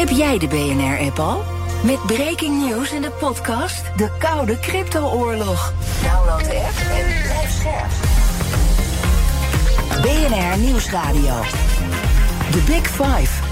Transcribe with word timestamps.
Heb 0.00 0.08
jij 0.08 0.38
de 0.38 0.46
BNR-app 0.46 1.18
al? 1.18 1.42
Met 1.84 2.06
breaking 2.06 2.68
news 2.68 2.92
in 2.92 3.02
de 3.02 3.10
podcast 3.10 3.96
De 3.96 4.10
Koude 4.18 4.58
Crypto-oorlog. 4.58 5.72
Download 6.02 6.44
de 6.44 6.56
app 6.56 6.76
en 6.90 7.22
blijf 7.22 7.50
scherp. 7.50 7.90
BNR 10.02 10.58
Nieuwsradio. 10.58 11.40
The 12.50 12.62
Big 12.66 12.86
Five. 12.86 13.42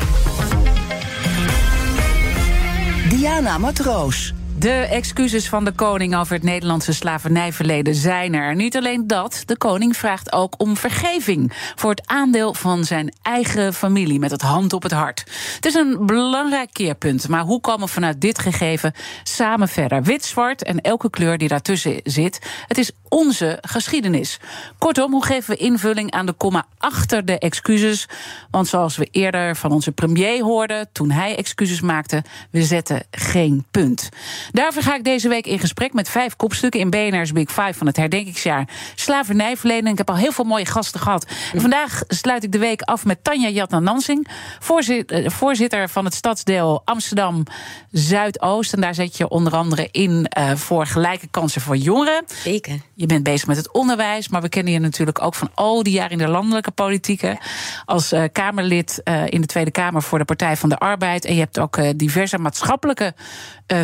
Diana 3.09 3.59
Matroos. 3.59 4.35
De 4.59 4.71
excuses 4.71 5.49
van 5.49 5.65
de 5.65 5.73
koning 5.73 6.17
over 6.17 6.35
het 6.35 6.43
Nederlandse 6.43 6.93
slavernijverleden 6.93 7.95
zijn 7.95 8.35
er. 8.35 8.55
Niet 8.55 8.77
alleen 8.77 9.07
dat, 9.07 9.43
de 9.47 9.57
koning 9.57 9.97
vraagt 9.97 10.33
ook 10.33 10.55
om 10.57 10.77
vergeving 10.77 11.53
voor 11.75 11.91
het 11.91 12.03
aandeel 12.07 12.55
van 12.55 12.85
zijn 12.85 13.13
eigen 13.23 13.75
familie 13.75 14.19
met 14.19 14.31
het 14.31 14.43
hand 14.43 14.73
op 14.73 14.83
het 14.83 14.93
hart. 14.93 15.25
Het 15.55 15.67
is 15.67 15.75
een 15.75 16.07
belangrijk 16.07 16.73
keerpunt, 16.73 17.29
maar 17.29 17.43
hoe 17.43 17.61
komen 17.61 17.87
we 17.87 17.93
vanuit 17.93 18.21
dit 18.21 18.39
gegeven 18.39 18.93
samen 19.23 19.69
verder? 19.69 20.03
Wit, 20.03 20.25
zwart 20.25 20.63
en 20.63 20.81
elke 20.81 21.11
kleur 21.11 21.39
die 21.39 21.49
daartussen 21.49 22.01
zit. 22.05 22.39
Het 22.67 22.79
is 22.79 22.91
onze 23.09 23.59
geschiedenis. 23.61 24.41
Kortom, 24.79 25.13
hoe 25.13 25.25
geven 25.25 25.55
we 25.55 25.61
invulling 25.61 26.11
aan 26.11 26.27
de 26.27 26.33
komma 26.33 26.67
achter 26.79 27.25
de 27.25 27.39
excuses? 27.39 28.09
Want 28.51 28.69
zoals 28.69 28.97
we 28.97 29.09
eerder 29.11 29.57
van 29.57 29.73
onze 29.73 29.93
premier 29.93 30.43
hoorden 30.43 30.89
toen 30.93 31.11
hij 31.11 31.37
excuses 31.37 31.81
maakte, 31.81 32.25
we 32.51 32.63
zetten 32.63 33.03
geen 33.11 33.67
punt. 33.71 34.09
Daarvoor 34.53 34.83
ga 34.83 34.95
ik 34.95 35.05
deze 35.05 35.29
week 35.29 35.47
in 35.47 35.59
gesprek 35.59 35.93
met 35.93 36.09
vijf 36.09 36.37
kopstukken 36.37 36.81
in 36.81 36.91
BNR's 36.91 37.33
Big 37.33 37.49
Five 37.49 37.75
van 37.75 37.87
het 37.87 37.97
herdenkingsjaar 37.97 38.69
slavernijverleden. 38.95 39.91
Ik 39.91 39.99
heb 39.99 40.11
al 40.11 40.17
heel 40.17 40.33
veel 40.33 40.45
mooie 40.45 40.67
gasten 40.67 41.01
gehad. 41.01 41.27
En 41.53 41.61
vandaag 41.61 42.03
sluit 42.09 42.45
ik 42.45 42.53
de 42.53 42.59
week 42.59 42.83
af 42.83 43.05
met 43.05 43.25
Tanja 43.25 43.49
Jatna 43.49 43.79
Nansing, 43.79 44.29
eh, 44.29 45.29
voorzitter 45.31 45.89
van 45.89 46.05
het 46.05 46.15
stadsdeel 46.15 46.83
Amsterdam 46.85 47.43
Zuidoost. 47.91 48.73
En 48.73 48.81
daar 48.81 48.95
zet 48.95 49.17
je 49.17 49.29
onder 49.29 49.53
andere 49.53 49.89
in 49.91 50.31
uh, 50.39 50.55
voor 50.55 50.87
gelijke 50.87 51.29
kansen 51.31 51.61
voor 51.61 51.77
jongeren. 51.77 52.25
Zeker. 52.43 52.81
Je 52.95 53.07
bent 53.07 53.23
bezig 53.23 53.47
met 53.47 53.57
het 53.57 53.73
onderwijs, 53.73 54.29
maar 54.29 54.43
we 54.43 54.49
kennen 54.49 54.73
je 54.73 54.79
natuurlijk 54.79 55.23
ook 55.23 55.35
van 55.35 55.51
al 55.55 55.83
die 55.83 55.93
jaren 55.93 56.11
in 56.11 56.19
de 56.19 56.29
landelijke 56.29 56.71
politieke. 56.71 57.39
Als 57.85 58.13
uh, 58.13 58.25
Kamerlid 58.33 59.01
uh, 59.05 59.23
in 59.27 59.41
de 59.41 59.47
Tweede 59.47 59.71
Kamer 59.71 60.03
voor 60.03 60.19
de 60.19 60.25
Partij 60.25 60.57
van 60.57 60.69
de 60.69 60.79
Arbeid. 60.79 61.25
En 61.25 61.35
je 61.35 61.41
hebt 61.41 61.59
ook 61.59 61.99
diverse 61.99 62.39
maatschappelijke 62.39 63.15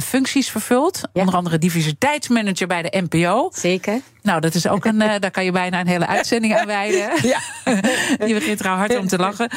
functies 0.02 0.50
vervuld. 0.60 1.00
Ja. 1.12 1.20
Onder 1.20 1.34
andere 1.34 1.58
diversiteitsmanager 1.58 2.66
bij 2.66 2.82
de 2.82 3.04
NPO. 3.08 3.50
Zeker. 3.54 4.00
Nou, 4.22 4.40
dat 4.40 4.54
is 4.54 4.68
ook 4.68 4.84
een. 4.84 4.98
daar 4.98 5.30
kan 5.30 5.44
je 5.44 5.52
bijna 5.52 5.80
een 5.80 5.86
hele 5.86 6.06
uitzending 6.06 6.56
aan 6.56 6.66
wijden. 6.66 7.10
Ja. 7.22 7.40
Die 8.26 8.34
begint 8.34 8.60
er 8.60 8.68
al 8.68 8.76
hard 8.76 8.98
om 8.98 9.06
te 9.06 9.18
lachen. 9.18 9.50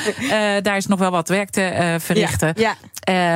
daar 0.64 0.78
is 0.78 0.88
nog 0.88 1.00
wel 1.00 1.12
wat 1.12 1.30
werk 1.30 1.50
te 1.50 1.96
verrichten. 2.00 2.54
Ja. 2.56 2.76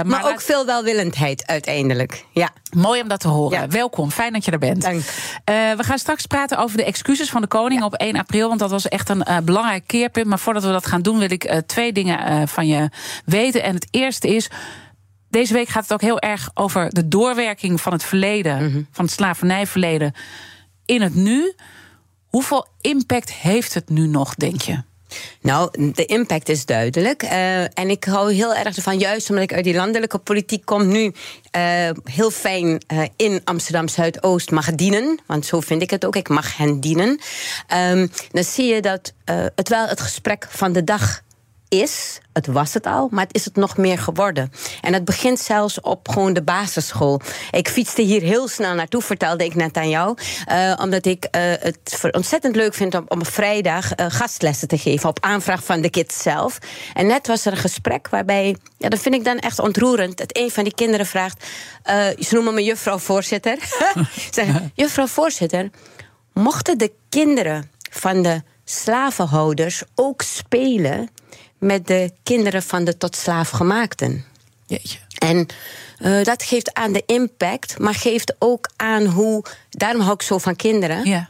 maar, 0.03 0.31
ook 0.31 0.41
veel 0.41 0.65
welwillendheid 0.65 1.47
uiteindelijk. 1.47 2.25
Ja. 2.31 2.49
Mooi 2.71 3.01
om 3.01 3.07
dat 3.07 3.19
te 3.19 3.27
horen. 3.27 3.71
Welkom, 3.71 4.11
fijn 4.11 4.33
dat 4.33 4.45
je 4.45 4.51
er 4.51 4.59
bent. 4.59 4.81
Dank. 4.81 5.03
we 5.77 5.83
gaan 5.83 5.97
straks 5.97 6.25
praten 6.25 6.57
over 6.57 6.77
de 6.77 6.83
excuses 6.83 7.29
van 7.29 7.41
de 7.41 7.47
koning 7.47 7.83
op 7.83 7.93
1 7.93 8.15
april. 8.15 8.47
Want 8.47 8.59
dat 8.59 8.71
was 8.71 8.87
echt 8.87 9.09
een 9.09 9.25
belangrijk 9.43 9.83
keerpunt. 9.87 10.27
Maar 10.27 10.39
voordat 10.39 10.63
we 10.63 10.71
dat 10.71 10.87
gaan 10.87 11.01
doen, 11.01 11.19
wil 11.19 11.31
ik 11.31 11.61
twee 11.65 11.93
dingen 11.93 12.47
van 12.47 12.67
je 12.67 12.89
weten. 13.25 13.63
En 13.63 13.73
het 13.73 13.87
eerste 13.91 14.35
is. 14.35 14.49
Deze 15.31 15.53
week 15.53 15.67
gaat 15.67 15.83
het 15.83 15.93
ook 15.93 16.01
heel 16.01 16.19
erg 16.19 16.49
over 16.53 16.89
de 16.89 17.07
doorwerking 17.07 17.81
van 17.81 17.91
het 17.91 18.03
verleden, 18.03 18.63
mm 18.63 18.71
-hmm. 18.71 18.87
van 18.91 19.05
het 19.05 19.13
slavernijverleden, 19.13 20.13
in 20.85 21.01
het 21.01 21.15
nu. 21.15 21.53
Hoeveel 22.29 22.67
impact 22.81 23.33
heeft 23.33 23.73
het 23.73 23.89
nu 23.89 24.07
nog, 24.07 24.35
denk 24.35 24.61
je? 24.61 24.83
Nou, 25.41 25.91
de 25.93 26.05
impact 26.05 26.49
is 26.49 26.65
duidelijk. 26.65 27.23
Uh, 27.23 27.61
en 27.61 27.89
ik 27.89 28.03
hou 28.03 28.33
heel 28.33 28.55
erg 28.55 28.75
ervan, 28.75 28.97
juist 28.97 29.29
omdat 29.29 29.43
ik 29.43 29.53
uit 29.53 29.63
die 29.63 29.75
landelijke 29.75 30.17
politiek 30.17 30.65
kom, 30.65 30.87
nu 30.87 31.13
uh, 31.55 31.89
heel 32.03 32.31
fijn 32.31 32.83
uh, 32.93 33.03
in 33.15 33.41
Amsterdam 33.43 33.87
Zuidoost 33.87 34.51
mag 34.51 34.71
dienen. 34.71 35.19
Want 35.25 35.45
zo 35.45 35.59
vind 35.59 35.81
ik 35.81 35.89
het 35.89 36.05
ook. 36.05 36.15
Ik 36.15 36.29
mag 36.29 36.57
hen 36.57 36.79
dienen. 36.79 37.19
Um, 37.89 38.11
dan 38.31 38.43
zie 38.43 38.73
je 38.73 38.81
dat 38.81 39.13
het 39.55 39.69
wel 39.69 39.87
het 39.87 40.01
gesprek 40.01 40.47
van 40.49 40.73
de 40.73 40.83
dag 40.83 41.21
is, 41.71 42.19
het 42.33 42.47
was 42.47 42.73
het 42.73 42.85
al, 42.85 43.07
maar 43.11 43.23
het 43.23 43.35
is 43.35 43.45
het 43.45 43.55
nog 43.55 43.77
meer 43.77 43.97
geworden. 43.97 44.51
En 44.81 44.93
het 44.93 45.05
begint 45.05 45.39
zelfs 45.39 45.81
op 45.81 46.09
gewoon 46.09 46.33
de 46.33 46.43
basisschool. 46.43 47.21
Ik 47.51 47.69
fietste 47.69 48.01
hier 48.01 48.21
heel 48.21 48.47
snel 48.47 48.73
naartoe, 48.73 49.01
vertelde 49.01 49.45
ik 49.45 49.55
net 49.55 49.77
aan 49.77 49.89
jou. 49.89 50.17
Uh, 50.51 50.73
omdat 50.81 51.05
ik 51.05 51.27
uh, 51.31 51.41
het 51.41 51.99
ontzettend 52.11 52.55
leuk 52.55 52.73
vind 52.73 52.95
om, 52.95 53.05
om 53.07 53.25
vrijdag 53.25 53.99
uh, 53.99 54.05
gastlessen 54.09 54.67
te 54.67 54.77
geven. 54.77 55.09
Op 55.09 55.17
aanvraag 55.21 55.63
van 55.63 55.81
de 55.81 55.89
kids 55.89 56.21
zelf. 56.21 56.57
En 56.93 57.07
net 57.07 57.27
was 57.27 57.45
er 57.45 57.51
een 57.51 57.57
gesprek 57.57 58.09
waarbij, 58.09 58.55
ja, 58.77 58.89
dat 58.89 58.99
vind 58.99 59.15
ik 59.15 59.23
dan 59.23 59.39
echt 59.39 59.59
ontroerend. 59.59 60.17
Dat 60.17 60.37
een 60.37 60.51
van 60.51 60.63
die 60.63 60.75
kinderen 60.75 61.05
vraagt. 61.05 61.45
ze 62.19 62.29
noemen 62.31 62.53
me 62.53 62.63
juffrouw 62.63 62.97
voorzitter. 62.97 63.57
Zeggen, 64.31 64.71
juffrouw 64.75 65.07
voorzitter, 65.07 65.69
mochten 66.33 66.77
de 66.77 66.91
kinderen 67.09 67.71
van 67.91 68.21
de 68.21 68.41
slavenhouders 68.65 69.83
ook 69.95 70.21
spelen 70.21 71.09
met 71.61 71.87
de 71.87 72.11
kinderen 72.23 72.63
van 72.63 72.83
de 72.83 72.97
tot 72.97 73.15
slaaf 73.15 73.49
gemaakten. 73.49 74.25
Jeetje. 74.65 74.97
En 75.17 75.47
uh, 75.99 76.23
dat 76.23 76.43
geeft 76.43 76.73
aan 76.73 76.91
de 76.91 77.03
impact, 77.05 77.79
maar 77.79 77.93
geeft 77.93 78.35
ook 78.39 78.69
aan 78.75 79.05
hoe. 79.05 79.43
Daarom 79.69 80.01
hou 80.01 80.13
ik 80.13 80.21
zo 80.21 80.37
van 80.37 80.55
kinderen. 80.55 81.05
Ja. 81.05 81.29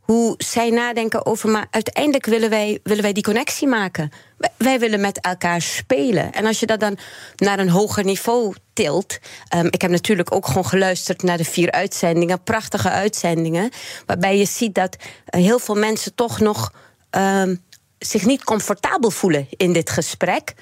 Hoe 0.00 0.34
zij 0.38 0.70
nadenken 0.70 1.26
over, 1.26 1.48
maar 1.48 1.66
uiteindelijk 1.70 2.26
willen 2.26 2.50
wij, 2.50 2.78
willen 2.82 3.02
wij 3.02 3.12
die 3.12 3.22
connectie 3.22 3.68
maken. 3.68 4.12
Wij, 4.36 4.50
wij 4.56 4.78
willen 4.78 5.00
met 5.00 5.20
elkaar 5.20 5.62
spelen. 5.62 6.32
En 6.32 6.46
als 6.46 6.60
je 6.60 6.66
dat 6.66 6.80
dan 6.80 6.98
naar 7.36 7.58
een 7.58 7.70
hoger 7.70 8.04
niveau 8.04 8.54
tilt. 8.72 9.18
Um, 9.54 9.66
ik 9.66 9.82
heb 9.82 9.90
natuurlijk 9.90 10.34
ook 10.34 10.46
gewoon 10.46 10.66
geluisterd 10.66 11.22
naar 11.22 11.36
de 11.36 11.44
vier 11.44 11.70
uitzendingen, 11.70 12.42
prachtige 12.42 12.90
uitzendingen. 12.90 13.70
Waarbij 14.06 14.38
je 14.38 14.44
ziet 14.44 14.74
dat 14.74 14.96
uh, 15.00 15.40
heel 15.42 15.58
veel 15.58 15.74
mensen 15.76 16.14
toch 16.14 16.40
nog. 16.40 16.72
Um, 17.10 17.62
zich 18.00 18.26
niet 18.26 18.44
comfortabel 18.44 19.10
voelen 19.10 19.46
in 19.56 19.72
dit 19.72 19.90
gesprek. 19.90 20.54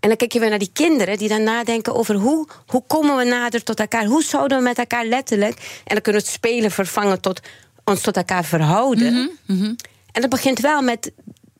En 0.00 0.08
dan 0.08 0.16
kijk 0.16 0.32
je 0.32 0.40
weer 0.40 0.48
naar 0.48 0.58
die 0.58 0.70
kinderen 0.72 1.18
die 1.18 1.28
dan 1.28 1.42
nadenken 1.42 1.94
over 1.94 2.14
hoe, 2.14 2.48
hoe 2.66 2.82
komen 2.86 3.16
we 3.16 3.24
nader 3.24 3.62
tot 3.62 3.80
elkaar? 3.80 4.04
Hoe 4.04 4.22
zouden 4.22 4.58
we 4.58 4.64
met 4.64 4.78
elkaar 4.78 5.04
letterlijk, 5.04 5.56
en 5.58 5.94
dan 5.94 6.00
kunnen 6.00 6.22
we 6.22 6.26
het 6.26 6.36
spelen 6.36 6.70
vervangen 6.70 7.20
tot 7.20 7.40
ons 7.84 8.00
tot 8.00 8.16
elkaar 8.16 8.44
verhouden. 8.44 9.12
Mm 9.12 9.18
-hmm, 9.18 9.56
mm 9.56 9.62
-hmm. 9.62 9.76
En 10.12 10.20
dat 10.20 10.30
begint 10.30 10.60
wel 10.60 10.82
met 10.82 11.12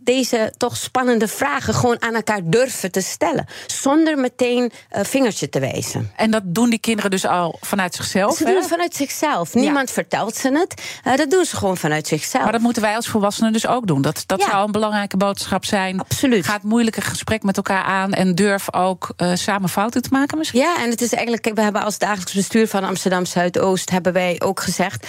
deze 0.06 0.52
toch 0.56 0.76
spannende 0.76 1.28
vragen 1.28 1.74
gewoon 1.74 2.02
aan 2.02 2.14
elkaar 2.14 2.40
durven 2.44 2.92
te 2.92 3.00
stellen. 3.00 3.46
Zonder 3.66 4.18
meteen 4.18 4.72
uh, 4.96 5.04
vingertje 5.04 5.48
te 5.48 5.60
wijzen. 5.60 6.12
En 6.16 6.30
dat 6.30 6.42
doen 6.44 6.70
die 6.70 6.78
kinderen 6.78 7.10
dus 7.10 7.26
al 7.26 7.58
vanuit 7.60 7.94
zichzelf? 7.94 8.36
Ze 8.36 8.44
doen 8.44 8.54
het 8.54 8.66
vanuit 8.66 8.94
zichzelf. 8.94 9.54
Niemand 9.54 9.88
ja. 9.88 9.94
vertelt 9.94 10.36
ze 10.36 10.52
het. 10.52 10.82
Uh, 11.04 11.16
dat 11.16 11.30
doen 11.30 11.44
ze 11.44 11.56
gewoon 11.56 11.76
vanuit 11.76 12.06
zichzelf. 12.06 12.42
Maar 12.42 12.52
dat 12.52 12.60
moeten 12.60 12.82
wij 12.82 12.96
als 12.96 13.08
volwassenen 13.08 13.52
dus 13.52 13.66
ook 13.66 13.86
doen. 13.86 14.02
Dat, 14.02 14.22
dat 14.26 14.40
ja. 14.40 14.50
zou 14.50 14.64
een 14.64 14.72
belangrijke 14.72 15.16
boodschap 15.16 15.64
zijn. 15.64 16.00
Absoluut. 16.00 16.46
Ga 16.46 16.52
het 16.52 16.62
moeilijke 16.62 17.00
gesprek 17.00 17.42
met 17.42 17.56
elkaar 17.56 17.82
aan 17.82 18.12
en 18.12 18.34
durf 18.34 18.74
ook 18.74 19.12
uh, 19.16 19.30
samen 19.34 19.68
fouten 19.68 20.02
te 20.02 20.08
maken 20.12 20.38
misschien? 20.38 20.60
Ja, 20.60 20.82
en 20.82 20.90
het 20.90 21.00
is 21.00 21.12
eigenlijk, 21.12 21.54
we 21.54 21.62
hebben 21.62 21.82
als 21.82 21.98
dagelijks 21.98 22.34
bestuur 22.34 22.68
van 22.68 22.84
Amsterdam 22.84 23.26
Zuidoost 23.26 23.90
hebben 23.90 24.12
wij 24.12 24.40
ook 24.44 24.60
gezegd, 24.60 25.06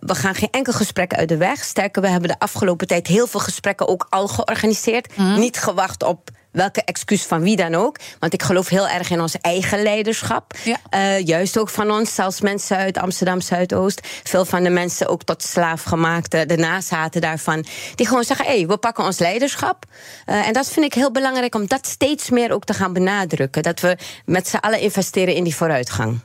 we 0.00 0.14
gaan 0.14 0.34
geen 0.34 0.48
enkel 0.50 0.72
gesprek 0.72 1.14
uit 1.14 1.28
de 1.28 1.36
weg. 1.36 1.64
Sterker, 1.64 2.02
we 2.02 2.08
hebben 2.08 2.28
de 2.28 2.38
afgelopen 2.38 2.86
tijd 2.86 3.06
heel 3.06 3.26
veel 3.26 3.40
gesprekken 3.40 3.88
ook 3.88 4.06
al 4.08 4.23
georganiseerd. 4.28 5.16
Mm. 5.16 5.38
Niet 5.38 5.56
gewacht 5.56 6.02
op 6.02 6.30
welke 6.54 6.82
excuus 6.84 7.22
van 7.22 7.42
wie 7.42 7.56
dan 7.56 7.74
ook. 7.74 7.98
Want 8.18 8.32
ik 8.32 8.42
geloof 8.42 8.68
heel 8.68 8.88
erg 8.88 9.10
in 9.10 9.20
ons 9.20 9.36
eigen 9.40 9.82
leiderschap. 9.82 10.54
Ja. 10.64 10.76
Uh, 10.90 11.26
juist 11.26 11.58
ook 11.58 11.68
van 11.68 11.90
ons, 11.90 12.14
zelfs 12.14 12.40
mensen 12.40 12.76
uit 12.76 12.98
Amsterdam 12.98 13.40
Zuidoost. 13.40 14.00
Veel 14.24 14.44
van 14.44 14.62
de 14.62 14.70
mensen 14.70 15.08
ook 15.08 15.22
tot 15.22 15.42
slaafgemaakte, 15.42 16.46
de 16.46 16.56
nazaten 16.56 17.20
daarvan. 17.20 17.64
Die 17.94 18.06
gewoon 18.06 18.24
zeggen: 18.24 18.46
hé, 18.46 18.56
hey, 18.56 18.66
we 18.66 18.76
pakken 18.76 19.04
ons 19.04 19.18
leiderschap. 19.18 19.84
Uh, 20.26 20.46
en 20.46 20.52
dat 20.52 20.68
vind 20.68 20.86
ik 20.86 20.94
heel 20.94 21.12
belangrijk 21.12 21.54
om 21.54 21.66
dat 21.66 21.86
steeds 21.86 22.30
meer 22.30 22.52
ook 22.52 22.64
te 22.64 22.74
gaan 22.74 22.92
benadrukken. 22.92 23.62
Dat 23.62 23.80
we 23.80 23.96
met 24.24 24.48
z'n 24.48 24.56
allen 24.56 24.80
investeren 24.80 25.34
in 25.34 25.44
die 25.44 25.56
vooruitgang. 25.56 26.20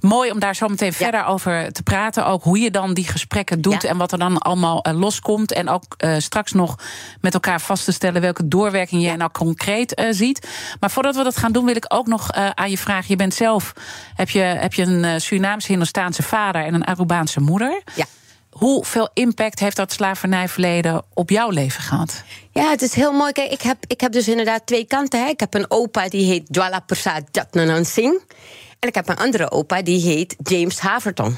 Mooi 0.00 0.30
om 0.30 0.38
daar 0.38 0.56
zo 0.56 0.68
meteen 0.68 0.88
ja. 0.88 0.94
verder 0.94 1.24
over 1.24 1.72
te 1.72 1.82
praten. 1.82 2.26
Ook 2.26 2.42
hoe 2.42 2.58
je 2.58 2.70
dan 2.70 2.94
die 2.94 3.06
gesprekken 3.06 3.60
doet 3.60 3.82
ja. 3.82 3.88
en 3.88 3.96
wat 3.96 4.12
er 4.12 4.18
dan 4.18 4.38
allemaal 4.38 4.86
uh, 4.88 4.98
loskomt. 4.98 5.52
En 5.52 5.68
ook 5.68 5.82
uh, 5.98 6.14
straks 6.18 6.52
nog 6.52 6.78
met 7.20 7.34
elkaar 7.34 7.60
vast 7.60 7.84
te 7.84 7.92
stellen 7.92 8.20
welke 8.20 8.48
doorwerking 8.48 9.02
jij 9.02 9.16
nou 9.16 9.30
concreet 9.30 10.00
uh, 10.00 10.06
ziet. 10.10 10.48
Maar 10.80 10.90
voordat 10.90 11.16
we 11.16 11.22
dat 11.22 11.36
gaan 11.36 11.52
doen, 11.52 11.64
wil 11.64 11.76
ik 11.76 11.84
ook 11.88 12.06
nog 12.06 12.32
aan 12.32 12.70
je 12.70 12.78
vragen. 12.78 13.04
Je 13.08 13.16
bent 13.16 13.34
zelf, 13.34 13.72
heb 14.14 14.30
je, 14.30 14.40
heb 14.40 14.74
je 14.74 14.82
een 14.82 15.20
Surinaamse 15.20 15.68
Hindoestaanse 15.68 16.22
vader 16.22 16.64
en 16.64 16.74
een 16.74 16.84
Arubaanse 16.84 17.40
moeder? 17.40 17.82
Ja. 17.94 18.04
Hoeveel 18.50 19.08
impact 19.14 19.58
heeft 19.58 19.76
dat 19.76 19.92
slavernijverleden 19.92 21.02
op 21.14 21.30
jouw 21.30 21.50
leven 21.50 21.82
gehad? 21.82 22.22
Ja, 22.50 22.70
het 22.70 22.82
is 22.82 22.94
heel 22.94 23.12
mooi. 23.12 23.32
Kijk, 23.32 23.50
ik 23.50 23.62
heb, 23.62 23.76
ik 23.86 24.00
heb 24.00 24.12
dus 24.12 24.28
inderdaad 24.28 24.66
twee 24.66 24.84
kanten. 24.84 25.20
Hè. 25.20 25.28
Ik 25.28 25.40
heb 25.40 25.54
een 25.54 25.70
opa 25.70 26.08
die 26.08 26.26
heet 26.26 26.52
Dwala 26.52 26.80
Prasad 26.80 27.22
Jatnanan 27.30 27.84
Singh. 27.84 28.20
En 28.80 28.88
ik 28.88 28.94
heb 28.94 29.08
een 29.08 29.16
andere 29.16 29.50
opa, 29.50 29.82
die 29.82 30.00
heet 30.00 30.36
James 30.42 30.78
Haverton. 30.78 31.36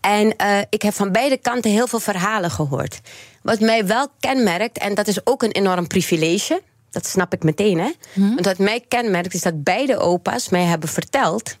En 0.00 0.34
uh, 0.42 0.58
ik 0.68 0.82
heb 0.82 0.94
van 0.94 1.12
beide 1.12 1.36
kanten 1.36 1.70
heel 1.70 1.86
veel 1.86 2.00
verhalen 2.00 2.50
gehoord. 2.50 3.00
Wat 3.42 3.60
mij 3.60 3.86
wel 3.86 4.08
kenmerkt, 4.20 4.78
en 4.78 4.94
dat 4.94 5.06
is 5.06 5.26
ook 5.26 5.42
een 5.42 5.50
enorm 5.50 5.86
privilege. 5.86 6.62
Dat 6.90 7.06
snap 7.06 7.32
ik 7.32 7.42
meteen, 7.42 7.78
hè? 7.78 7.90
Want 8.34 8.44
wat 8.44 8.58
mij 8.58 8.84
kenmerkt 8.88 9.34
is 9.34 9.42
dat 9.42 9.62
beide 9.62 9.98
opa's 9.98 10.48
mij 10.48 10.64
hebben 10.64 10.88
verteld 10.88 11.56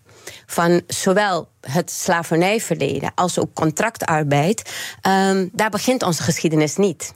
van 0.46 0.82
zowel 0.86 1.48
het 1.60 1.90
slavernijverleden 1.90 3.12
als 3.14 3.38
ook 3.38 3.54
contractarbeid. 3.54 4.72
ehm, 5.00 5.48
daar 5.52 5.70
begint 5.70 6.02
onze 6.02 6.22
geschiedenis 6.22 6.76
niet. 6.76 7.14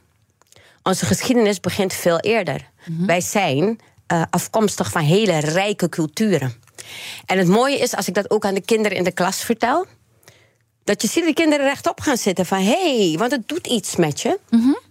Onze 0.83 1.07
geschiedenis 1.07 1.61
begint 1.61 1.93
veel 1.93 2.19
eerder. 2.19 2.71
Wij 3.07 3.21
zijn 3.21 3.79
eh, 4.07 4.23
afkomstig 4.31 4.91
van 4.91 5.03
hele 5.03 5.39
rijke 5.39 5.89
culturen. 5.89 6.55
En 7.27 7.39
het 7.39 7.49
mooie 7.49 7.79
is, 7.79 7.95
als 7.95 8.09
ik 8.09 8.15
dat 8.15 8.31
ook 8.31 8.45
aan 8.45 8.55
de 8.55 8.61
kinderen 8.61 8.99
in 8.99 9.05
de 9.05 9.13
klas 9.13 9.43
vertel. 9.43 9.87
Dat 10.85 11.03
je 11.03 11.09
ziet 11.09 11.25
dat 11.25 11.35
de 11.37 11.43
kinderen 11.43 11.67
rechtop 11.67 12.01
gaan 12.01 12.17
zitten 12.17 12.47
van 12.47 12.59
hé, 12.59 13.09
hey, 13.09 13.19
want 13.19 13.31
het 13.31 13.49
doet 13.49 13.67
iets 13.67 13.97
met 13.97 14.21
je. 14.21 14.39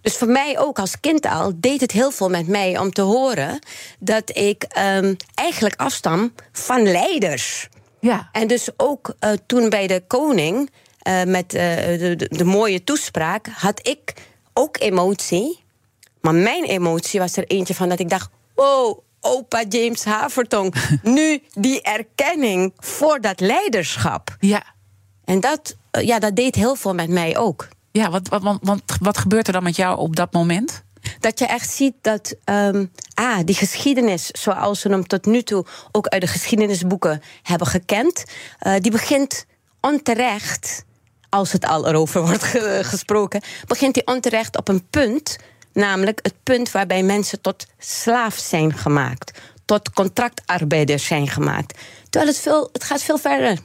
Dus 0.02 0.16
voor 0.16 0.28
mij 0.28 0.58
ook 0.58 0.78
als 0.78 1.00
kind 1.00 1.26
al 1.26 1.52
deed 1.56 1.80
het 1.80 1.92
heel 1.92 2.10
veel 2.10 2.28
met 2.28 2.48
mij 2.48 2.78
om 2.78 2.92
te 2.92 3.02
horen 3.02 3.58
dat 3.98 4.36
ik 4.36 4.62
ehm, 4.62 5.14
eigenlijk 5.34 5.80
afstam 5.80 6.32
van 6.52 6.82
leiders. 6.82 7.68
Ja. 8.00 8.28
En 8.32 8.46
dus 8.46 8.68
ook 8.76 9.14
eh, 9.18 9.30
toen 9.46 9.68
bij 9.68 9.86
de 9.86 10.02
koning 10.06 10.70
eh, 10.98 11.24
met 11.24 11.54
eh, 11.54 11.76
de, 11.98 12.14
de, 12.16 12.28
de 12.28 12.44
mooie 12.44 12.84
toespraak 12.84 13.46
had 13.46 13.86
ik 13.88 14.14
ook 14.52 14.80
emotie. 14.80 15.64
Maar 16.20 16.34
mijn 16.34 16.64
emotie 16.64 17.20
was 17.20 17.36
er 17.36 17.46
eentje 17.46 17.74
van 17.74 17.88
dat 17.88 17.98
ik 17.98 18.08
dacht: 18.08 18.30
oh, 18.54 18.98
opa 19.20 19.64
James 19.68 20.04
Havertong, 20.04 20.74
nu 21.02 21.42
die 21.54 21.82
erkenning 21.82 22.72
voor 22.76 23.20
dat 23.20 23.40
leiderschap. 23.40 24.36
Ja. 24.40 24.62
En 25.24 25.40
dat, 25.40 25.76
eh, 25.90 26.06
ja, 26.06 26.18
dat 26.18 26.36
deed 26.36 26.54
heel 26.54 26.74
veel 26.74 26.94
met 26.94 27.08
mij 27.08 27.36
ook. 27.36 27.68
Ja, 27.92 28.10
wat, 28.10 28.28
wat, 28.28 28.58
wat, 28.62 28.80
wat, 29.00 29.18
gebeurt 29.18 29.46
er 29.46 29.52
dan 29.52 29.62
met 29.62 29.76
jou 29.76 29.98
op 29.98 30.16
dat 30.16 30.32
moment? 30.32 30.82
Dat 31.20 31.38
je 31.38 31.46
echt 31.46 31.70
ziet 31.70 31.94
dat 32.00 32.34
ehm, 32.44 32.86
ah, 33.14 33.38
die 33.44 33.54
geschiedenis, 33.54 34.26
zoals 34.26 34.82
we 34.82 34.90
hem 34.90 35.06
tot 35.06 35.26
nu 35.26 35.42
toe 35.42 35.66
ook 35.92 36.06
uit 36.06 36.20
de 36.20 36.26
geschiedenisboeken 36.26 37.22
hebben 37.42 37.66
gekend, 37.66 38.24
eh, 38.58 38.74
die 38.80 38.90
begint 38.90 39.46
onterecht, 39.80 40.84
als 41.28 41.52
het 41.52 41.66
al 41.66 41.88
erover 41.88 42.20
wordt 42.26 42.42
ge- 42.42 42.80
gesproken, 42.84 43.42
begint 43.66 43.94
die 43.94 44.06
onterecht 44.06 44.56
op 44.56 44.68
een 44.68 44.88
punt, 44.90 45.36
namelijk 45.78 46.18
het 46.22 46.34
punt 46.42 46.70
waarbij 46.70 47.02
mensen 47.02 47.40
tot 47.40 47.66
slaaf 47.78 48.36
zijn 48.36 48.72
gemaakt, 48.74 49.38
tot 49.64 49.90
contractarbeiders 49.92 51.06
zijn 51.06 51.28
gemaakt. 51.28 51.78
Terwijl 52.10 52.32
het, 52.32 52.40
veel, 52.42 52.68
het 52.72 52.84
gaat 52.84 53.02
veel 53.02 53.18
verder. 53.18 53.58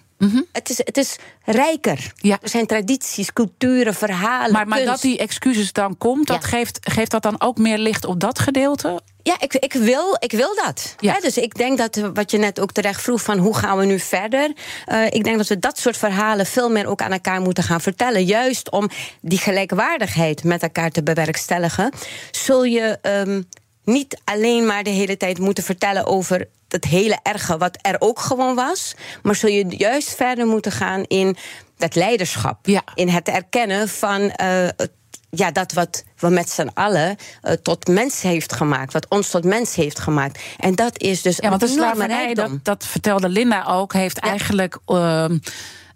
Het, 0.52 0.70
is, 0.70 0.78
het 0.78 0.98
is 0.98 1.16
rijker. 1.46 1.98
Mhm. 1.98 2.28
Ja. 2.28 2.38
Er 2.42 2.50
zijn 2.50 2.66
tradities, 2.66 3.34
culturen, 3.34 3.94
verhalen. 3.94 4.52
Maar, 4.52 4.68
maar 4.68 4.84
dat 4.86 5.02
die 5.02 5.18
excuses 5.18 5.74
dan 5.74 5.98
komt, 5.98 6.28
dat 6.28 6.42
Ja. 6.42 6.48
geeft, 6.48 6.80
geeft 6.82 7.12
dat 7.12 7.22
dan 7.22 7.42
ook 7.42 7.58
meer 7.58 7.78
licht 7.78 8.06
op 8.06 8.20
dat 8.20 8.40
gedeelte? 8.40 9.02
Ja, 9.24 9.36
ik, 9.40 9.54
ik, 9.54 9.74
wil, 9.74 10.16
ik 10.20 10.32
wil 10.32 10.56
dat. 10.56 10.96
Ja. 11.00 11.14
Hè, 11.14 11.20
dus 11.20 11.38
ik 11.38 11.56
denk 11.56 11.78
dat 11.78 11.98
eh, 11.98 12.08
wat 12.14 12.32
je 12.32 12.38
net 12.38 12.60
ook 12.60 12.72
terecht 12.72 13.02
vroeg 13.02 13.22
van 13.22 13.38
hoe 13.38 13.56
gaan 13.56 13.78
we 13.78 13.86
nu 13.86 14.00
verder. 14.00 14.54
eh, 14.86 15.06
ik 15.06 15.24
denk 15.24 15.38
dat 15.38 15.48
we 15.48 15.60
dat 15.60 15.78
soort 15.78 15.98
verhalen 15.98 16.46
veel 16.46 16.70
meer 16.70 16.88
ook 16.88 17.02
aan 17.02 17.12
elkaar 17.12 17.42
moeten 17.42 17.64
gaan 17.64 17.82
vertellen. 17.82 18.26
Juist 18.26 18.72
om 18.72 18.90
die 19.22 19.38
gelijkwaardigheid 19.38 20.44
met 20.44 20.62
elkaar 20.64 20.90
te 20.90 21.04
bewerkstelligen. 21.04 21.92
Zul 22.32 22.64
je 22.64 22.98
ehm, 23.02 23.42
niet 23.84 24.22
alleen 24.24 24.66
maar 24.66 24.84
de 24.84 24.90
hele 24.90 25.18
tijd 25.18 25.40
moeten 25.40 25.64
vertellen 25.64 26.06
over 26.06 26.48
het 26.68 26.86
hele 26.86 27.20
erge 27.24 27.58
wat 27.58 27.78
er 27.82 27.96
ook 28.00 28.20
gewoon 28.20 28.56
was. 28.56 28.96
Maar 29.22 29.36
zul 29.36 29.50
je 29.50 29.66
juist 29.68 30.16
verder 30.16 30.46
moeten 30.46 30.72
gaan 30.72 31.04
in 31.04 31.38
dat 31.78 31.96
leiderschap. 31.96 32.68
Ja. 32.68 32.84
In 32.96 33.10
het 33.10 33.28
erkennen 33.28 33.90
van 33.90 34.22
het 34.22 34.92
ja, 35.36 35.52
dat 35.52 35.72
wat 35.74 36.04
we 36.18 36.30
met 36.30 36.50
z'n 36.50 36.70
allen 36.74 37.16
eh, 37.42 37.54
tot 37.54 37.88
mens 37.88 38.22
heeft 38.22 38.54
gemaakt. 38.54 38.94
Wat 38.94 39.06
ons 39.10 39.30
tot 39.30 39.44
mens 39.44 39.76
heeft 39.76 40.00
gemaakt. 40.00 40.40
En 40.58 40.76
dat 40.76 41.00
is 41.00 41.22
dus 41.22 41.38
Ja, 41.38 41.50
want 41.50 41.62
de 41.62 41.68
slavernij, 41.68 42.34
dat, 42.34 42.52
dat 42.64 42.86
vertelde 42.86 43.30
Linda 43.30 43.64
ook, 43.68 43.94
heeft 43.94 44.18
eigenlijk. 44.18 44.78
ehm, 44.86 45.38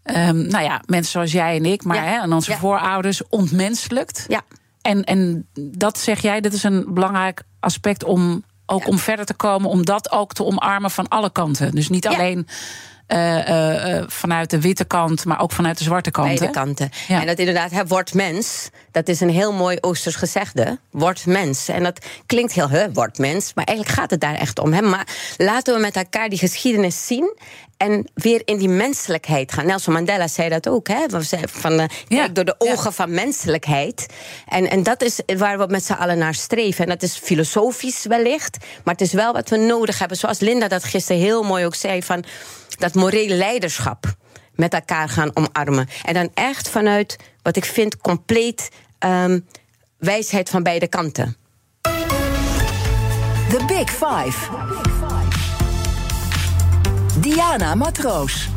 ehm, 0.04 0.48
nou 0.48 0.64
ja, 0.64 0.82
mensen 0.86 1.12
zoals 1.12 1.32
jij 1.32 1.56
en 1.56 1.66
ik, 1.66 1.84
maar 1.84 1.96
Ja. 1.98 2.04
hè, 2.04 2.22
en 2.22 2.34
onze 2.34 2.52
Ja. 2.52 2.58
voorouders 2.58 3.22
ontmenselijkt. 3.30 4.26
Ja. 4.28 4.42
En, 4.82 5.04
en 5.04 5.48
dat 5.62 6.00
zeg 6.00 6.22
jij, 6.22 6.42
dit 6.42 6.54
is 6.54 6.64
een 6.64 6.86
belangrijk 6.94 7.44
aspect 7.60 8.04
om 8.04 8.44
ook 8.66 8.88
om 8.88 8.98
verder 9.00 9.26
te 9.26 9.34
komen, 9.34 9.70
om 9.70 9.86
dat 9.86 10.12
ook 10.12 10.34
te 10.34 10.44
omarmen 10.46 10.92
van 10.92 11.08
alle 11.08 11.32
kanten. 11.32 11.72
Dus 11.72 11.90
niet 11.90 12.08
alleen 12.08 12.48
vanuit 14.08 14.50
de 14.50 14.62
witte 14.62 14.86
kant, 14.86 15.26
maar 15.26 15.42
ook 15.42 15.52
vanuit 15.52 15.78
de 15.78 15.84
zwarte 15.84 16.12
kant. 16.12 16.28
Beide 16.28 16.50
kanten. 16.50 16.90
Ja. 17.08 17.22
En 17.22 17.28
dat 17.28 17.40
inderdaad, 17.40 17.72
hè, 17.72 17.86
word 17.88 18.14
mens. 18.14 18.70
Dat 18.92 19.08
is 19.08 19.20
een 19.20 19.30
heel 19.30 19.54
mooi 19.54 19.78
Oosters 19.82 20.16
gezegde. 20.16 20.80
Word 20.92 21.26
mens. 21.26 21.68
En 21.68 21.84
dat 21.84 22.06
klinkt 22.26 22.54
heel, 22.54 22.70
hè, 22.70 22.92
word 22.94 23.18
mens. 23.18 23.52
Maar 23.54 23.66
eigenlijk 23.66 23.98
gaat 24.00 24.10
het 24.10 24.20
daar 24.22 24.36
echt 24.36 24.60
om. 24.60 24.74
Hè. 24.74 24.82
Maar 24.82 25.08
laten 25.38 25.74
we 25.74 25.80
met 25.80 25.96
elkaar 25.96 26.30
die 26.30 26.40
geschiedenis 26.40 27.06
zien. 27.08 27.38
En 27.78 28.10
weer 28.14 28.42
in 28.46 28.58
die 28.58 28.70
menselijkheid 28.70 29.54
gaan. 29.54 29.66
Nelson 29.66 29.94
Mandela 29.94 30.28
zei 30.28 30.50
dat 30.50 30.68
ook. 30.70 30.88
Hè? 30.88 31.06
Van, 31.48 31.80
eh, 31.80 31.86
Ja. 32.08 32.28
Door 32.28 32.46
de 32.46 32.56
Ja. 32.60 32.72
ogen 32.72 32.94
van 32.94 33.14
menselijkheid. 33.14 34.06
En, 34.48 34.70
en 34.70 34.84
dat 34.84 35.02
is 35.02 35.20
waar 35.38 35.58
we 35.58 35.66
met 35.68 35.86
z'n 35.86 35.94
allen 35.94 36.18
naar 36.18 36.34
streven. 36.34 36.84
En 36.84 36.90
dat 36.90 37.04
is 37.04 37.18
filosofisch 37.18 38.06
wellicht. 38.06 38.58
Maar 38.84 38.94
het 38.94 39.04
is 39.04 39.14
wel 39.14 39.34
wat 39.34 39.50
we 39.50 39.58
nodig 39.58 40.00
hebben. 40.00 40.18
Zoals 40.18 40.40
Linda 40.40 40.68
dat 40.68 40.84
gisteren 40.84 41.22
heel 41.22 41.44
mooi 41.44 41.66
ook 41.66 41.76
zei. 41.76 42.04
Van 42.04 42.24
dat 42.78 42.94
morele 42.94 43.36
leiderschap 43.36 44.16
met 44.56 44.74
elkaar 44.74 45.10
gaan 45.10 45.32
omarmen. 45.34 45.88
En 46.04 46.14
dan 46.14 46.30
echt 46.34 46.70
vanuit 46.70 47.18
wat 47.42 47.56
ik 47.56 47.66
vind 47.66 47.98
compleet 47.98 48.70
ehm, 49.00 49.40
wijsheid 49.98 50.50
van 50.50 50.64
beide 50.64 50.88
kanten. 50.88 51.36
The 53.50 53.64
Big 53.68 53.90
Five. 53.90 54.50
Diana 57.20 57.76
Matroos. 57.76 58.50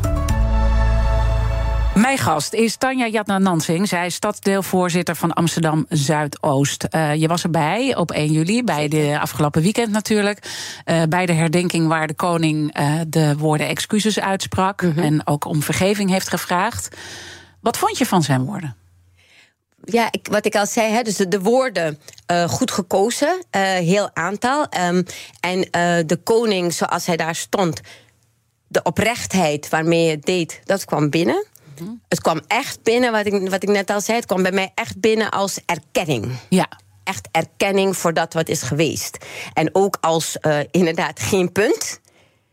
Mijn 2.01 2.17
gast 2.17 2.53
is 2.53 2.75
Tanja 2.75 3.07
Jatna 3.07 3.37
Nansing. 3.37 3.87
Zij 3.87 4.05
is 4.05 4.15
stadsdeelvoorzitter 4.15 5.15
van 5.15 5.33
Amsterdam 5.33 5.85
Zuidoost. 5.89 6.83
Eh, 6.83 7.15
je 7.15 7.27
was 7.27 7.43
erbij 7.43 7.95
op 7.95 8.11
1 8.11 8.31
juli, 8.31 8.63
bij 8.63 8.87
de 8.87 9.17
afgelopen 9.19 9.61
weekend 9.61 9.91
natuurlijk. 9.91 10.39
Eh, 10.85 11.01
bij 11.09 11.25
de 11.25 11.33
herdenking 11.33 11.87
waar 11.87 12.07
de 12.07 12.13
koning 12.13 12.73
eh, 12.73 12.99
de 13.07 13.37
woorden 13.37 13.67
excuses 13.67 14.19
uitsprak. 14.19 14.81
En 14.81 15.27
ook 15.27 15.45
om 15.45 15.61
vergeving 15.61 16.09
heeft 16.09 16.29
gevraagd. 16.29 16.95
Wat 17.59 17.77
vond 17.77 17.97
je 17.97 18.05
van 18.05 18.23
zijn 18.23 18.45
woorden? 18.45 18.75
Ja, 19.83 20.07
ik, 20.11 20.27
wat 20.31 20.45
ik 20.45 20.55
al 20.55 20.65
zei, 20.65 20.91
hè, 20.91 21.01
dus 21.01 21.15
de, 21.15 21.27
de 21.27 21.41
woorden 21.41 21.99
goed 22.47 22.71
gekozen, 22.71 23.43
heel 23.83 24.09
aantal. 24.13 24.65
Ehm, 24.69 25.03
en 25.39 25.61
de 26.07 26.19
koning, 26.23 26.73
zoals 26.73 27.05
hij 27.05 27.17
daar 27.17 27.35
stond, 27.35 27.81
de 28.67 28.83
oprechtheid 28.83 29.69
waarmee 29.69 30.03
hij 30.03 30.11
het 30.11 30.25
deed, 30.25 30.61
dat 30.63 30.85
kwam 30.85 31.09
binnen. 31.09 31.49
Het 32.07 32.21
kwam 32.21 32.41
echt 32.47 32.83
binnen, 32.83 33.11
wat 33.11 33.25
ik, 33.25 33.49
wat 33.49 33.63
ik 33.63 33.69
net 33.69 33.89
al 33.89 34.01
zei, 34.01 34.17
het 34.17 34.25
kwam 34.25 34.41
bij 34.41 34.51
mij 34.51 34.71
echt 34.75 34.99
binnen 34.99 35.29
als 35.29 35.59
erkenning. 35.65 36.31
Ja. 36.49 36.67
Echt 37.03 37.27
erkenning 37.31 37.97
voor 37.97 38.13
dat 38.13 38.33
wat 38.33 38.49
is 38.49 38.61
geweest. 38.61 39.17
En 39.53 39.69
ook 39.75 39.97
als 40.01 40.37
eh, 40.39 40.59
inderdaad 40.71 41.19
geen 41.19 41.51
punt. 41.51 41.99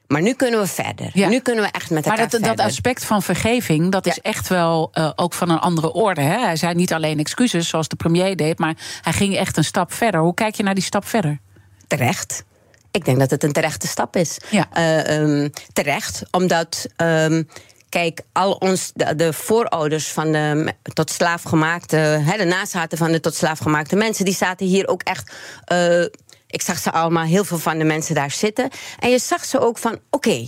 Maar 0.07 0.23
nu 0.23 0.33
kunnen 0.35 0.61
we 0.61 0.67
verder. 0.67 1.11
Ja. 1.13 1.29
Nu 1.29 1.41
kunnen 1.41 1.65
we 1.65 1.71
echt 1.71 1.91
met 1.91 2.05
elkaar 2.05 2.21
Maar 2.21 2.31
dat, 2.31 2.43
dat 2.43 2.61
aspect 2.67 3.05
van 3.05 3.23
vergeving, 3.23 3.93
dat 3.93 4.07
is 4.07 4.19
echt 4.19 4.49
wel 4.49 4.89
eh, 4.93 5.11
ook 5.17 5.35
van 5.35 5.51
een 5.51 5.59
andere 5.59 5.93
orde. 5.93 6.21
Hè? 6.21 6.39
Hij 6.39 6.57
zei 6.57 6.75
niet 6.75 6.93
alleen 6.93 7.19
excuses, 7.19 7.69
zoals 7.69 7.89
de 7.89 7.97
premier 7.97 8.37
deed, 8.37 8.59
maar 8.59 8.77
hij 9.03 9.13
ging 9.13 9.37
echt 9.37 9.57
een 9.57 9.65
stap 9.65 9.93
verder. 9.93 10.21
Hoe 10.21 10.35
kijk 10.35 10.55
je 10.55 10.63
naar 10.63 10.75
die 10.75 10.83
stap 10.83 11.07
verder? 11.07 11.41
terecht. 11.89 12.45
Ik 12.91 13.05
denk 13.05 13.19
dat 13.19 13.31
het 13.31 13.45
een 13.45 13.53
terechte 13.53 13.87
stap 13.87 14.17
is. 14.17 14.39
Ja. 14.51 14.67
Eh, 14.73 15.17
ehm, 15.17 15.49
terecht, 15.73 16.23
omdat. 16.31 16.87
ehm, 16.97 17.43
Kijk, 17.89 18.21
al 18.33 18.53
ons, 18.53 18.91
de, 18.95 19.15
de 19.15 19.33
voorouders 19.33 20.09
van 20.09 20.33
de 20.33 20.75
tot 20.83 21.11
slaafgemaakte, 21.11 21.97
hè, 21.97 22.37
de 22.37 22.45
nazaten 22.45 22.99
van 22.99 23.13
de 23.13 23.21
tot 23.21 23.35
slaafgemaakte 23.35 23.97
mensen, 23.97 24.25
die 24.25 24.35
zaten 24.35 24.67
hier 24.67 24.89
ook 24.89 25.03
echt. 25.03 25.33
eh, 25.65 26.05
ik 26.47 26.63
zag 26.63 26.79
ze 26.79 26.93
allemaal, 26.93 27.25
heel 27.25 27.45
veel 27.45 27.59
van 27.59 27.79
de 27.79 27.85
mensen 27.85 28.15
daar 28.15 28.31
zitten. 28.31 28.71
En 28.99 29.11
je 29.11 29.19
zag 29.19 29.45
ze 29.45 29.61
ook 29.61 29.79
van: 29.79 29.99
oké, 30.11 30.47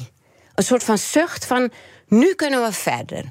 een 0.54 0.64
soort 0.64 0.84
van 0.84 0.98
zucht 0.98 1.46
van. 1.46 1.70
Nu 2.06 2.34
kunnen 2.34 2.62
we 2.62 2.72
verder. 2.72 3.24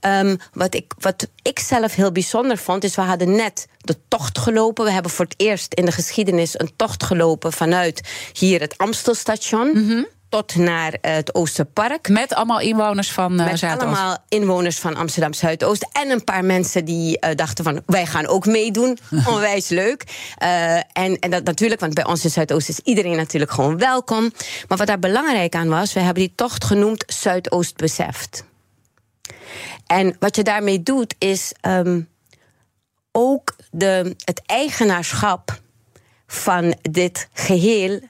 Ehm, 0.00 0.36
wat, 0.52 0.74
ik, 0.74 0.92
wat 0.98 1.28
ik 1.42 1.58
zelf 1.58 1.94
heel 1.94 2.12
bijzonder 2.12 2.58
vond, 2.58 2.84
is 2.84 2.94
we 2.94 3.02
hadden 3.02 3.36
net 3.36 3.66
de 3.78 3.96
tocht 4.08 4.38
gelopen. 4.38 4.84
We 4.84 4.90
hebben 4.90 5.10
voor 5.10 5.24
het 5.24 5.34
eerst 5.36 5.74
in 5.74 5.84
de 5.84 5.92
geschiedenis 5.92 6.58
een 6.58 6.70
tocht 6.76 7.02
gelopen 7.04 7.52
vanuit 7.52 8.08
hier 8.32 8.60
het 8.60 8.78
Amstelstation 8.78 10.06
tot 10.34 10.56
naar 10.56 10.96
het 11.00 11.34
Oosterpark. 11.34 12.08
Met 12.08 12.34
allemaal 12.34 12.60
inwoners 12.60 13.12
van 13.12 13.40
eh 13.40 13.46
Met 13.46 13.58
Zuidoost. 13.58 13.86
allemaal 13.86 14.16
inwoners 14.28 14.78
van 14.78 14.96
Amsterdam 14.96 15.32
Zuidoost. 15.32 15.88
En 15.92 16.10
een 16.10 16.24
paar 16.24 16.44
mensen 16.44 16.84
die 16.84 17.18
eh, 17.18 17.34
dachten 17.34 17.64
van 17.64 17.82
wij 17.86 18.06
gaan 18.06 18.26
ook 18.26 18.46
meedoen. 18.46 18.98
Onwijs 19.32 19.68
leuk. 19.68 20.04
Eh, 20.36 20.76
en, 20.76 21.18
en 21.18 21.30
dat 21.30 21.44
natuurlijk, 21.44 21.80
want 21.80 21.94
bij 21.94 22.04
ons 22.04 22.24
in 22.24 22.30
Zuidoost 22.30 22.68
is 22.68 22.78
iedereen 22.78 23.16
natuurlijk 23.16 23.50
gewoon 23.52 23.78
welkom. 23.78 24.32
Maar 24.68 24.78
wat 24.78 24.86
daar 24.86 24.98
belangrijk 24.98 25.54
aan 25.54 25.68
was, 25.68 25.92
we 25.92 26.00
hebben 26.00 26.22
die 26.22 26.32
tocht 26.34 26.64
genoemd 26.64 27.04
Zuidoost 27.06 27.76
beseft. 27.76 28.44
En 29.86 30.16
wat 30.18 30.36
je 30.36 30.42
daarmee 30.42 30.82
doet, 30.82 31.14
is 31.18 31.52
ehm, 31.60 32.00
ook 33.12 33.56
de, 33.70 34.14
het 34.24 34.42
eigenaarschap 34.46 35.60
van 36.26 36.74
dit 36.82 37.28
geheel 37.32 38.00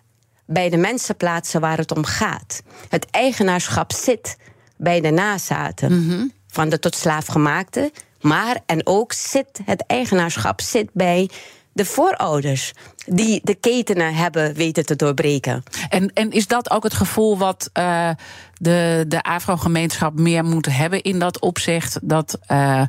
bij 0.46 0.70
de 0.70 0.76
mensen 0.76 1.16
plaatsen 1.16 1.60
waar 1.60 1.78
het 1.78 1.96
om 1.96 2.04
gaat. 2.04 2.62
Het 2.88 3.06
eigenaarschap 3.10 3.92
zit 3.92 4.36
bij 4.76 5.00
de 5.00 5.10
nazaten 5.10 6.32
van 6.46 6.68
de 6.68 6.78
tot 6.78 6.94
slaaf 6.94 7.26
gemaakte. 7.26 7.92
Maar 8.20 8.60
en 8.66 8.86
ook 8.86 9.12
zit 9.12 9.60
het 9.64 9.84
eigenaarschap 9.86 10.60
zit 10.60 10.88
bij 10.92 11.30
de 11.72 11.84
voorouders 11.84 12.72
die 13.06 13.40
de 13.42 13.54
ketenen 13.54 14.14
hebben 14.14 14.54
weten 14.54 14.86
te 14.86 14.96
doorbreken. 14.96 15.62
En, 15.88 16.12
en 16.12 16.30
is 16.30 16.46
dat 16.46 16.70
ook 16.70 16.82
het 16.82 16.94
gevoel 16.94 17.38
wat 17.38 17.70
uh, 17.78 18.10
de, 18.54 19.04
de 19.08 19.22
Afro-gemeenschap 19.22 20.18
meer 20.18 20.44
moet 20.44 20.66
hebben 20.66 21.02
in 21.02 21.18
dat 21.18 21.40
opzicht? 21.40 21.98
Dat. 22.02 22.38
Uh, 22.48 22.82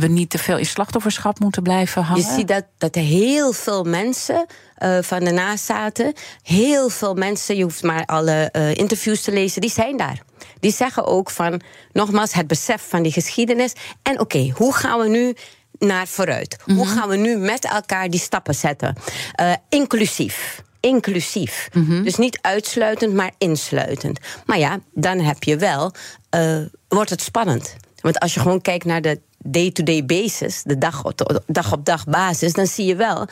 we 0.00 0.06
niet 0.06 0.30
te 0.30 0.38
veel 0.38 0.58
in 0.58 0.66
slachtofferschap 0.66 1.38
moeten 1.38 1.62
blijven 1.62 2.02
hangen? 2.02 2.22
Je 2.22 2.32
ziet 2.32 2.48
dat, 2.48 2.64
dat 2.78 2.94
heel 2.94 3.52
veel 3.52 3.84
mensen 3.84 4.46
uh, 4.78 4.98
van 5.00 5.24
de 5.24 5.30
nazaten, 5.30 6.12
heel 6.42 6.88
veel 6.88 7.14
mensen, 7.14 7.56
je 7.56 7.62
hoeft 7.62 7.82
maar 7.82 8.04
alle 8.04 8.48
uh, 8.52 8.74
interviews 8.74 9.22
te 9.22 9.32
lezen, 9.32 9.60
die 9.60 9.70
zijn 9.70 9.96
daar. 9.96 10.22
Die 10.60 10.72
zeggen 10.72 11.06
ook 11.06 11.30
van, 11.30 11.60
nogmaals, 11.92 12.32
het 12.32 12.46
besef 12.46 12.88
van 12.88 13.02
die 13.02 13.12
geschiedenis. 13.12 13.72
En 14.02 14.12
oké, 14.12 14.22
okay, 14.22 14.52
hoe 14.56 14.74
gaan 14.74 14.98
we 14.98 15.08
nu 15.08 15.34
naar 15.78 16.06
vooruit? 16.06 16.56
Mm 16.58 16.64
-hmm. 16.64 16.76
Hoe 16.76 16.94
gaan 16.94 17.08
we 17.08 17.16
nu 17.16 17.36
met 17.36 17.64
elkaar 17.64 18.10
die 18.10 18.20
stappen 18.20 18.54
zetten? 18.54 18.96
Uh, 19.40 19.52
inclusief 19.68 20.62
inclusief. 20.84 21.68
Mm 21.72 21.86
-hmm. 21.86 22.04
Dus 22.04 22.16
niet 22.16 22.38
uitsluitend, 22.40 23.14
maar 23.14 23.32
insluitend. 23.38 24.18
Maar 24.46 24.58
ja, 24.58 24.78
dan 24.92 25.20
heb 25.20 25.42
je 25.42 25.56
wel, 25.56 25.92
uh, 26.36 26.58
wordt 26.88 27.10
het 27.10 27.22
spannend. 27.22 27.76
Want 28.00 28.18
als 28.18 28.34
je 28.34 28.40
gewoon 28.40 28.60
kijkt 28.60 28.84
naar 28.84 29.02
de 29.02 29.20
day-to-day 29.44 30.04
basis, 30.04 30.62
de 30.62 30.78
dag 30.78 31.04
op 31.04 31.42
dag, 31.46 31.72
op 31.72 31.84
dag 31.84 32.04
basis, 32.04 32.52
dan 32.52 32.66
zie 32.66 32.86
je 32.86 32.96
wel 32.96 33.26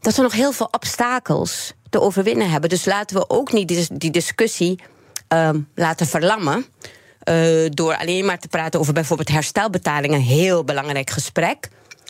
dat 0.00 0.16
we 0.16 0.22
nog 0.22 0.32
heel 0.32 0.52
veel 0.52 0.68
obstakels 0.70 1.72
te 1.90 2.00
overwinnen 2.00 2.50
hebben. 2.50 2.70
Dus 2.70 2.84
laten 2.84 3.16
we 3.16 3.30
ook 3.30 3.52
niet 3.52 3.68
die, 3.68 3.86
die 3.92 4.10
discussie 4.10 4.78
um, 5.28 5.68
laten 5.74 6.06
verlammen. 6.06 6.66
Uh, 7.28 7.68
door 7.70 7.96
alleen 7.96 8.24
maar 8.24 8.38
te 8.38 8.48
praten 8.48 8.80
over 8.80 8.92
bijvoorbeeld 8.92 9.28
herstelbetalingen, 9.28 10.18
een 10.18 10.24
heel 10.24 10.64
belangrijk 10.64 11.10
gesprek. 11.10 11.68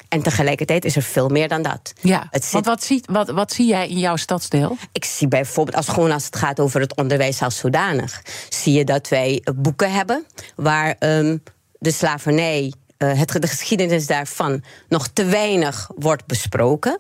En 0.08 0.22
tegelijkertijd 0.22 0.84
is 0.84 0.96
er 0.96 1.02
veel 1.02 1.28
meer 1.28 1.48
dan 1.48 1.62
dat. 1.62 1.92
Ja, 2.00 2.26
het 2.30 2.42
zit... 2.44 2.52
want 2.52 2.66
wat 2.66 2.82
zie, 2.82 3.02
wat, 3.04 3.30
wat 3.30 3.52
zie 3.52 3.66
jij 3.66 3.88
in 3.88 3.98
jouw 3.98 4.16
stadsdeel? 4.16 4.76
Ik 4.92 5.04
zie 5.04 5.28
bijvoorbeeld, 5.28 5.76
als, 5.76 5.88
gewoon 5.88 6.10
als 6.10 6.24
het 6.24 6.36
gaat 6.36 6.60
over 6.60 6.80
het 6.80 6.96
onderwijs 6.96 7.42
als 7.42 7.56
zodanig... 7.56 8.22
zie 8.48 8.72
je 8.72 8.84
dat 8.84 9.08
wij 9.08 9.42
boeken 9.54 9.92
hebben 9.92 10.26
waar 10.56 10.96
um, 10.98 11.42
de 11.78 11.90
slavernij 11.90 12.72
het, 12.98 13.42
de 13.42 13.46
geschiedenis 13.46 14.06
daarvan 14.06 14.62
nog 14.88 15.08
te 15.08 15.24
weinig 15.24 15.90
wordt 15.96 16.26
besproken. 16.26 16.98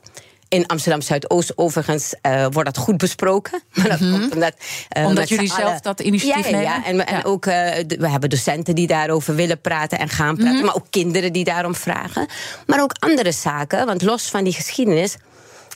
In 0.54 0.66
Amsterdam 0.66 1.00
Zuidoost, 1.00 1.58
overigens, 1.58 2.14
uh, 2.22 2.46
wordt 2.50 2.74
dat 2.74 2.84
goed 2.84 2.96
besproken. 2.96 3.62
Maar 3.74 3.88
dat 3.88 4.00
mm 4.00 4.10
-hmm. 4.10 4.20
komt 4.20 4.34
omdat. 4.34 4.54
Uh, 4.98 5.06
omdat 5.06 5.28
jullie 5.28 5.48
zelf 5.48 5.62
alle... 5.62 5.80
dat 5.80 6.00
initiatief 6.00 6.50
ja, 6.50 6.84
en, 6.84 7.06
en 7.06 7.24
ook 7.24 7.46
uh, 7.46 7.52
we 7.86 8.08
hebben 8.08 8.30
docenten 8.30 8.74
die 8.74 8.86
daarover 8.86 9.34
willen 9.34 9.60
praten 9.60 9.98
en 9.98 10.08
gaan 10.08 10.34
praten. 10.34 10.52
Mm 10.52 10.56
-hmm. 10.56 10.66
Maar 10.66 10.74
ook 10.74 10.86
kinderen 10.90 11.32
die 11.32 11.44
daarom 11.44 11.74
vragen. 11.74 12.26
Maar 12.66 12.82
ook 12.82 12.92
andere 12.98 13.32
zaken. 13.32 13.86
Want 13.86 14.02
los 14.02 14.30
van 14.30 14.44
die 14.44 14.52
geschiedenis 14.52 15.16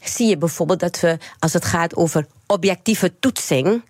zie 0.03 0.29
je 0.29 0.37
bijvoorbeeld 0.37 0.81
dat 0.81 1.01
we, 1.01 1.19
als 1.39 1.53
het 1.53 1.65
gaat 1.65 1.97
over 1.97 2.27
objectieve 2.47 3.19
toetsing 3.19 3.83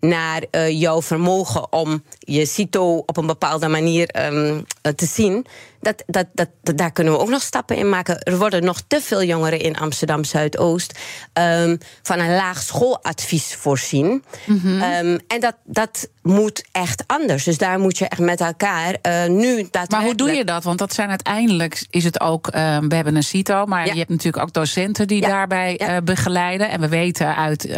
naar 0.00 0.44
uh, 0.50 0.80
jouw 0.80 1.02
vermogen 1.02 1.72
om 1.72 2.02
je 2.18 2.46
CITO 2.46 2.96
op 2.96 3.16
een 3.16 3.26
bepaalde 3.26 3.68
manier 3.68 4.32
um, 4.32 4.64
te 4.96 5.06
zien. 5.06 5.46
Dat, 5.80 6.02
dat, 6.06 6.26
dat, 6.32 6.48
dat, 6.62 6.76
daar 6.78 6.92
kunnen 6.92 7.12
we 7.12 7.18
ook 7.18 7.28
nog 7.28 7.42
stappen 7.42 7.76
in 7.76 7.88
maken. 7.88 8.18
Er 8.22 8.38
worden 8.38 8.64
nog 8.64 8.80
te 8.86 9.00
veel 9.00 9.22
jongeren 9.22 9.60
in 9.60 9.76
Amsterdam 9.76 10.24
Zuidoost 10.24 10.98
um, 11.34 11.78
van 12.02 12.18
een 12.18 12.34
laag 12.34 12.62
schooladvies 12.62 13.54
voorzien. 13.54 14.24
Mm 14.46 14.60
-hmm. 14.62 14.82
um, 14.82 15.18
en 15.26 15.40
dat, 15.40 15.56
dat 15.64 16.08
moet 16.22 16.64
echt 16.72 17.04
anders. 17.06 17.44
Dus 17.44 17.58
daar 17.58 17.78
moet 17.78 17.98
je 17.98 18.08
echt 18.08 18.20
met 18.20 18.40
elkaar 18.40 18.96
uh, 19.02 19.26
nu. 19.26 19.68
Maar 19.88 20.02
hoe 20.02 20.14
doe 20.14 20.30
je 20.30 20.44
dat? 20.44 20.64
Want 20.64 20.78
dat 20.78 20.92
zijn 20.92 21.08
uiteindelijk 21.08 21.86
is 21.90 22.04
het 22.04 22.20
ook. 22.20 22.46
Uh, 22.46 22.78
we 22.78 22.94
hebben 22.94 23.16
een 23.16 23.22
CITO, 23.22 23.66
maar 23.66 23.86
ja. 23.86 23.92
je 23.92 23.98
hebt 23.98 24.10
natuurlijk 24.10 24.42
ook 24.42 24.52
docenten 24.52 25.06
die 25.06 25.20
ja. 25.20 25.28
daarbij 25.28 25.74
ja. 25.78 25.96
uh, 25.96 26.02
begeleiden. 26.04 26.70
En 26.70 26.80
we 26.80 26.88
weten 26.88 27.36
uit 27.36 27.76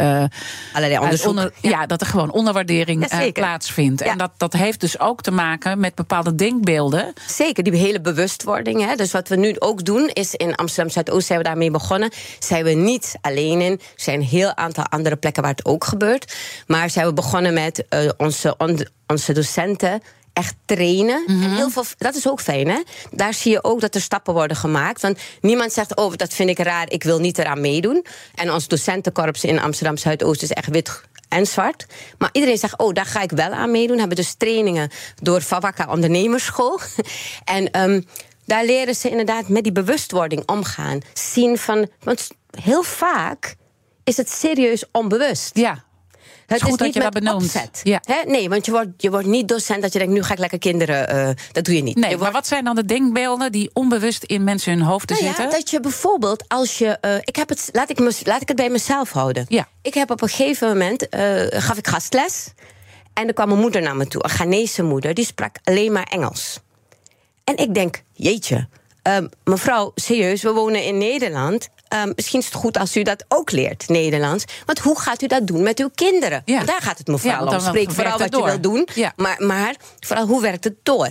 allerlei 0.73 0.99
onderzoek 0.99 1.29
onder, 1.29 1.53
ja. 1.61 1.85
dat 1.85 2.01
er 2.01 2.07
gewoon 2.07 2.31
onderwaardering 2.31 3.31
plaatsvindt. 3.33 4.01
En 4.01 4.17
dat, 4.17 4.31
dat 4.37 4.53
heeft 4.53 4.79
dus 4.79 4.99
ook 4.99 5.21
te 5.21 5.31
maken 5.31 5.79
met 5.79 5.95
bepaalde 5.95 6.35
denkbeelden. 6.35 7.13
Zeker, 7.27 7.63
die 7.63 7.73
hele 7.93 8.13
bewustwording. 8.13 8.85
Hè. 8.85 8.95
Dus 8.95 9.11
wat 9.11 9.27
we 9.27 9.35
nu 9.35 9.55
ook 9.59 9.85
doen, 9.85 10.09
is 10.13 10.35
in 10.35 10.55
Amsterdam 10.55 10.91
Zuidoost 10.91 11.27
zijn 11.27 11.37
we 11.37 11.45
daarmee 11.45 11.71
begonnen. 11.71 12.11
Zijn 12.39 12.63
we 12.63 12.71
niet 12.71 13.15
alleen 13.21 13.61
in. 13.61 13.71
Er 13.71 13.79
zijn 13.95 14.19
een 14.19 14.25
heel 14.25 14.55
aantal 14.55 14.83
andere 14.83 15.15
plekken 15.15 15.41
waar 15.43 15.51
het 15.51 15.65
ook 15.65 15.83
gebeurt. 15.83 16.35
Maar 16.67 16.89
zijn 16.89 17.05
we 17.05 17.13
begonnen 17.13 17.53
met 17.53 17.85
uh, 17.89 18.09
onze, 18.17 18.55
on, 18.57 18.87
onze 19.07 19.33
docenten 19.33 20.01
echt 20.33 20.55
trainen. 20.65 21.23
Mm 21.27 21.35
-hmm. 21.35 21.43
en 21.43 21.55
heel 21.55 21.69
veel, 21.69 21.83
dat 21.97 22.15
is 22.15 22.29
ook 22.29 22.41
fijn, 22.41 22.67
hè? 22.67 22.81
Daar 23.11 23.33
zie 23.33 23.51
je 23.51 23.63
ook 23.63 23.81
dat 23.81 23.95
er 23.95 24.01
stappen 24.01 24.33
worden 24.33 24.57
gemaakt. 24.57 25.01
Want 25.01 25.19
niemand 25.41 25.73
zegt, 25.73 25.95
oh, 25.95 26.13
dat 26.15 26.33
vind 26.33 26.49
ik 26.49 26.59
raar, 26.59 26.91
ik 26.91 27.03
wil 27.03 27.19
niet 27.19 27.37
eraan 27.37 27.61
meedoen. 27.61 28.05
En 28.35 28.51
ons 28.51 28.67
docentenkorps 28.67 29.43
in 29.43 29.59
Amsterdam 29.59 29.97
Zuidoost 29.97 30.41
is 30.41 30.51
echt 30.51 30.69
wit 30.69 31.01
en 31.33 31.45
zwart. 31.45 31.85
Maar 32.17 32.29
iedereen 32.31 32.57
zegt, 32.57 32.77
oh, 32.77 32.93
daar 32.93 33.05
ga 33.05 33.21
ik 33.21 33.31
wel 33.31 33.51
aan 33.51 33.71
meedoen. 33.71 33.99
Hebben 33.99 34.17
dus 34.17 34.33
trainingen 34.33 34.89
door 35.21 35.41
Favaka 35.41 35.87
Ondernemersschool. 35.89 36.79
en 37.43 37.81
um, 37.81 38.05
daar 38.45 38.65
leren 38.65 38.95
ze 38.95 39.09
inderdaad 39.09 39.47
met 39.47 39.63
die 39.63 39.71
bewustwording 39.71 40.43
omgaan. 40.45 40.99
Zien 41.13 41.57
van, 41.57 41.89
want 41.99 42.29
heel 42.61 42.83
vaak 42.83 43.55
is 44.03 44.17
het 44.17 44.29
serieus 44.29 44.83
onbewust. 44.91 45.57
Ja. 45.57 45.83
Het 46.45 46.57
is, 46.57 46.61
goed 46.61 46.71
is 46.71 46.77
dat 46.77 46.93
je 46.93 46.99
dat 46.99 47.13
benoemt. 47.13 47.81
Ja. 47.83 48.01
He? 48.03 48.29
Nee, 48.31 48.49
want 48.49 48.65
je 48.65 48.71
wordt, 48.71 48.89
je 48.97 49.09
wordt 49.09 49.27
niet 49.27 49.47
docent 49.47 49.81
dat 49.81 49.93
je 49.93 49.99
denkt, 49.99 50.13
nu 50.13 50.23
ga 50.23 50.33
ik 50.33 50.39
lekker 50.39 50.59
kinderen. 50.59 51.15
Uh, 51.15 51.29
dat 51.51 51.65
doe 51.65 51.75
je 51.75 51.81
niet. 51.81 51.95
Nee, 51.95 52.09
je 52.09 52.17
maar 52.17 52.31
wat 52.31 52.47
zijn 52.47 52.63
dan 52.63 52.75
de 52.75 52.85
denkbeelden 52.85 53.51
die 53.51 53.69
onbewust 53.73 54.23
in 54.23 54.43
mensen 54.43 54.73
hun 54.73 54.81
hoofd 54.81 55.09
nou 55.09 55.21
zitten? 55.21 55.43
Ja, 55.43 55.49
dat 55.49 55.69
je 55.69 55.79
bijvoorbeeld 55.79 56.43
als 56.47 56.77
je. 56.77 56.97
Uh, 57.01 57.15
ik 57.21 57.35
heb 57.35 57.49
het, 57.49 57.69
laat, 57.71 57.89
ik 57.89 57.99
me, 57.99 58.19
laat 58.23 58.41
ik 58.41 58.47
het 58.47 58.57
bij 58.57 58.69
mezelf 58.69 59.11
houden. 59.11 59.45
Ja. 59.47 59.67
Ik 59.81 59.93
heb 59.93 60.11
op 60.11 60.21
een 60.21 60.29
gegeven 60.29 60.67
moment. 60.67 61.15
Uh, 61.15 61.43
gaf 61.49 61.77
ik 61.77 61.87
gastles. 61.87 62.53
En 63.13 63.27
er 63.27 63.33
kwam 63.33 63.51
een 63.51 63.59
moeder 63.59 63.81
naar 63.81 63.95
me 63.95 64.07
toe, 64.07 64.23
een 64.23 64.29
Ghanese 64.29 64.83
moeder, 64.83 65.13
die 65.13 65.25
sprak 65.25 65.55
alleen 65.63 65.91
maar 65.91 66.03
Engels. 66.03 66.59
En 67.43 67.57
ik 67.57 67.73
denk, 67.73 68.03
jeetje. 68.13 68.67
Uh, 69.07 69.17
mevrouw, 69.43 69.91
serieus, 69.95 70.41
we 70.41 70.51
wonen 70.51 70.83
in 70.83 70.97
Nederland. 70.97 71.69
Um, 71.93 72.11
misschien 72.15 72.39
is 72.39 72.45
het 72.45 72.53
goed 72.53 72.77
als 72.77 72.95
u 72.95 73.03
dat 73.03 73.25
ook 73.27 73.51
leert, 73.51 73.89
Nederlands. 73.89 74.43
Want 74.65 74.79
hoe 74.79 74.99
gaat 74.99 75.21
u 75.21 75.27
dat 75.27 75.47
doen 75.47 75.63
met 75.63 75.79
uw 75.79 75.89
kinderen? 75.95 76.41
Ja. 76.45 76.55
Want 76.55 76.67
daar 76.67 76.81
gaat 76.81 76.97
het 76.97 77.07
me 77.07 77.17
vooral 77.17 77.49
ja, 77.49 77.57
om. 77.57 77.59
Spreek 77.59 77.91
vooral 77.91 78.17
wat 78.17 78.31
door. 78.31 78.45
je 78.45 78.51
wil 78.51 78.61
doen. 78.61 78.87
Ja. 78.93 79.13
Maar, 79.15 79.35
maar 79.39 79.75
vooral, 79.99 80.27
hoe 80.27 80.41
werkt 80.41 80.63
het 80.63 80.75
door? 80.83 81.09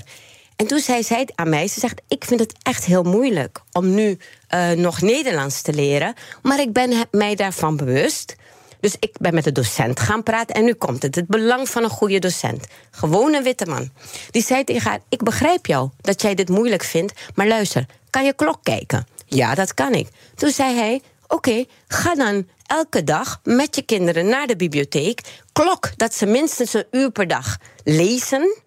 En 0.56 0.66
toen 0.66 0.78
zei 0.78 1.02
zij 1.02 1.28
aan 1.34 1.48
mij, 1.48 1.68
ze 1.68 1.80
zegt... 1.80 2.00
ik 2.08 2.24
vind 2.24 2.40
het 2.40 2.54
echt 2.62 2.84
heel 2.84 3.02
moeilijk 3.02 3.60
om 3.72 3.94
nu 3.94 4.18
uh, 4.54 4.70
nog 4.70 5.00
Nederlands 5.00 5.62
te 5.62 5.72
leren... 5.72 6.14
maar 6.42 6.60
ik 6.60 6.72
ben 6.72 6.92
mij 7.10 7.34
daarvan 7.34 7.76
bewust... 7.76 8.34
Dus 8.82 8.96
ik 8.98 9.14
ben 9.20 9.34
met 9.34 9.44
de 9.44 9.52
docent 9.52 10.00
gaan 10.00 10.22
praten 10.22 10.54
en 10.54 10.64
nu 10.64 10.74
komt 10.74 11.02
het. 11.02 11.14
Het 11.14 11.26
belang 11.26 11.68
van 11.68 11.82
een 11.82 11.90
goede 11.90 12.18
docent. 12.18 12.66
Gewoon 12.90 13.34
een 13.34 13.42
witte 13.42 13.66
man. 13.66 13.90
Die 14.30 14.42
zei 14.42 14.64
tegen 14.64 14.90
haar, 14.90 15.00
ik 15.08 15.22
begrijp 15.22 15.66
jou 15.66 15.90
dat 16.00 16.22
jij 16.22 16.34
dit 16.34 16.48
moeilijk 16.48 16.82
vindt... 16.82 17.12
maar 17.34 17.46
luister, 17.46 17.86
kan 18.10 18.24
je 18.24 18.32
klok 18.32 18.58
kijken? 18.62 19.06
Ja, 19.26 19.54
dat 19.54 19.74
kan 19.74 19.92
ik. 19.92 20.08
Toen 20.34 20.50
zei 20.50 20.74
hij, 20.74 21.02
oké, 21.22 21.34
okay, 21.34 21.68
ga 21.86 22.14
dan 22.14 22.48
elke 22.66 23.04
dag 23.04 23.40
met 23.44 23.76
je 23.76 23.82
kinderen 23.82 24.26
naar 24.26 24.46
de 24.46 24.56
bibliotheek. 24.56 25.20
Klok 25.52 25.90
dat 25.96 26.14
ze 26.14 26.26
minstens 26.26 26.74
een 26.74 26.86
uur 26.90 27.10
per 27.10 27.28
dag 27.28 27.56
lezen, 27.84 28.62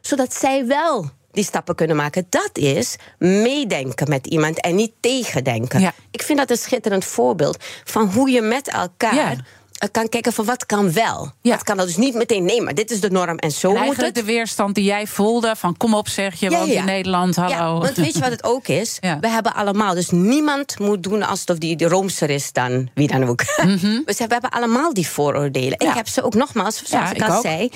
zodat 0.00 0.34
zij 0.34 0.66
wel 0.66 1.10
die 1.32 1.44
stappen 1.44 1.74
kunnen 1.74 1.96
maken. 1.96 2.26
Dat 2.28 2.50
is 2.52 2.96
meedenken 3.18 4.08
met 4.08 4.26
iemand 4.26 4.60
en 4.60 4.74
niet 4.74 4.92
tegendenken. 5.00 5.80
Ja. 5.80 5.94
Ik 6.10 6.22
vind 6.22 6.38
dat 6.38 6.50
een 6.50 6.56
schitterend 6.56 7.04
voorbeeld 7.04 7.64
van 7.84 8.12
hoe 8.12 8.30
je 8.30 8.42
met 8.42 8.68
elkaar. 8.68 9.14
Ja 9.14 9.36
kan 9.90 10.08
kijken 10.08 10.32
van 10.32 10.44
wat 10.44 10.66
kan 10.66 10.92
wel. 10.92 11.32
Ja. 11.42 11.50
Wat 11.50 11.62
kan 11.62 11.76
wel. 11.76 11.86
Dus 11.86 11.96
niet 11.96 12.14
meteen, 12.14 12.44
nee, 12.44 12.62
maar 12.62 12.74
dit 12.74 12.90
is 12.90 13.00
de 13.00 13.10
norm 13.10 13.36
en 13.36 13.50
zo 13.50 13.74
en 13.74 13.84
moet 13.84 13.96
het. 13.96 14.14
de 14.14 14.24
weerstand 14.24 14.74
die 14.74 14.84
jij 14.84 15.06
voelde 15.06 15.56
van 15.56 15.76
kom 15.76 15.94
op 15.94 16.08
zeg, 16.08 16.40
je 16.40 16.50
ja, 16.50 16.62
ja. 16.62 16.80
in 16.80 16.84
Nederland, 16.84 17.36
hallo. 17.36 17.50
Ja, 17.50 17.78
want 17.78 17.96
weet 17.96 18.14
je 18.14 18.20
wat 18.20 18.30
het 18.30 18.44
ook 18.44 18.68
is? 18.68 18.98
We 19.20 19.28
hebben 19.28 19.54
allemaal, 19.54 19.94
dus 19.94 20.10
niemand 20.10 20.78
moet 20.78 21.02
doen 21.02 21.22
alsof 21.22 21.58
die, 21.58 21.76
die 21.76 21.88
roomser 21.88 22.30
is 22.30 22.52
dan 22.52 22.90
wie 22.94 23.08
dan 23.08 23.24
ook. 23.24 23.42
Mm 23.62 23.76
-hmm. 23.76 24.02
Dus 24.06 24.18
we 24.18 24.26
hebben 24.28 24.50
allemaal 24.50 24.94
die 24.94 25.06
vooroordelen. 25.06 25.78
Ik 25.78 25.94
heb 25.94 26.08
ze 26.08 26.22
ook 26.22 26.34
nogmaals, 26.34 26.82
zoals 26.84 27.10
ik, 27.10 27.16
ik 27.16 27.28
al 27.28 27.36
ook. 27.36 27.42
zei 27.42 27.70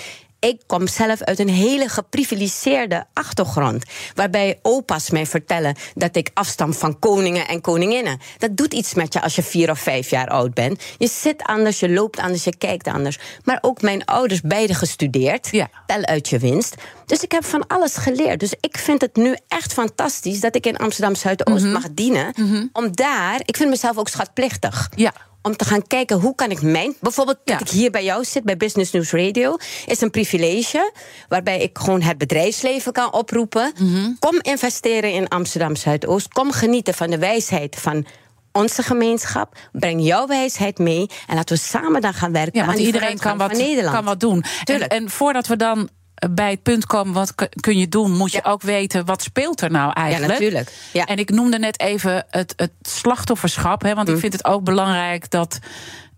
ik 0.48 0.60
kom 0.66 0.86
zelf 0.86 1.22
uit 1.22 1.38
een 1.38 1.48
hele 1.48 1.88
geprivilegeerde 1.88 3.04
achtergrond. 3.12 3.84
Waarbij 4.14 4.58
opa's 4.62 5.10
mij 5.10 5.26
vertellen 5.26 5.76
dat 5.94 6.16
ik 6.16 6.30
afstam 6.34 6.74
van 6.74 6.98
koningen 6.98 7.48
en 7.48 7.60
koninginnen. 7.60 8.20
Dat 8.38 8.56
doet 8.56 8.74
iets 8.74 8.94
met 8.94 9.12
je 9.12 9.22
als 9.22 9.34
je 9.34 9.42
vier 9.42 9.70
of 9.70 9.78
vijf 9.78 10.10
jaar 10.10 10.28
oud 10.28 10.54
bent. 10.54 10.82
Je 10.98 11.08
zit 11.08 11.42
anders, 11.42 11.80
je 11.80 11.90
loopt 11.90 12.18
anders, 12.18 12.44
je 12.44 12.56
kijkt 12.56 12.88
anders. 12.88 13.18
Maar 13.44 13.58
ook 13.60 13.82
mijn 13.82 14.04
ouders, 14.04 14.40
beide 14.40 14.74
gestudeerd. 14.74 15.48
Ja. 15.50 15.68
Tel 15.86 16.04
uit 16.04 16.28
je 16.28 16.38
winst. 16.38 16.74
Dus 17.06 17.22
ik 17.22 17.32
heb 17.32 17.44
van 17.44 17.66
alles 17.66 17.96
geleerd. 17.96 18.40
Dus 18.40 18.54
ik 18.60 18.78
vind 18.78 19.00
het 19.00 19.16
nu 19.16 19.36
echt 19.48 19.72
fantastisch 19.72 20.40
dat 20.40 20.54
ik 20.54 20.66
in 20.66 20.76
Amsterdam 20.76 21.14
Zuidoost 21.14 21.58
mm 21.58 21.64
-hmm. 21.64 21.72
mag 21.72 21.90
dienen. 21.92 22.32
Mm 22.36 22.48
-hmm. 22.48 22.68
Om 22.72 22.96
daar, 22.96 23.40
ik 23.44 23.56
vind 23.56 23.70
mezelf 23.70 23.96
ook 23.96 24.08
schatplichtig. 24.08 24.90
Ja 24.96 25.12
om 25.42 25.56
te 25.56 25.64
gaan 25.64 25.86
kijken 25.86 26.20
hoe 26.20 26.34
kan 26.34 26.50
ik 26.50 26.62
mijn. 26.62 26.94
Bijvoorbeeld 27.00 27.38
dat 27.44 27.60
ik 27.60 27.68
hier 27.68 27.90
bij 27.90 28.04
jou 28.04 28.24
zit 28.24 28.44
bij 28.44 28.56
Business 28.56 28.92
News 28.92 29.12
Radio, 29.12 29.56
is 29.86 30.00
een 30.00 30.10
privilege 30.10 30.92
waarbij 31.28 31.60
ik 31.60 31.78
gewoon 31.78 32.02
het 32.02 32.18
bedrijfsleven 32.18 32.92
kan 32.92 33.12
oproepen. 33.12 33.72
Mhm. 33.78 34.12
Kom 34.18 34.38
investeren 34.40 35.12
in 35.12 35.28
Amsterdam 35.28 35.76
Zuidoost. 35.76 36.32
Kom 36.32 36.52
genieten 36.52 36.94
van 36.94 37.10
de 37.10 37.18
wijsheid 37.18 37.76
van 37.76 38.06
onze 38.52 38.82
gemeenschap. 38.82 39.56
Breng 39.72 40.04
jouw 40.04 40.26
wijsheid 40.26 40.78
mee 40.78 41.06
en 41.26 41.34
laten 41.34 41.56
we 41.56 41.62
samen 41.62 42.00
dan 42.00 42.14
gaan 42.14 42.32
werken. 42.32 42.60
Ja, 42.60 42.66
want 42.66 42.78
aan 42.78 42.84
iedereen 42.84 43.18
kan 43.18 43.38
wat, 43.38 43.50
van 43.50 43.60
Nederland. 43.60 43.94
kan 43.94 44.04
wat 44.04 44.20
doen. 44.20 44.44
En 44.88 45.10
voordat 45.10 45.46
we 45.46 45.56
dan 45.56 45.88
bij 46.30 46.50
het 46.50 46.62
punt 46.62 46.86
komen, 46.86 47.12
wat 47.14 47.34
kun 47.60 47.78
je 47.78 47.88
doen, 47.88 48.16
moet 48.16 48.32
je 48.32 48.44
ook 48.44 48.62
weten 48.62 49.04
wat 49.04 49.22
speelt 49.22 49.60
er 49.60 49.70
nou 49.70 49.92
eigenlijk. 49.92 50.32
natuurlijk. 50.32 50.72
Ja. 50.92 51.04
En 51.04 51.16
ik 51.16 51.30
noemde 51.30 51.58
net 51.58 51.80
even 51.80 52.24
het, 52.30 52.52
het 52.56 52.72
slachtofferschap, 52.82 53.82
hè, 53.82 53.94
want 53.94 54.08
Mm. 54.08 54.14
ik 54.14 54.20
vind 54.20 54.32
het 54.32 54.44
ook 54.44 54.64
belangrijk 54.64 55.30
dat. 55.30 55.58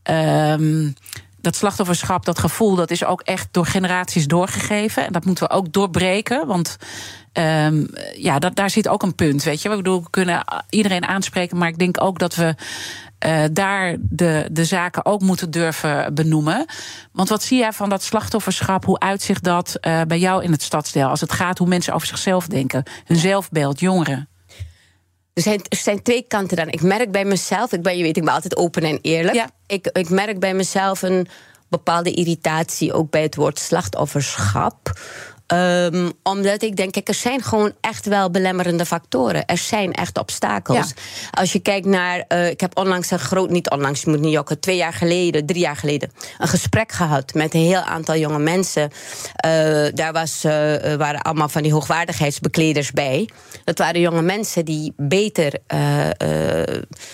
ehm, 0.02 0.90
dat 1.40 1.56
slachtofferschap, 1.56 2.24
dat 2.24 2.38
gevoel, 2.38 2.74
dat 2.74 2.90
is 2.90 3.04
ook 3.04 3.20
echt 3.20 3.48
door 3.50 3.66
generaties 3.66 4.26
doorgegeven. 4.26 5.06
En 5.06 5.12
dat 5.12 5.24
moeten 5.24 5.48
we 5.48 5.54
ook 5.54 5.72
doorbreken. 5.72 6.46
Want 6.46 6.76
ehm, 7.32 7.84
ja, 8.16 8.38
dat, 8.38 8.56
daar 8.56 8.70
zit 8.70 8.88
ook 8.88 9.02
een 9.02 9.14
punt. 9.14 9.42
Weet 9.42 9.62
je, 9.62 9.68
ik 9.68 9.76
bedoel, 9.76 10.02
we 10.02 10.10
kunnen 10.10 10.44
iedereen 10.70 11.04
aanspreken, 11.04 11.58
maar 11.58 11.68
ik 11.68 11.78
denk 11.78 12.00
ook 12.02 12.18
dat 12.18 12.34
we 12.34 12.54
eh, 13.24 13.42
daar 13.52 13.96
de, 14.00 14.48
de 14.52 14.64
zaken 14.64 15.04
ook 15.04 15.20
moeten 15.20 15.50
durven 15.50 16.14
benoemen. 16.14 16.66
Want 17.12 17.28
wat 17.28 17.42
zie 17.42 17.58
jij 17.58 17.72
van 17.72 17.88
dat 17.88 18.02
slachtofferschap? 18.02 18.84
Hoe 18.84 18.98
uitzicht 18.98 19.44
dat 19.44 19.76
eh, 19.80 20.00
bij 20.02 20.18
jou 20.18 20.42
in 20.42 20.52
het 20.52 20.62
stadsdeel? 20.62 21.08
Als 21.08 21.20
het 21.20 21.32
gaat 21.32 21.58
hoe 21.58 21.68
mensen 21.68 21.94
over 21.94 22.06
zichzelf 22.06 22.46
denken, 22.46 22.82
hun 23.04 23.16
zelfbeeld, 23.16 23.80
jongeren. 23.80 24.28
Er 25.32 25.42
zijn, 25.42 25.60
er 25.68 25.76
zijn 25.76 26.02
twee 26.02 26.24
kanten 26.28 26.56
dan. 26.56 26.68
Ik 26.68 26.82
merk 26.82 27.12
bij 27.12 27.24
mezelf, 27.24 27.72
ik 27.72 27.82
ben, 27.82 27.96
je 27.96 28.02
weet, 28.02 28.16
ik 28.16 28.24
ben 28.24 28.34
altijd 28.34 28.56
open 28.56 28.82
en 28.82 28.98
eerlijk. 29.02 29.34
Ja. 29.34 29.50
Ik, 29.66 29.86
ik 29.86 30.10
merk 30.10 30.40
bij 30.40 30.54
mezelf 30.54 31.02
een 31.02 31.28
bepaalde 31.68 32.12
irritatie 32.12 32.92
ook 32.92 33.10
bij 33.10 33.22
het 33.22 33.34
woord 33.34 33.58
slachtofferschap. 33.58 35.00
Ehm, 35.46 36.10
omdat 36.22 36.62
ik 36.62 36.76
denk, 36.76 36.92
kijk, 36.92 37.08
er 37.08 37.14
zijn 37.14 37.42
gewoon 37.42 37.72
echt 37.80 38.06
wel 38.06 38.30
belemmerende 38.30 38.86
factoren. 38.86 39.46
Er 39.46 39.58
zijn 39.58 39.92
echt 39.92 40.18
obstakels. 40.18 40.88
Ja. 40.88 41.30
Als 41.30 41.52
je 41.52 41.58
kijkt 41.58 41.86
naar, 41.86 42.24
eh, 42.28 42.48
ik 42.48 42.60
heb 42.60 42.78
onlangs 42.78 43.10
een 43.10 43.18
groot, 43.18 43.50
niet 43.50 43.70
onlangs, 43.70 44.02
je 44.02 44.10
moet 44.10 44.20
niet 44.20 44.32
jokken, 44.32 44.60
twee 44.60 44.76
jaar 44.76 44.92
geleden, 44.92 45.46
drie 45.46 45.60
jaar 45.60 45.76
geleden, 45.76 46.12
een 46.38 46.48
gesprek 46.48 46.92
gehad 46.92 47.34
met 47.34 47.54
een 47.54 47.60
heel 47.60 47.80
aantal 47.80 48.16
jonge 48.16 48.38
mensen. 48.38 48.90
Eh, 49.34 49.50
daar 49.94 50.12
was, 50.12 50.44
eh, 50.44 50.52
waren 50.94 51.22
allemaal 51.22 51.48
van 51.48 51.62
die 51.62 51.72
hoogwaardigheidsbekleders 51.72 52.90
bij. 52.90 53.28
Dat 53.64 53.78
waren 53.78 54.00
jonge 54.00 54.22
mensen 54.22 54.64
die 54.64 54.92
beter, 54.96 55.52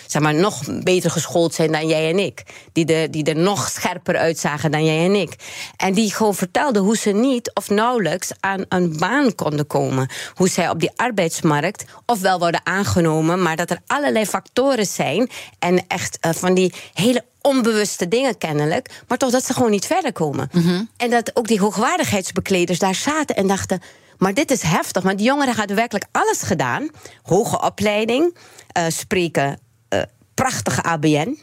zeg 0.06 0.22
maar, 0.22 0.34
nog 0.34 0.82
beter 0.82 1.10
geschoold 1.10 1.54
zijn 1.54 1.72
dan 1.72 1.87
jij 1.87 2.10
en 2.10 2.18
ik. 2.18 2.42
Die, 2.72 2.84
de, 2.84 3.08
die 3.10 3.25
er 3.25 3.37
nog 3.37 3.68
scherper 3.68 4.16
uitzagen 4.16 4.70
dan 4.70 4.84
jij 4.84 5.04
en 5.04 5.14
ik. 5.14 5.34
En 5.76 5.94
die 5.94 6.14
gewoon 6.14 6.34
vertelden 6.34 6.82
hoe 6.82 6.96
ze 6.96 7.10
niet 7.10 7.50
of 7.54 7.70
nauwelijks 7.70 8.20
aan 8.41 8.65
een 8.69 8.97
baan 8.99 9.35
konden 9.35 9.67
komen. 9.67 10.09
Hoe 10.35 10.49
zij 10.49 10.69
op 10.69 10.81
die 10.81 10.91
arbeidsmarkt 10.97 11.85
ofwel 12.07 12.39
worden 12.39 12.61
aangenomen, 12.65 13.43
maar 13.43 13.57
dat 13.57 13.71
er 13.71 13.81
allerlei 13.87 14.27
factoren 14.27 14.87
zijn. 14.87 15.31
En 15.59 15.87
echt 15.87 16.19
eh, 16.21 16.33
van 16.33 16.55
die 16.55 16.75
hele 16.95 17.25
onbewuste 17.41 18.09
dingen 18.09 18.39
kennelijk, 18.39 19.03
maar 19.09 19.19
toch 19.19 19.31
dat 19.31 19.45
ze 19.45 19.53
gewoon 19.53 19.71
niet 19.71 19.87
verder 19.87 20.12
komen. 20.12 20.50
En 20.97 21.11
dat 21.11 21.37
ook 21.37 21.49
die 21.49 21.61
hoogwaardigheidsbekleders 21.61 22.79
daar 22.79 22.95
zaten 22.95 23.37
en 23.37 23.47
dachten. 23.47 23.81
Maar 24.19 24.35
dit 24.35 24.50
is 24.50 24.62
heftig, 24.62 25.03
want 25.03 25.19
die 25.19 25.27
jongeren 25.27 25.55
hadden 25.55 25.77
werkelijk 25.77 26.07
alles 26.12 26.43
gedaan. 26.43 26.89
Hoge 27.23 27.62
opleiding, 27.62 28.37
eh, 28.67 28.85
spreken 28.89 29.59
eh, 29.89 30.03
prachtige 30.35 30.83
ABN. 30.83 31.39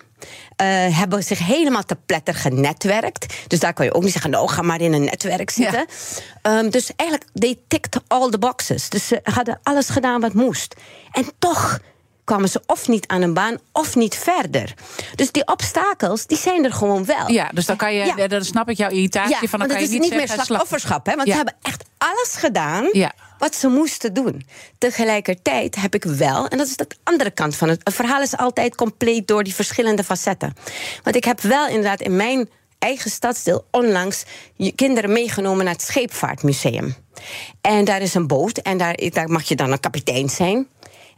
Eh, 0.58 0.68
hebben 0.98 1.24
zich 1.24 1.40
helemaal 1.40 1.84
te 1.84 1.98
pletter 2.06 2.36
genetwerkt. 2.36 3.34
Dus 3.48 3.60
daar 3.60 3.74
kan 3.74 3.86
je 3.86 3.94
ook 3.94 4.04
niet 4.04 4.12
zeggen, 4.12 4.32
nou, 4.32 4.48
ga 4.50 4.62
maar 4.62 4.82
in 4.82 4.94
een 4.94 5.04
netwerk 5.04 5.50
zitten. 5.50 5.86
Ehm, 6.42 6.70
dus 6.70 6.92
eigenlijk, 6.96 7.30
they 7.34 7.58
ticked 7.68 8.02
all 8.08 8.30
the 8.30 8.38
boxes. 8.40 8.89
Dus 8.89 9.08
ze 9.08 9.20
hadden 9.24 9.60
alles 9.63 9.89
gedaan 9.89 10.22
wat 10.22 10.34
moest. 10.34 10.76
En 11.12 11.26
toch 11.39 11.80
kwamen 12.24 12.50
ze 12.50 12.62
of 12.65 12.88
niet 12.88 13.08
aan 13.08 13.22
een 13.22 13.34
baan 13.34 13.58
of 13.72 13.96
niet 13.96 14.15
verder. 14.15 14.74
Dus 15.15 15.32
die 15.32 15.48
obstakels, 15.48 16.26
die 16.26 16.38
zijn 16.38 16.65
er 16.65 16.74
gewoon 16.74 17.06
wel. 17.06 17.32
Ja, 17.32 17.50
dus 17.54 17.65
dan 17.65 17.76
kan 17.78 17.93
je, 17.93 18.13
Ja. 18.15 18.28
dan 18.28 18.43
snap 18.46 18.70
ik 18.70 18.78
jouw 18.78 18.89
irritatie 18.89 19.38
Ja, 19.41 19.48
van. 19.48 19.60
Dan 19.60 19.67
kan 19.67 19.78
het 19.78 19.88
je 19.89 19.93
is 19.96 20.02
niet, 20.02 20.10
niet 20.12 20.20
meer 20.20 20.30
slachtofferschap, 20.30 21.06
hè? 21.06 21.15
Want 21.15 21.28
Ja. 21.28 21.32
ze 21.34 21.38
hebben 21.38 21.56
echt 21.62 21.84
alles 21.98 22.36
gedaan 22.36 22.90
Ja. 22.92 23.14
wat 23.38 23.56
ze 23.56 23.68
moesten 23.68 24.14
doen. 24.14 24.48
Tegelijkertijd 24.78 25.76
heb 25.76 25.96
ik 25.96 26.04
wel, 26.04 26.48
en 26.48 26.58
dat 26.58 26.68
is 26.68 26.76
de 26.76 26.88
andere 27.04 27.32
kant 27.32 27.56
van 27.56 27.70
het. 27.70 27.92
Verhaal 27.94 28.22
is 28.22 28.38
altijd 28.38 28.76
compleet 28.76 29.28
door 29.28 29.44
die 29.44 29.56
verschillende 29.56 30.04
facetten. 30.04 30.54
Want 31.04 31.16
ik 31.16 31.24
heb 31.24 31.42
wel 31.42 31.68
inderdaad 31.68 32.02
in 32.02 32.16
mijn 32.16 32.50
eigen 32.80 33.12
stadsdeel 33.12 33.68
onlangs 33.72 34.24
je 34.56 34.72
kinderen 34.72 35.12
meegenomen 35.14 35.66
naar 35.66 35.74
het 35.74 35.84
Scheepvaartmuseum. 35.84 36.96
En 37.62 37.86
daar 37.86 38.02
is 38.02 38.14
een 38.14 38.28
boot 38.28 38.58
en 38.58 38.78
daar, 38.78 38.96
daar 39.10 39.30
mag 39.30 39.44
je 39.44 39.56
dan 39.56 39.72
een 39.72 39.80
kapitein 39.80 40.30
zijn. 40.30 40.68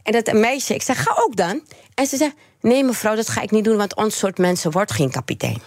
En 0.02 0.12
dat 0.12 0.28
een 0.28 0.40
meisje, 0.40 0.74
ik 0.74 0.82
zeg, 0.82 1.02
ga 1.02 1.12
ook 1.16 1.36
dan. 1.36 1.62
En 1.94 2.06
ze 2.06 2.16
zegt, 2.16 2.34
nee 2.60 2.84
mevrouw, 2.84 3.14
dat 3.14 3.28
ga 3.28 3.40
ik 3.40 3.50
niet 3.50 3.64
doen, 3.64 3.76
want 3.76 3.96
ons 3.96 4.18
soort 4.18 4.38
mensen 4.38 4.70
wordt 4.70 4.92
geen 4.92 5.10
kapitein. 5.10 5.62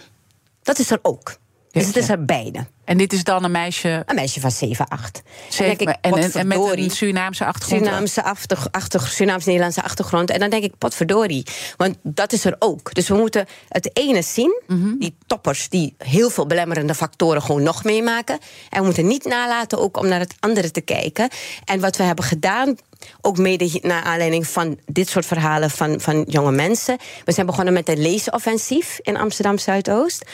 Dat 0.62 0.78
is 0.78 0.90
er 0.90 0.98
ook. 1.02 1.36
Dus 1.74 1.86
het 1.86 1.96
is 1.96 2.08
er 2.08 2.24
beide. 2.24 2.66
En 2.84 2.96
dit 2.96 3.12
is 3.12 3.24
dan 3.24 3.44
een 3.44 3.50
meisje. 3.50 4.02
Een 4.06 4.14
meisje 4.14 4.40
van 4.40 4.50
7, 4.50 4.88
8. 4.88 5.22
Zeven, 5.48 5.64
en, 5.64 5.76
denk 5.76 5.80
ik, 5.80 5.98
en, 6.00 6.32
en, 6.32 6.46
met 6.46 6.58
een 6.58 6.90
Surinaamse 6.90 7.44
achtergrond. 7.44 7.82
Surinaamse 7.82 8.22
achter, 8.22 8.58
achter, 8.70 9.00
Surinaams-Nederlandse 9.00 9.82
achtergrond. 9.82 10.30
En 10.30 10.38
dan 10.38 10.50
denk 10.50 10.62
ik, 10.62 10.78
potverdorie. 10.78 11.46
Want 11.76 11.96
dat 12.02 12.32
is 12.32 12.44
er 12.44 12.56
ook. 12.58 12.94
Dus 12.94 13.08
we 13.08 13.14
moeten 13.14 13.46
het 13.68 13.90
ene 13.92 14.22
zien. 14.22 14.60
Mhm. 14.66 14.98
Die 14.98 15.16
toppers 15.26 15.68
die 15.68 15.94
heel 15.98 16.30
veel 16.30 16.46
belemmerende 16.46 16.94
factoren 16.94 17.42
gewoon 17.42 17.62
nog 17.62 17.84
meemaken. 17.84 18.38
En 18.70 18.78
we 18.78 18.84
moeten 18.84 19.06
niet 19.06 19.24
nalaten 19.24 19.78
ook 19.78 19.96
om 19.96 20.08
naar 20.08 20.20
het 20.20 20.34
andere 20.40 20.70
te 20.70 20.80
kijken. 20.80 21.28
En 21.64 21.80
wat 21.80 21.96
we 21.96 22.02
hebben 22.02 22.24
gedaan, 22.24 22.76
ook 23.20 23.38
mede 23.38 23.78
naar 23.82 24.02
aanleiding 24.02 24.46
van 24.46 24.78
dit 24.86 25.08
soort 25.08 25.26
verhalen 25.26 25.70
van, 25.70 26.00
van 26.00 26.24
jonge 26.28 26.52
mensen. 26.52 26.96
We 27.24 27.32
zijn 27.32 27.46
begonnen 27.46 27.72
met 27.72 27.88
een 27.88 28.02
leesoffensief 28.02 28.98
in 29.02 29.16
Amsterdam 29.16 29.58
Zuidoost. 29.58 30.24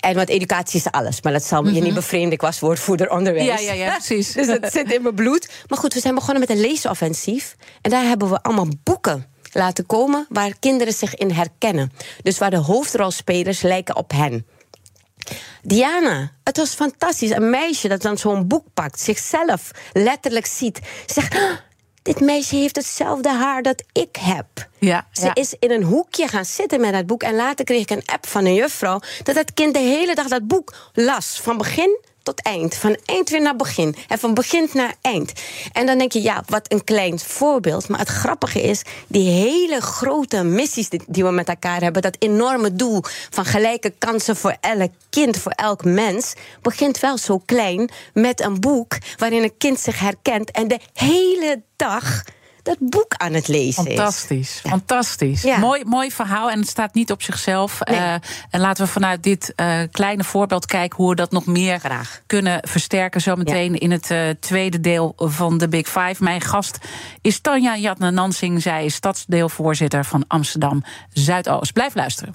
En 0.00 0.14
want 0.14 0.28
educatie 0.28 0.80
is 0.80 0.90
alles, 0.90 1.22
maar 1.22 1.32
dat 1.32 1.44
zal 1.44 1.68
je 1.68 1.80
niet 1.82 1.94
bevreemden. 1.94 2.32
Ik 2.32 2.40
was 2.40 2.60
woordvoerder 2.60 3.10
onderwijs. 3.10 3.46
Mhm. 3.46 3.62
Ja, 3.62 3.72
ja, 3.72 3.84
ja, 3.84 3.90
precies. 3.96 4.32
dus 4.38 4.46
dat 4.46 4.72
zit 4.72 4.92
in 4.92 5.02
mijn 5.02 5.14
bloed. 5.14 5.48
Maar 5.68 5.78
goed, 5.78 5.94
we 5.94 6.00
zijn 6.00 6.14
begonnen 6.14 6.40
met 6.40 6.50
een 6.50 6.60
leesoffensief. 6.60 7.56
En 7.80 7.90
daar 7.90 8.04
hebben 8.04 8.30
we 8.30 8.42
allemaal 8.42 8.68
boeken 8.82 9.26
laten 9.52 9.86
komen 9.86 10.26
waar 10.28 10.58
kinderen 10.58 10.92
zich 10.92 11.14
in 11.14 11.30
herkennen. 11.30 11.92
Dus 12.22 12.38
waar 12.38 12.50
de 12.50 12.56
hoofdrolspelers 12.56 13.62
lijken 13.62 13.96
op 13.96 14.10
hen. 14.10 14.46
Diana, 15.62 16.32
het 16.44 16.56
was 16.56 16.74
fantastisch. 16.74 17.30
Een 17.30 17.50
meisje 17.50 17.88
dat 17.88 18.02
dan 18.02 18.18
zo'n 18.18 18.46
boek 18.48 18.64
pakt, 18.74 19.00
zichzelf 19.00 19.70
letterlijk 19.92 20.46
ziet. 20.46 20.80
Zegt, 21.06 21.34
"Ah, 21.34 21.50
dit 22.02 22.20
meisje 22.20 22.56
heeft 22.56 22.76
hetzelfde 22.76 23.28
haar 23.28 23.62
dat 23.62 23.82
ik 23.92 24.16
heb. 24.20 24.46
Ja, 24.78 25.06
Ze 25.12 25.24
ja. 25.24 25.34
is 25.34 25.54
in 25.58 25.70
een 25.70 25.82
hoekje 25.82 26.28
gaan 26.28 26.44
zitten 26.44 26.80
met 26.80 26.92
dat 26.92 27.06
boek. 27.06 27.22
En 27.22 27.34
later 27.34 27.64
kreeg 27.64 27.80
ik 27.80 27.90
een 27.90 28.02
app 28.06 28.26
van 28.26 28.44
een 28.44 28.54
juffrouw... 28.54 29.00
dat 29.22 29.34
dat 29.34 29.54
kind 29.54 29.74
de 29.74 29.80
hele 29.80 30.14
dag 30.14 30.26
dat 30.28 30.46
boek 30.46 30.74
las. 30.92 31.40
Van 31.42 31.56
begin 31.56 31.98
tot 32.22 32.42
eind. 32.42 32.74
Van 32.74 32.96
eind 33.04 33.30
weer 33.30 33.42
naar 33.42 33.56
begin. 33.56 33.96
En 34.08 34.18
van 34.18 34.34
begin 34.34 34.68
naar 34.72 34.94
eind. 35.00 35.32
En 35.72 35.86
dan 35.86 35.98
denk 35.98 36.12
je, 36.12 36.22
ja, 36.22 36.42
wat 36.46 36.72
een 36.72 36.84
klein 36.84 37.18
voorbeeld. 37.18 37.88
Maar 37.88 37.98
het 37.98 38.08
grappige 38.08 38.62
is, 38.62 38.82
die 39.06 39.30
hele 39.30 39.80
grote 39.80 40.42
missies 40.42 40.88
die, 40.88 41.24
we 41.24 41.30
met 41.30 41.48
elkaar 41.48 41.80
hebben... 41.80 42.02
dat 42.02 42.16
enorme 42.18 42.74
doel 42.74 43.02
van 43.30 43.44
gelijke 43.44 43.92
kansen 43.98 44.36
voor 44.36 44.56
elk 44.60 44.90
kind, 45.10 45.38
voor 45.38 45.52
elk 45.52 45.84
mens... 45.84 46.34
begint 46.62 47.00
wel 47.00 47.18
zo 47.18 47.38
klein 47.38 47.90
met 48.14 48.40
een 48.40 48.60
boek 48.60 48.98
waarin 49.16 49.42
een 49.42 49.56
kind 49.58 49.80
zich 49.80 50.00
herkent... 50.00 50.50
en 50.50 50.68
de 50.68 50.78
hele 50.92 51.62
dag 51.76 52.22
dat 52.78 52.90
boek 52.90 53.14
aan 53.16 53.32
het 53.32 53.48
lezen 53.48 53.86
is. 53.86 53.94
Fantastisch, 53.94 54.60
fantastisch. 54.66 55.42
Ja. 55.42 55.58
Mooi, 55.58 55.84
mooi 55.84 56.10
verhaal 56.10 56.50
en 56.50 56.58
het 56.58 56.68
staat 56.68 56.94
niet 56.94 57.10
op 57.10 57.22
zichzelf. 57.22 57.78
Nee. 57.84 57.98
Eh, 57.98 58.14
en 58.50 58.60
laten 58.60 58.84
we 58.84 58.90
vanuit 58.90 59.22
dit 59.22 59.52
eh, 59.56 59.78
kleine 59.90 60.24
voorbeeld 60.24 60.66
kijken 60.66 60.96
hoe 60.96 61.08
we 61.08 61.14
dat 61.14 61.30
nog 61.30 61.46
meer 61.46 61.78
Graag. 61.78 62.22
kunnen 62.26 62.68
versterken. 62.68 63.20
Zometeen 63.20 63.78
in 63.78 63.90
het 63.90 64.10
eh, 64.10 64.28
tweede 64.40 64.80
deel 64.80 65.12
van 65.16 65.58
de 65.58 65.68
Big 65.68 65.86
Five. 65.86 66.16
Mijn 66.18 66.40
gast 66.40 66.78
is 67.20 67.40
Tanja 67.40 67.76
Jatne 67.76 68.10
Nansing. 68.10 68.62
Zij 68.62 68.84
is 68.84 68.94
stadsdeelvoorzitter 68.94 70.04
van 70.04 70.24
Amsterdam 70.28 70.84
Zuidoost. 71.12 71.72
Blijf 71.72 71.94
luisteren. 71.94 72.34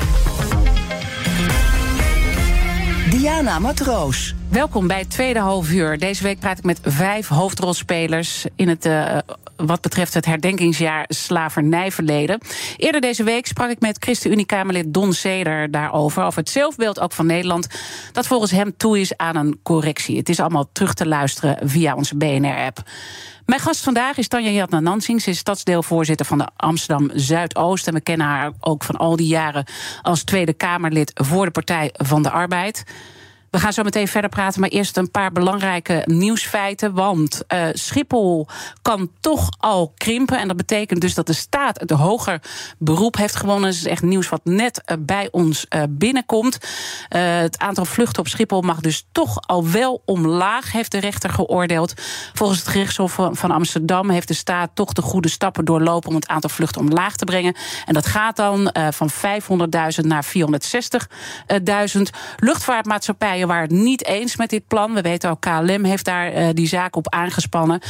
Diana 3.21 3.59
Matroos. 3.59 4.35
Welkom 4.49 4.87
bij 4.87 4.99
het 4.99 5.09
tweede 5.09 5.39
halfuur. 5.39 5.97
Deze 5.97 6.23
week 6.23 6.39
praat 6.39 6.57
ik 6.57 6.63
met 6.63 6.79
vijf 6.83 7.27
hoofdrolspelers 7.27 8.45
in 8.55 8.69
het, 8.69 8.85
uh, 8.85 9.17
wat 9.65 9.81
betreft 9.81 10.13
het 10.13 10.25
herdenkingsjaar 10.25 11.05
slavernijverleden. 11.07 12.39
Eerder 12.77 13.01
deze 13.01 13.23
week 13.23 13.47
sprak 13.47 13.69
ik 13.69 13.79
met 13.79 13.97
ChristenUnie-Kamerlid 13.99 14.93
Don 14.93 15.13
Seder 15.13 15.71
daarover. 15.71 16.23
Over 16.23 16.39
het 16.39 16.49
zelfbeeld 16.49 16.99
ook 16.99 17.11
van 17.11 17.25
Nederland. 17.25 17.67
Dat 18.11 18.27
volgens 18.27 18.51
hem 18.51 18.77
toe 18.77 18.99
is 18.99 19.17
aan 19.17 19.35
een 19.35 19.59
correctie. 19.63 20.17
Het 20.17 20.29
is 20.29 20.39
allemaal 20.39 20.69
terug 20.71 20.93
te 20.93 21.07
luisteren 21.07 21.69
via 21.69 21.95
onze 21.95 22.17
BNR-app. 22.17 22.83
Mijn 23.45 23.61
gast 23.61 23.83
vandaag 23.83 24.17
is 24.17 24.27
Tanja 24.27 24.49
Jatna 24.49 24.79
Nansing. 24.79 25.21
Ze 25.21 25.29
is 25.29 25.37
stadsdeelvoorzitter 25.37 26.25
van 26.25 26.37
de 26.37 26.47
Amsterdam 26.55 27.09
Zuidoost. 27.13 27.87
En 27.87 27.93
we 27.93 28.01
kennen 28.01 28.27
haar 28.27 28.51
ook 28.59 28.83
van 28.83 28.95
al 28.95 29.15
die 29.15 29.27
jaren 29.27 29.65
als 30.01 30.23
Tweede 30.23 30.53
Kamerlid 30.53 31.11
voor 31.13 31.45
de 31.45 31.51
Partij 31.51 31.89
van 31.93 32.23
de 32.23 32.29
Arbeid. 32.29 32.83
We 33.51 33.59
gaan 33.59 33.73
zo 33.73 33.83
meteen 33.83 34.07
verder 34.07 34.29
praten, 34.29 34.61
maar 34.61 34.69
eerst 34.69 34.97
een 34.97 35.11
paar 35.11 35.31
belangrijke 35.31 36.01
nieuwsfeiten. 36.05 36.93
Want 36.93 37.43
uh, 37.47 37.67
Schiphol 37.73 38.47
kan 38.81 39.11
toch 39.19 39.49
al 39.57 39.93
krimpen. 39.95 40.39
En 40.39 40.47
dat 40.47 40.57
betekent 40.57 41.01
dus 41.01 41.13
dat 41.13 41.27
de 41.27 41.33
staat 41.33 41.79
het 41.79 41.89
hoger 41.89 42.41
beroep 42.77 43.17
heeft 43.17 43.35
gewonnen. 43.35 43.69
Dat 43.69 43.79
is 43.79 43.85
echt 43.85 44.01
nieuws 44.01 44.29
wat 44.29 44.41
net 44.43 44.81
uh, 44.85 44.97
bij 44.99 45.27
ons 45.31 45.65
uh, 45.69 45.83
binnenkomt. 45.89 46.57
het 47.09 47.59
aantal 47.59 47.85
vluchten 47.85 48.19
op 48.19 48.27
Schiphol 48.27 48.61
mag 48.61 48.79
dus 48.79 49.07
toch 49.11 49.41
al 49.47 49.67
wel 49.67 50.01
omlaag, 50.05 50.71
heeft 50.71 50.91
de 50.91 50.99
rechter 50.99 51.29
geoordeeld. 51.29 51.93
Volgens 52.33 52.59
het 52.59 52.67
gerechtshof 52.67 53.19
van 53.31 53.51
Amsterdam 53.51 54.09
heeft 54.09 54.27
de 54.27 54.33
staat 54.33 54.69
toch 54.73 54.93
de 54.93 55.01
goede 55.01 55.29
stappen 55.29 55.65
doorlopen 55.65 56.09
om 56.09 56.15
het 56.15 56.27
aantal 56.27 56.49
vluchten 56.49 56.81
omlaag 56.81 57.15
te 57.15 57.25
brengen. 57.25 57.55
En 57.85 57.93
dat 57.93 58.05
gaat 58.05 58.35
dan 58.35 58.73
van 58.89 59.09
500.000 59.11 60.05
naar 60.05 60.25
460.000. 60.25 62.01
Luchtvaartmaatschappijen 62.37 63.40
waren 63.47 63.63
het 63.63 63.83
niet 63.83 64.05
eens 64.05 64.35
met 64.35 64.49
dit 64.49 64.67
plan. 64.67 64.93
We 64.93 65.01
weten 65.01 65.29
ook, 65.29 65.41
KLM 65.41 65.83
heeft 65.83 66.05
daar 66.05 66.33
uh, 66.33 66.47
die 66.53 66.67
zaak 66.67 66.95
op 66.95 67.09
aangespannen. 67.09 67.81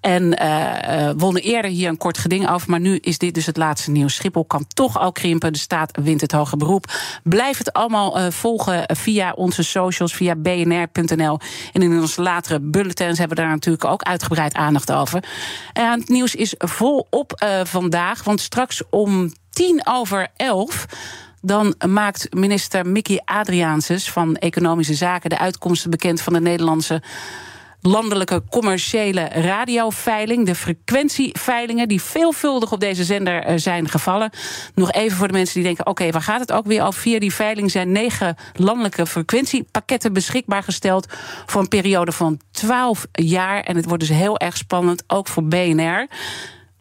En 0.00 0.42
uh, 0.42 1.10
wonnen 1.16 1.42
eerder 1.42 1.70
hier 1.70 1.88
een 1.88 1.96
kort 1.96 2.18
geding 2.18 2.48
over. 2.48 2.70
Maar 2.70 2.80
nu 2.80 2.96
is 2.96 3.18
dit 3.18 3.34
dus 3.34 3.46
het 3.46 3.56
laatste 3.56 3.90
nieuws. 3.90 4.14
Schiphol 4.14 4.44
kan 4.44 4.64
toch 4.68 4.98
al 4.98 5.12
krimpen. 5.12 5.52
De 5.52 5.58
staat 5.58 5.98
wint 6.02 6.20
het 6.20 6.32
hoge 6.32 6.56
beroep. 6.56 6.92
Blijf 7.22 7.58
het 7.58 7.72
allemaal 7.72 8.30
volgen 8.30 8.84
via 8.96 9.32
onze 9.32 9.62
socials, 9.62 10.14
via 10.14 10.36
bnr.nl. 10.36 11.38
En 11.72 11.82
in 11.82 12.00
onze 12.00 12.22
latere 12.22 12.60
bulletins 12.60 13.18
hebben 13.18 13.36
we 13.36 13.42
daar 13.42 13.52
natuurlijk 13.52 13.84
ook 13.84 14.02
uitgebreid 14.02 14.54
aandacht 14.54 14.92
over. 14.92 15.24
En 15.72 16.00
het 16.00 16.08
nieuws 16.08 16.34
is 16.34 16.54
volop 16.58 17.44
vandaag. 17.64 18.24
Want 18.24 18.40
straks 18.40 18.82
om 18.90 19.32
tien 19.50 19.80
over 19.84 20.28
elf 20.36 20.86
dan 21.42 21.74
maakt 21.88 22.34
minister 22.34 22.86
Mickey 22.86 23.22
Adriaanses 23.24 24.10
van 24.10 24.36
Economische 24.36 24.94
Zaken 24.94 25.30
de 25.30 25.38
uitkomsten 25.38 25.90
bekend 25.90 26.20
van 26.20 26.32
de 26.32 26.40
Nederlandse 26.40 27.02
landelijke 27.80 28.42
commerciële 28.50 29.28
radioveiling. 29.28 30.46
De 30.46 30.54
frequentieveilingen 30.54 31.88
die 31.88 32.02
veelvuldig 32.02 32.72
op 32.72 32.80
deze 32.80 33.04
zender 33.04 33.60
zijn 33.60 33.88
gevallen. 33.88 34.30
Nog 34.74 34.92
even 34.92 35.16
voor 35.16 35.26
de 35.26 35.32
mensen 35.32 35.54
die 35.54 35.64
denken: 35.64 35.86
oké, 35.86 36.10
waar 36.10 36.22
gaat 36.22 36.40
het 36.40 36.52
ook 36.52 36.66
weer 36.66 36.82
al? 36.82 36.92
Via 36.92 37.18
die 37.18 37.34
veiling 37.34 37.70
zijn 37.70 37.92
negen 37.92 38.36
landelijke 38.54 39.06
frequentiepakketten 39.06 40.12
beschikbaar 40.12 40.62
gesteld. 40.62 41.06
voor 41.46 41.60
een 41.60 41.68
periode 41.68 42.12
van 42.12 42.40
12 42.50 43.06
jaar. 43.12 43.60
En 43.60 43.76
het 43.76 43.84
wordt 43.84 44.00
dus 44.06 44.16
heel 44.16 44.38
erg 44.38 44.56
spannend, 44.56 45.04
ook 45.06 45.28
voor 45.28 45.44
BNR 45.44 46.08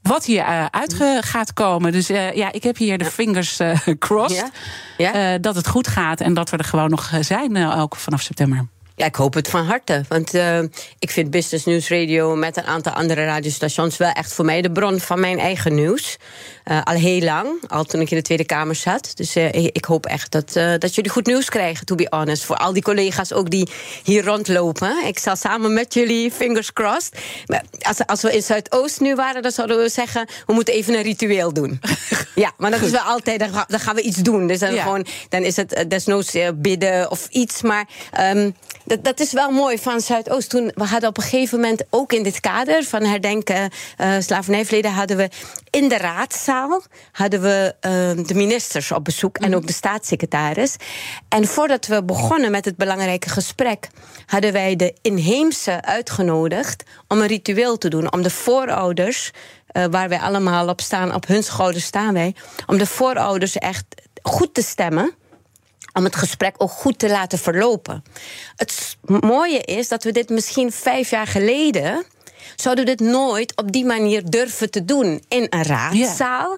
wat 0.02 0.26
hier 0.26 0.44
uh, 0.44 0.66
uit 0.66 0.96
gaat 1.20 1.54
komen. 1.54 1.92
Dus 1.92 2.10
uh, 2.10 2.34
ja, 2.34 2.52
ik 2.52 2.64
heb 2.64 2.78
hier 2.78 2.98
de 2.98 3.06
fingers 3.06 3.60
uh, 3.60 3.78
crossed. 4.00 4.52
Ja? 4.98 5.12
Ja? 5.14 5.38
dat 5.38 5.56
het 5.56 5.68
goed 5.68 5.88
gaat 5.88 6.22
en 6.22 6.34
dat 6.34 6.50
we 6.50 6.58
er 6.58 6.64
gewoon 6.64 6.90
nog 6.90 7.12
zijn, 7.20 7.72
ook 7.72 7.96
vanaf 7.96 8.22
september. 8.22 8.68
Ja, 8.96 9.06
ik 9.06 9.16
hoop 9.16 9.34
het 9.34 9.48
van 9.48 9.66
harte. 9.66 10.04
Want 10.08 10.36
uh, 10.36 10.60
ik 11.00 11.12
vind 11.12 11.32
Business 11.32 11.66
News 11.66 11.90
Radio 11.90 12.36
met 12.36 12.58
een 12.58 12.66
aantal 12.66 12.94
andere 12.94 13.26
radiostations 13.26 13.98
wel 13.98 14.12
echt 14.12 14.34
voor 14.34 14.46
mij 14.46 14.62
de 14.62 14.72
bron 14.72 15.00
van 15.00 15.20
mijn 15.20 15.40
eigen 15.40 15.76
nieuws. 15.76 16.18
Uh, 16.66 16.82
al 16.84 16.96
heel 16.96 17.22
lang, 17.22 17.48
al 17.68 17.84
toen 17.84 18.02
ik 18.02 18.12
in 18.12 18.18
de 18.18 18.24
Tweede 18.24 18.46
Kamer 18.46 18.76
zat. 18.76 19.12
Dus 19.16 19.36
uh, 19.36 19.54
ik 19.54 19.86
hoop 19.86 20.06
echt 20.06 20.32
dat, 20.32 20.54
dat 20.54 20.96
jullie 20.96 21.12
goed 21.12 21.26
nieuws 21.26 21.50
krijgen, 21.50 21.86
to 21.86 21.96
be 21.96 22.08
honest. 22.10 22.44
Voor 22.44 22.56
al 22.56 22.74
die 22.74 22.84
collega's 22.84 23.34
ook 23.34 23.50
die 23.50 23.70
hier 24.04 24.26
rondlopen. 24.26 25.06
Ik 25.06 25.20
zal 25.20 25.36
samen 25.36 25.74
met 25.74 25.94
jullie, 25.94 26.32
fingers 26.32 26.74
crossed. 26.74 27.20
Maar 27.46 27.64
als, 27.82 28.06
als 28.06 28.22
we 28.22 28.36
in 28.36 28.42
Zuidoost 28.42 29.00
nu 29.00 29.16
waren, 29.16 29.42
dan 29.42 29.52
zouden 29.52 29.78
we 29.78 29.90
zeggen: 29.90 30.28
we 30.46 30.54
moeten 30.54 30.74
even 30.74 30.94
een 30.94 31.04
ritueel 31.04 31.54
doen. 31.54 31.80
ja, 32.36 32.52
maar 32.58 32.72
dat 32.72 32.82
is 32.82 32.92
wel 32.92 33.02
altijd, 33.02 33.40
dan, 33.40 33.66
dan, 33.68 33.80
gaan 33.80 33.96
we 33.96 34.02
iets 34.02 34.18
doen. 34.18 34.48
Dus 34.48 34.60
dan, 34.60 34.74
ja. 34.74 34.82
gewoon, 34.82 35.06
dan 35.30 35.44
is 35.44 35.56
het 35.56 35.86
desnoods 35.88 36.38
bidden 36.56 37.12
of 37.12 37.28
iets. 37.30 37.62
Maar. 37.62 37.88
Um, 38.20 38.54
dat, 39.02 39.20
is 39.20 39.34
wel 39.34 39.52
mooi 39.52 39.78
van 39.78 40.02
Zuidoost. 40.02 40.50
Toen 40.50 40.72
we 40.76 40.84
hadden 40.84 41.10
op 41.10 41.18
een 41.18 41.24
gegeven 41.24 41.60
moment 41.60 41.84
ook 41.90 42.14
in 42.14 42.24
dit 42.24 42.40
kader 42.40 42.84
van 42.84 43.04
herdenken 43.04 43.72
uh, 43.98 44.14
slavernijverleden 44.20 44.92
hadden 44.92 45.18
we 45.18 45.30
in 45.70 45.90
de 45.90 45.98
raadzaal 45.98 46.82
hadden 47.12 47.42
we 47.42 47.76
uh, 47.82 48.26
de 48.26 48.34
ministers 48.34 48.92
op 48.92 49.04
bezoek 49.04 49.38
en 49.38 49.56
ook 49.56 49.68
de 49.68 49.74
staatssecretaris. 49.74 50.76
En 51.30 51.48
voordat 51.48 51.88
we 51.88 52.04
begonnen 52.04 52.52
met 52.52 52.66
het 52.66 52.78
belangrijke 52.78 53.30
gesprek, 53.30 53.88
hadden 54.26 54.54
wij 54.54 54.76
de 54.76 54.96
inheemse 55.02 55.82
uitgenodigd 55.82 56.84
om 57.08 57.22
een 57.22 57.28
ritueel 57.28 57.78
te 57.78 57.90
doen, 57.90 58.14
om 58.14 58.22
de 58.22 58.30
voorouders. 58.30 59.32
Uh, 59.78 59.86
waar 59.92 60.10
wij 60.10 60.20
allemaal 60.20 60.68
op 60.68 60.82
staan, 60.82 61.14
op 61.14 61.28
hun 61.28 61.44
schouders 61.44 61.86
staan 61.86 62.14
wij. 62.14 62.36
Om 62.66 62.78
de 62.78 62.86
voorouders 62.86 63.58
echt 63.58 63.86
goed 64.22 64.54
te 64.54 64.62
stemmen 64.62 65.16
om 65.94 66.04
het 66.04 66.16
gesprek 66.16 66.56
ook 66.58 66.72
goed 66.72 67.00
te 67.00 67.10
laten 67.10 67.40
verlopen. 67.40 68.04
Het 68.56 68.98
mooie 69.06 69.60
is 69.60 69.88
dat 69.88 70.04
we 70.04 70.12
dit 70.12 70.30
misschien 70.30 70.72
vijf 70.72 71.10
jaar 71.10 71.28
geleden. 71.28 72.06
zouden 72.56 72.86
we 72.86 72.96
dit 72.96 73.08
nooit 73.08 73.56
op 73.56 73.72
die 73.72 73.86
manier 73.86 74.30
durven 74.30 74.72
te 74.72 74.86
doen 74.86 75.24
in 75.28 75.48
een 75.50 75.64
raadzaal. 75.64 76.58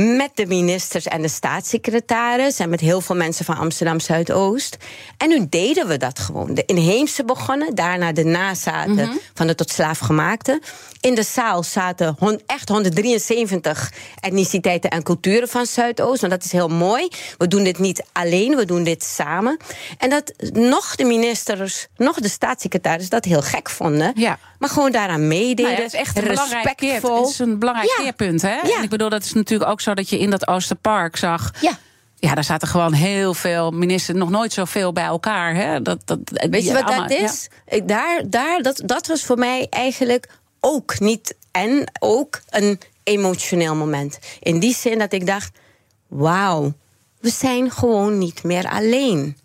Met 0.00 0.30
de 0.34 0.46
ministers 0.46 1.06
en 1.06 1.22
de 1.22 1.28
staatssecretaris 1.28 2.58
en 2.58 2.68
met 2.68 2.80
heel 2.80 3.00
veel 3.00 3.16
mensen 3.16 3.44
van 3.44 3.56
Amsterdam 3.56 4.00
Zuidoost. 4.00 4.76
En 5.16 5.28
nu 5.28 5.46
deden 5.48 5.88
we 5.88 5.96
dat 5.96 6.18
gewoon. 6.18 6.54
De 6.54 6.64
inheemse 6.66 7.24
begonnen, 7.24 7.74
daarna 7.74 8.12
de 8.12 8.24
nazaten 8.24 8.92
mm 8.92 8.98
-hmm. 8.98 9.20
van 9.34 9.46
de 9.46 9.54
tot 9.54 9.70
slaafgemaakte. 9.70 10.60
In 11.00 11.14
de 11.14 11.22
zaal 11.22 11.62
zaten 11.62 12.16
echt 12.46 12.68
173 12.68 13.92
etniciteiten 14.20 14.90
en 14.90 15.02
culturen 15.02 15.48
van 15.48 15.66
Zuidoost. 15.66 16.20
Want 16.20 16.32
dat 16.32 16.44
is 16.44 16.52
heel 16.52 16.68
mooi. 16.68 17.08
We 17.38 17.48
doen 17.48 17.64
dit 17.64 17.78
niet 17.78 18.02
alleen, 18.12 18.56
we 18.56 18.64
doen 18.64 18.84
dit 18.84 19.04
samen. 19.04 19.56
En 19.98 20.10
dat 20.10 20.32
nog 20.52 20.96
de 20.96 21.04
ministers, 21.04 21.86
nog 21.96 22.20
de 22.20 22.28
staatssecretaris 22.28 23.08
dat 23.08 23.24
heel 23.24 23.42
gek 23.42 23.70
vonden. 23.70 24.12
Ja. 24.14 24.38
Maar 24.58 24.68
gewoon 24.68 24.92
daaraan 24.92 25.28
meededen. 25.28 25.64
Nou 25.64 25.76
ja, 25.76 25.82
dat 25.82 25.92
is 25.92 26.00
echt 26.00 26.16
een 26.16 26.24
belangrijk, 26.24 26.80
het 26.80 27.28
is 27.28 27.38
een 27.38 27.58
belangrijk 27.58 27.94
ja. 27.96 28.02
keerpunt. 28.02 28.42
Hè? 28.42 28.54
Ja. 28.54 28.76
En 28.76 28.82
ik 28.82 28.90
bedoel, 28.90 29.08
dat 29.08 29.24
is 29.24 29.32
natuurlijk 29.32 29.70
ook 29.70 29.80
zo 29.80 29.94
dat 29.94 30.08
je 30.08 30.18
in 30.18 30.30
dat 30.30 30.48
Oosterpark 30.48 31.16
zag. 31.16 31.50
Ja. 31.60 31.78
Ja, 32.18 32.34
daar 32.34 32.44
zaten 32.44 32.68
gewoon 32.68 32.92
heel 32.92 33.34
veel 33.34 33.70
ministers, 33.70 34.18
nog 34.18 34.30
nooit 34.30 34.52
zoveel 34.52 34.92
bij 34.92 35.04
elkaar. 35.04 35.54
Hè? 35.54 35.82
Dat, 35.82 35.98
dat, 36.04 36.18
Weet 36.50 36.64
je 36.64 36.72
wat 36.72 36.82
allemaal, 36.82 37.08
dat 37.08 37.18
is? 37.18 37.48
Daar, 37.84 38.22
daar, 38.26 38.62
dat, 38.62 38.82
dat 38.84 39.06
was 39.06 39.24
voor 39.24 39.38
mij 39.38 39.66
eigenlijk 39.70 40.28
ook 40.60 41.00
niet 41.00 41.34
en 41.50 41.92
ook 41.98 42.40
een 42.48 42.80
emotioneel 43.02 43.74
moment. 43.74 44.18
In 44.40 44.58
die 44.58 44.74
zin 44.74 44.98
dat 44.98 45.12
ik 45.12 45.26
dacht: 45.26 45.58
wauw, 46.06 46.72
we 47.20 47.30
zijn 47.30 47.70
gewoon 47.70 48.18
niet 48.18 48.42
meer 48.42 48.68
alleen. 48.68 49.36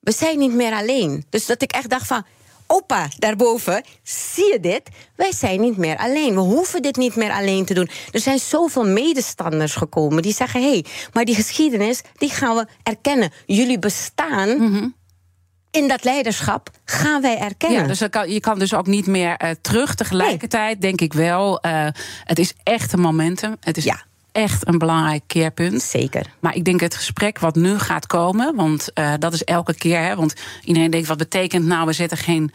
We 0.00 0.12
zijn 0.12 0.38
niet 0.38 0.54
meer 0.54 0.72
alleen. 0.72 1.24
Dus 1.30 1.46
dat 1.46 1.62
ik 1.62 1.72
echt 1.72 1.90
dacht 1.90 2.06
van. 2.06 2.24
Opa, 2.66 3.08
daarboven, 3.18 3.84
zie 4.02 4.52
je 4.52 4.60
dit? 4.60 4.82
Wij 5.16 5.32
zijn 5.32 5.60
niet 5.60 5.76
meer 5.76 5.96
alleen. 5.96 6.34
We 6.34 6.40
hoeven 6.40 6.82
dit 6.82 6.96
niet 6.96 7.16
meer 7.16 7.32
alleen 7.32 7.64
te 7.64 7.74
doen. 7.74 7.88
Er 8.10 8.20
zijn 8.20 8.38
zoveel 8.38 8.84
medestanders 8.86 9.74
gekomen 9.74 10.22
die 10.22 10.34
zeggen: 10.34 10.62
hé, 10.62 10.70
hey, 10.70 10.84
maar 11.12 11.24
die 11.24 11.34
geschiedenis, 11.34 12.02
die 12.16 12.30
gaan 12.30 12.56
we 12.56 12.66
erkennen. 12.82 13.30
Jullie 13.46 13.78
bestaan. 13.78 14.48
Mhm. 14.48 14.88
In 15.70 15.88
dat 15.88 16.04
leiderschap 16.04 16.70
gaan 16.84 17.22
wij 17.22 17.38
erkennen. 17.38 17.80
Ja, 17.80 17.86
dus 17.86 18.02
kan, 18.10 18.30
je 18.30 18.40
kan 18.40 18.58
dus 18.58 18.74
ook 18.74 18.86
niet 18.86 19.06
meer 19.06 19.36
eh, 19.36 19.50
terug. 19.60 19.94
Tegelijkertijd 19.94 20.80
denk 20.80 21.00
ik 21.00 21.12
wel, 21.12 21.60
eh, 21.60 21.86
het 22.24 22.38
is 22.38 22.52
echt 22.62 22.92
een 22.92 23.00
momentum. 23.00 23.56
Het 23.60 23.76
is 23.76 23.84
Ja. 23.84 24.04
Echt 24.34 24.68
een 24.68 24.78
belangrijk 24.78 25.22
keerpunt. 25.26 25.82
Zeker. 25.82 26.26
Maar 26.40 26.54
ik 26.54 26.64
denk 26.64 26.80
het 26.80 26.94
gesprek 26.94 27.38
wat 27.38 27.54
nu 27.54 27.78
gaat 27.78 28.06
komen, 28.06 28.54
want 28.54 28.92
eh, 28.92 29.12
dat 29.18 29.32
is 29.32 29.44
elke 29.44 29.74
keer. 29.74 30.00
Hè, 30.00 30.16
want 30.16 30.34
iedereen 30.64 30.90
denkt, 30.90 31.06
wat 31.08 31.18
betekent 31.18 31.64
nou, 31.64 31.86
we 31.86 31.92
zetten 31.92 32.18
geen 32.18 32.52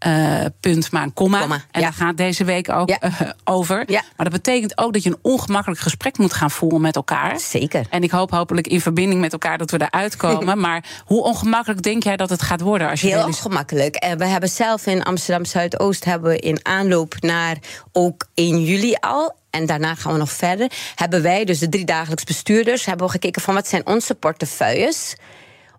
eh, 0.00 0.44
punt, 0.60 0.90
maar 0.90 1.02
een 1.02 1.12
komma. 1.12 1.40
Komma, 1.40 1.54
en 1.54 1.80
ja. 1.80 1.80
daar 1.80 1.92
gaat 1.92 2.16
deze 2.16 2.44
week 2.44 2.68
ook 2.68 2.88
Ja. 2.88 2.98
eh, 3.00 3.20
over. 3.56 3.84
Ja. 3.86 4.02
Maar 4.16 4.30
dat 4.30 4.42
betekent 4.42 4.78
ook 4.78 4.92
dat 4.92 5.02
je 5.02 5.10
een 5.10 5.18
ongemakkelijk 5.22 5.80
gesprek 5.80 6.18
moet 6.18 6.32
gaan 6.32 6.50
voeren 6.50 6.80
met 6.80 6.96
elkaar. 6.96 7.40
Zeker. 7.40 7.86
En 7.90 8.02
ik 8.02 8.10
hoop 8.10 8.30
hopelijk 8.30 8.66
in 8.66 8.80
verbinding 8.80 9.20
met 9.20 9.32
elkaar 9.32 9.58
dat 9.58 9.70
we 9.70 9.80
eruit 9.90 10.16
komen. 10.26 10.58
maar 10.60 10.84
hoe 11.04 11.22
ongemakkelijk 11.22 11.82
denk 11.82 12.02
jij 12.02 12.16
dat 12.16 12.30
het 12.30 12.42
gaat 12.42 12.60
worden? 12.60 12.88
Als 12.90 13.00
je 13.00 13.06
Heel 13.06 13.24
ongemakkelijk. 13.24 13.94
En 13.94 14.18
we 14.18 14.24
hebben 14.26 14.48
zelf 14.48 14.86
in 14.86 15.02
Amsterdam 15.02 15.44
Zuidoost 15.44 16.04
hebben 16.04 16.30
we 16.30 16.38
in 16.38 16.58
aanloop 16.62 17.14
naar 17.20 17.56
ook 17.92 18.26
1 18.34 18.64
juli 18.64 18.94
al. 19.00 19.38
En 19.50 19.66
daarna 19.66 19.94
gaan 19.94 20.12
we 20.12 20.18
nog 20.18 20.32
verder. 20.32 20.70
Hebben 20.94 21.22
wij, 21.22 21.44
dus 21.44 21.58
de 21.58 21.68
drie 21.68 21.84
dagelijks 21.84 22.24
bestuurders, 22.24 22.84
hebben 22.84 23.06
we 23.06 23.12
gekeken 23.12 23.42
van 23.42 23.54
wat 23.54 23.68
zijn 23.68 23.86
onze 23.86 24.14
portefeuilles. 24.14 25.16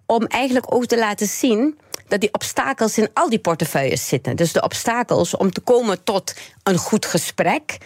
Om 0.06 0.26
eigenlijk 0.26 0.74
ook 0.74 0.86
te 0.86 0.98
laten 0.98 1.28
zien 1.28 1.78
dat 2.12 2.20
die 2.20 2.34
obstakels 2.34 2.98
in 2.98 3.10
al 3.14 3.30
die 3.30 3.40
portefeuilles 3.40 4.08
zitten. 4.08 4.36
Dus 4.36 4.52
de 4.52 4.62
obstakels 4.62 5.38
om 5.38 5.52
te 5.52 5.62
komen 5.62 6.04
tot 6.04 6.34
een 6.64 6.78
goed 6.78 7.06
gesprek. 7.06 7.78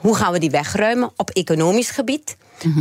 Hoe 0.00 0.16
gaan 0.16 0.32
we 0.32 0.38
die 0.38 0.50
wegruimen 0.50 1.12
op 1.16 1.30
economisch 1.30 1.90
gebied? 1.90 2.36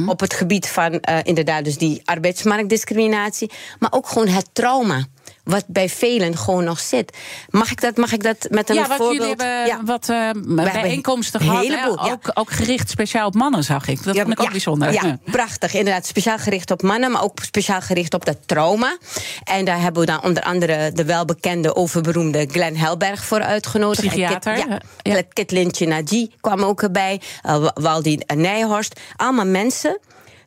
Op 0.05 0.19
het 0.19 0.33
gebied 0.33 0.67
van 0.67 0.99
eh, 0.99 1.19
inderdaad 1.23 1.63
dus 1.63 1.77
die 1.77 2.01
arbeidsmarktdiscriminatie. 2.05 3.51
Maar 3.79 3.91
ook 3.91 4.07
gewoon 4.07 4.27
het 4.27 4.49
trauma. 4.53 5.05
Wat 5.43 5.63
bij 5.67 5.89
velen 5.89 6.37
gewoon 6.37 6.63
nog 6.63 6.79
zit. 6.79 7.17
Mag 7.49 7.71
ik 7.71 7.81
dat, 7.81 7.97
mag 7.97 8.11
ik 8.11 8.23
dat 8.23 8.47
met 8.49 8.69
een 8.69 8.75
ja, 8.75 8.87
wat 8.87 8.97
voorbeeld? 8.97 9.17
jullie 9.17 9.35
hebben 9.35 9.65
Ja. 9.65 9.81
wat 9.85 10.09
eh, 10.09 10.29
bijeenkomsten 10.71 11.41
een 11.41 11.47
gehad. 11.47 11.63
hè? 11.65 11.69
heleboel, 11.75 12.05
ja. 12.05 12.11
ook, 12.11 12.31
ook 12.33 12.51
gericht 12.51 12.89
speciaal 12.89 13.27
op 13.27 13.33
mannen, 13.33 13.63
zag 13.63 13.87
ik. 13.87 14.03
Dat 14.03 14.15
Ja, 14.15 14.21
vond 14.21 14.33
ik 14.33 14.41
ook 14.41 14.51
bijzonder. 14.51 14.93
Ja, 14.93 15.17
prachtig. 15.25 15.73
Inderdaad, 15.73 16.05
speciaal 16.05 16.37
gericht 16.37 16.71
op 16.71 16.81
mannen, 16.81 17.11
maar 17.11 17.23
ook 17.23 17.37
speciaal 17.41 17.81
gericht 17.81 18.13
op 18.13 18.25
dat 18.25 18.37
trauma. 18.45 18.97
En 19.43 19.65
daar 19.65 19.81
hebben 19.81 20.01
we 20.01 20.07
dan 20.07 20.23
onder 20.23 20.43
andere 20.43 20.91
de 20.93 21.05
welbekende, 21.05 21.75
overberoemde 21.75 22.47
Glenn 22.51 22.77
Helberg 22.77 23.23
voor 23.25 23.41
uitgenodigd. 23.41 24.07
Psychiater, 24.07 24.53
En 24.53 24.79
Kit, 25.03 25.13
ja. 25.15 25.21
Kit 25.33 25.51
Lintje 25.51 25.87
Naji 25.87 26.31
kwam 26.41 26.61
ook 26.63 26.81
erbij. 26.81 27.21
Uh, 27.45 27.57
Wa- 27.57 27.71
Waldi 27.73 28.19
Nijhorst. 28.35 28.99
Allemaal 29.15 29.45
mensen 29.45 29.99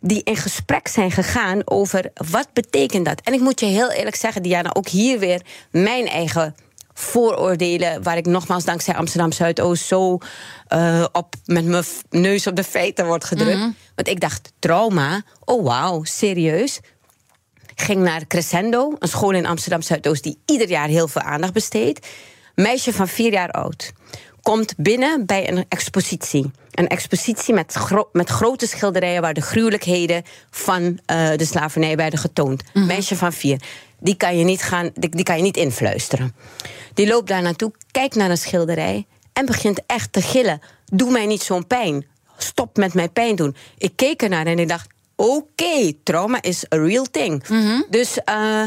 die 0.07 0.23
in 0.25 0.37
gesprek 0.37 0.89
zijn 0.89 1.11
gegaan 1.11 1.61
over 1.65 2.11
wat 2.31 2.49
betekent 2.53 3.05
dat. 3.05 3.21
En 3.21 3.33
ik 3.33 3.41
moet 3.41 3.61
je 3.61 3.67
heel 3.67 3.91
eerlijk 3.91 4.17
zeggen, 4.17 4.43
Diana, 4.43 4.75
ook 4.75 4.89
hier 4.89 5.19
weer 5.19 5.41
mijn 5.71 6.07
eigen 6.07 6.55
vooroordelen, 6.93 8.03
waar 8.03 8.17
ik 8.17 8.27
nogmaals 8.27 8.65
dankzij 8.65 8.95
Amsterdam 8.95 9.33
Zuidoost 9.33 9.85
zo 9.85 10.19
eh, 10.69 11.05
op, 11.13 11.35
met 11.45 11.65
mijn 11.65 11.85
neus 12.11 12.47
op 12.47 12.57
de 12.57 12.65
feiten 12.65 13.07
wordt 13.07 13.25
gedrukt. 13.25 13.75
Want 13.95 14.09
ik 14.09 14.21
dacht, 14.21 14.53
trauma, 14.59 15.23
oh 15.45 15.65
wauw, 15.65 16.05
serieus. 16.05 16.81
Ging 17.75 18.03
naar 18.03 18.27
Crescendo, 18.27 18.97
een 18.99 19.09
school 19.09 19.31
in 19.31 19.47
Amsterdam 19.47 19.83
Zuidoost 19.83 20.23
die 20.23 20.39
ieder 20.47 20.69
jaar 20.69 20.89
heel 20.89 21.09
veel 21.09 21.23
aandacht 21.23 21.53
besteedt. 21.53 22.07
Meisje 22.55 22.93
van 22.93 23.09
vier 23.09 23.33
jaar 23.33 23.51
oud. 23.51 23.93
Komt 24.47 24.75
binnen 24.77 25.27
bij 25.27 25.49
een 25.51 25.65
expositie. 25.69 26.51
Een 26.71 26.89
expositie 26.89 27.55
met, 27.55 27.73
gro- 27.73 28.09
met 28.13 28.29
grote 28.29 28.67
schilderijen 28.67 29.23
waar 29.23 29.35
de 29.35 29.41
gruwelijkheden 29.41 30.23
van 30.51 30.99
eh, 31.07 31.29
de 31.37 31.45
slavernij 31.45 31.97
werden 31.97 32.19
getoond. 32.19 32.63
Meisje 32.75 33.17
van 33.17 33.33
vier. 33.33 33.61
Die 33.99 34.17
kan 34.17 34.39
je 34.39 34.45
niet 34.45 34.63
gaan, 34.63 34.91
die, 34.95 35.11
die 35.11 35.25
kan 35.25 35.37
je 35.37 35.43
niet 35.43 35.57
influisteren. 35.57 36.35
Die 36.95 37.07
loopt 37.07 37.29
daar 37.29 37.43
naartoe, 37.43 37.73
kijkt 37.91 38.15
naar 38.15 38.31
een 38.31 38.39
schilderij 38.39 39.07
en 39.33 39.47
begint 39.47 39.81
echt 39.87 40.13
te 40.13 40.23
gillen. 40.23 40.61
Doe 40.85 41.11
mij 41.11 41.27
niet 41.27 41.43
zo'n 41.43 41.67
pijn. 41.67 42.07
Stop 42.37 42.77
met 42.77 42.95
mij 42.95 43.09
pijn 43.09 43.37
doen. 43.37 43.57
Ik 43.79 43.93
keek 43.97 44.23
ernaar 44.23 44.47
en 44.47 44.59
ik 44.59 44.69
dacht: 44.69 44.89
oké, 45.17 45.93
trauma 46.03 46.43
is 46.43 46.65
a 46.75 46.77
real 46.77 47.07
thing. 47.11 47.45
Dus 47.91 48.19
eh, 48.25 48.63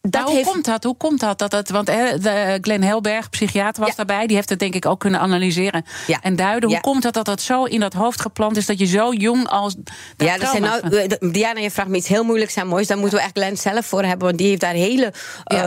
dat 0.00 0.22
hoe 0.22 0.34
heeft. 0.34 0.50
komt 0.50 0.64
dat? 0.64 0.84
Hoe 0.84 0.96
komt 0.96 1.20
dat? 1.20 1.38
dat 1.38 1.52
het, 1.52 1.70
want 1.70 1.86
de 1.86 2.58
Glenn 2.60 2.82
Helberg, 2.82 3.30
psychiater, 3.30 3.80
was 3.80 3.90
Ja. 3.90 3.96
daarbij. 3.96 4.26
Die 4.26 4.36
heeft 4.36 4.48
het 4.48 4.58
denk 4.58 4.74
ik 4.74 4.86
ook 4.86 5.00
kunnen 5.00 5.20
analyseren 5.20 5.84
Ja. 6.06 6.18
en 6.22 6.36
duiden. 6.36 6.62
Hoe 6.68 6.72
Ja. 6.72 6.80
komt 6.80 7.02
het 7.04 7.14
dat 7.14 7.24
dat 7.24 7.40
zo 7.42 7.64
in 7.64 7.80
dat 7.80 7.92
hoofd 7.92 8.20
geplant 8.20 8.56
is... 8.56 8.66
dat 8.66 8.78
je 8.78 8.86
zo 8.86 9.12
jong 9.12 9.48
als... 9.48 9.74
Ja, 10.16 10.38
dat 10.38 10.48
zijn 10.50 10.62
nou, 10.62 10.96
eh, 10.96 11.32
Diana, 11.32 11.60
je 11.60 11.70
vraagt 11.70 11.88
me 11.88 11.96
iets 11.96 12.08
heel 12.08 12.24
moeilijks 12.24 12.54
en 12.56 12.66
moois. 12.66 12.86
Daar 12.86 12.98
moeten 12.98 13.18
we 13.18 13.24
echt 13.24 13.32
Glenn 13.38 13.56
zelf 13.56 13.86
voor 13.86 14.02
hebben, 14.04 14.26
want 14.26 14.38
die 14.38 14.48
heeft 14.48 14.60
daar 14.60 14.72
hele. 14.74 15.12
eh, 15.44 15.66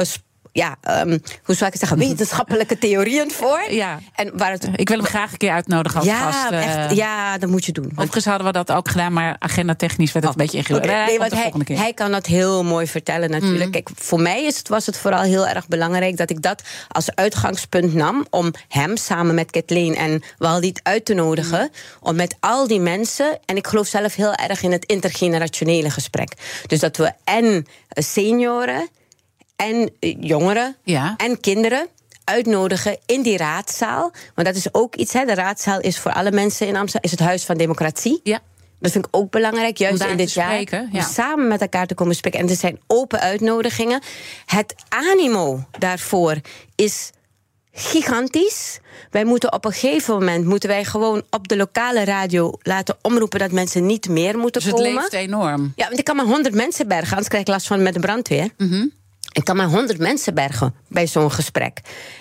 Ja. 0.53 0.77
ja, 0.81 0.99
ehm, 0.99 1.17
hoe 1.43 1.55
zou 1.55 1.71
ik 1.71 1.79
het 1.79 1.79
zeggen? 1.79 1.97
Wetenschappelijke 2.07 2.77
theorieën 2.77 3.31
voor. 3.31 3.63
Ja. 3.69 3.99
En 4.15 4.31
waar 4.37 4.51
het. 4.51 4.67
Ik 4.75 4.89
wil 4.89 4.97
hem 4.97 5.05
graag 5.07 5.31
een 5.31 5.37
keer 5.37 5.51
uitnodigen 5.51 5.99
als 5.99 6.07
Ja, 6.09 6.31
gast. 6.31 6.51
eh. 6.51 6.83
echt, 6.85 6.95
ja, 6.95 7.37
dat 7.37 7.49
moet 7.49 7.65
je 7.65 7.71
doen. 7.71 7.91
Overigens 7.91 8.25
hadden 8.25 8.47
we 8.47 8.53
dat 8.53 8.71
ook 8.71 8.89
gedaan, 8.89 9.13
maar 9.13 9.35
agenda 9.39 9.75
technisch 9.75 10.11
werd 10.11 10.25
het 10.25 10.33
een 10.35 10.41
beetje 10.41 10.57
ingewikkeld. 10.57 10.91
Oké, 10.91 11.01
Hij 11.01 11.09
nee, 11.09 11.19
want 11.19 11.31
hij. 11.31 11.51
Mm. 11.55 11.75
hij 11.75 11.93
kan 11.93 12.11
dat 12.11 12.25
heel 12.25 12.63
mooi 12.63 12.87
vertellen 12.87 13.29
natuurlijk. 13.29 13.71
Kijk, 13.71 13.89
voor 13.95 14.19
mij 14.21 14.43
is 14.43 14.57
het, 14.57 14.67
was 14.67 14.85
het 14.85 14.97
vooral 14.97 15.21
heel 15.21 15.47
erg 15.47 15.67
belangrijk 15.67 16.17
dat 16.17 16.29
ik 16.29 16.41
dat 16.41 16.61
als 16.87 17.15
uitgangspunt 17.15 17.93
nam 17.93 18.25
om 18.29 18.51
hem 18.67 18.97
samen 18.97 19.35
met 19.35 19.51
Kathleen 19.51 19.95
en 19.95 20.23
Waldit 20.37 20.79
uit 20.83 21.05
te 21.05 21.13
nodigen. 21.13 21.59
Mm. 21.61 21.69
Om 21.99 22.15
met 22.15 22.35
al 22.39 22.67
die 22.67 22.79
mensen, 22.79 23.39
en 23.45 23.55
ik 23.57 23.67
geloof 23.67 23.87
zelf 23.87 24.15
heel 24.15 24.33
erg 24.33 24.61
in 24.61 24.71
het 24.71 24.85
intergenerationele 24.85 25.89
gesprek. 25.89 26.33
Dus 26.67 26.79
dat 26.79 26.97
we 26.97 27.11
en 27.23 27.65
senioren 27.89 28.87
en 29.55 29.91
eh, 29.99 30.15
jongeren 30.19 30.75
Ja. 30.83 31.13
en 31.17 31.39
kinderen 31.39 31.87
uitnodigen 32.23 32.97
in 33.05 33.21
die 33.21 33.37
raadzaal. 33.37 34.11
Want 34.35 34.47
dat 34.47 34.55
is 34.55 34.73
ook 34.73 34.95
iets, 34.95 35.13
hè. 35.13 35.25
De 35.25 35.33
raadzaal 35.33 35.79
is 35.79 35.99
voor 35.99 36.13
alle 36.13 36.31
mensen 36.31 36.67
in 36.67 36.75
Amsterdam 36.75 37.11
is 37.11 37.11
het 37.11 37.27
huis 37.27 37.43
van 37.45 37.57
democratie. 37.57 38.19
Ja. 38.23 38.39
Dat 38.79 38.91
vind 38.91 39.05
ik 39.05 39.15
ook 39.15 39.31
belangrijk, 39.31 39.77
juist 39.77 40.03
in 40.03 40.17
dit 40.17 40.33
jaar. 40.33 40.63
Om 40.91 41.01
samen 41.01 41.47
met 41.47 41.61
elkaar 41.61 41.87
te 41.87 41.93
komen 41.93 42.15
spreken. 42.15 42.39
En 42.39 42.49
er 42.49 42.55
zijn 42.55 42.79
open 42.87 43.19
uitnodigingen. 43.19 44.01
Het 44.45 44.75
animo 44.89 45.63
daarvoor 45.79 46.35
is 46.75 47.11
gigantisch. 47.71 48.79
Wij 49.11 49.23
moeten 49.25 49.53
op 49.53 49.65
een 49.65 49.71
gegeven 49.71 50.13
moment 50.13 50.45
moeten 50.45 50.69
wij 50.69 50.85
gewoon 50.85 51.23
op 51.29 51.47
de 51.47 51.57
lokale 51.57 52.03
radio 52.03 52.53
laten 52.61 52.97
omroepen 53.01 53.39
dat 53.39 53.51
mensen 53.51 53.85
niet 53.85 54.09
meer 54.09 54.37
moeten 54.37 54.61
Dus 54.61 54.71
het 54.71 54.79
komen. 54.81 54.93
leeft 55.01 55.13
enorm. 55.13 55.73
Ja, 55.75 55.85
want 55.87 55.99
ik 55.99 56.03
kan 56.05 56.15
maar 56.15 56.25
100 56.25 56.55
mensen 56.55 56.87
bergen, 56.87 57.09
anders 57.09 57.27
krijg 57.27 57.43
ik 57.43 57.49
last 57.49 57.67
van 57.67 57.81
met 57.83 57.93
de 57.93 57.99
brandweer. 57.99 58.49
Mhm. 58.57 58.85
Ik 59.33 59.43
kan 59.43 59.55
maar 59.55 59.67
100 59.67 59.99
mensen 59.99 60.33
bergen 60.33 60.73
bij 60.89 61.07
zo'n 61.07 61.31
gesprek. 61.31 61.79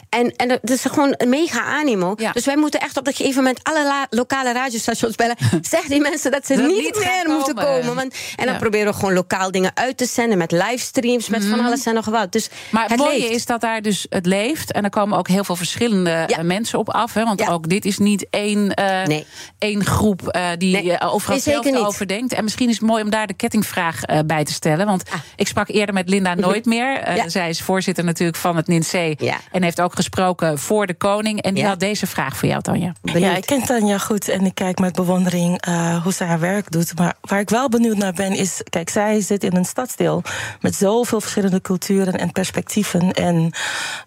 En, 0.08 0.36
en 0.36 0.48
dat 0.48 0.70
is 0.70 0.82
gewoon 0.84 1.14
een 1.16 1.28
mega 1.28 1.62
animo. 1.64 2.14
Ja. 2.16 2.32
Dus 2.32 2.44
wij 2.44 2.56
moeten 2.56 2.80
echt 2.80 2.96
op 2.96 3.06
een 3.06 3.12
gegeven 3.12 3.36
moment 3.42 3.60
alle 3.62 4.06
lokale 4.10 4.52
radiostations 4.52 5.14
bellen. 5.14 5.36
zeg 5.62 5.80
die 5.82 6.00
mensen 6.00 6.30
dat 6.30 6.46
ze 6.46 6.56
Dat 6.56 6.66
niet, 6.66 6.98
meer 6.98 7.34
moeten 7.36 7.54
komen. 7.54 7.94
Want, 7.94 8.12
en 8.12 8.18
dan 8.36 8.44
Ja. 8.46 8.50
Mhm. 8.50 8.60
proberen 8.60 8.86
we 8.92 8.98
gewoon 8.98 9.14
lokaal 9.14 9.50
dingen 9.50 9.70
uit 9.74 9.96
te 9.96 10.04
zenden 10.06 10.38
met 10.38 10.52
livestreams, 10.52 11.28
met 11.28 11.44
van 11.44 11.60
alles 11.60 11.84
en 11.86 11.94
nog 11.94 12.04
wat. 12.04 12.32
Dus 12.32 12.48
Maar 12.70 12.82
het, 12.82 12.90
het 12.90 13.00
mooie 13.00 13.18
leeft. 13.18 13.30
is 13.32 13.46
dat 13.46 13.60
daar 13.60 13.82
dus 13.82 14.06
het 14.08 14.26
leeft. 14.26 14.72
En 14.72 14.84
er 14.84 14.90
komen 14.90 15.18
ook 15.18 15.28
heel 15.28 15.44
veel 15.44 15.56
verschillende 15.56 16.10
Ja. 16.10 16.26
eh, 16.26 16.44
mensen 16.44 16.78
op 16.78 16.90
af. 16.90 17.14
Hè, 17.14 17.24
want 17.24 17.48
ook 17.48 17.68
dit 17.68 17.84
is 17.84 17.98
niet 17.98 18.26
één, 18.30 18.74
eh, 18.74 19.06
Nee. 19.06 19.26
één 19.58 19.84
groep 19.84 20.28
eh, 20.28 20.46
die 20.58 20.72
Nee. 20.82 21.00
overal 21.00 21.34
hetzelfde 21.36 21.78
over 21.86 22.06
denkt. 22.06 22.32
En 22.32 22.44
misschien 22.44 22.68
is 22.68 22.74
het 22.78 22.84
mooi 22.86 23.02
om 23.02 23.10
daar 23.10 23.26
de 23.26 23.34
kettingvraag 23.34 24.00
bij 24.26 24.44
te 24.44 24.52
stellen. 24.52 24.86
Want 24.86 25.10
Ah. 25.10 25.18
ik 25.36 25.46
sprak 25.48 25.68
eerder 25.68 25.94
met 25.94 26.08
Linda 26.08 26.34
Nooit 26.34 26.64
meer. 26.64 27.01
Eh, 27.02 27.16
Ja. 27.16 27.28
Zij 27.28 27.48
is 27.48 27.60
voorzitter 27.62 28.04
natuurlijk 28.04 28.38
van 28.38 28.56
het 28.56 28.66
NINC. 28.66 29.20
Ja. 29.20 29.36
En 29.52 29.62
heeft 29.62 29.80
ook 29.80 29.94
gesproken 29.94 30.58
voor 30.58 30.86
de 30.86 30.94
koning. 30.94 31.42
En 31.42 31.54
die 31.54 31.62
Ja. 31.62 31.68
had 31.68 31.80
deze 31.80 32.06
vraag 32.06 32.36
voor 32.36 32.48
jou, 32.48 32.62
Tanja. 32.62 32.92
Ja, 33.02 33.36
ik 33.36 33.46
ken 33.46 33.62
Tanja 33.64 33.98
goed 33.98 34.28
en 34.28 34.44
ik 34.46 34.54
kijk 34.54 34.78
met 34.78 34.94
bewondering 34.94 35.60
eh, 35.60 36.02
hoe 36.02 36.12
zij 36.12 36.26
haar 36.26 36.40
werk 36.40 36.70
doet. 36.70 36.98
Maar 36.98 37.14
waar 37.20 37.40
ik 37.40 37.50
wel 37.50 37.68
benieuwd 37.68 37.96
naar 37.96 38.12
ben, 38.12 38.32
is: 38.32 38.60
kijk, 38.70 38.90
zij 38.90 39.20
zit 39.20 39.44
in 39.44 39.56
een 39.56 39.64
stadsdeel 39.64 40.22
met 40.60 40.74
zoveel 40.74 41.20
verschillende 41.20 41.60
culturen 41.60 42.14
en 42.18 42.32
perspectieven. 42.32 43.12
En 43.12 43.50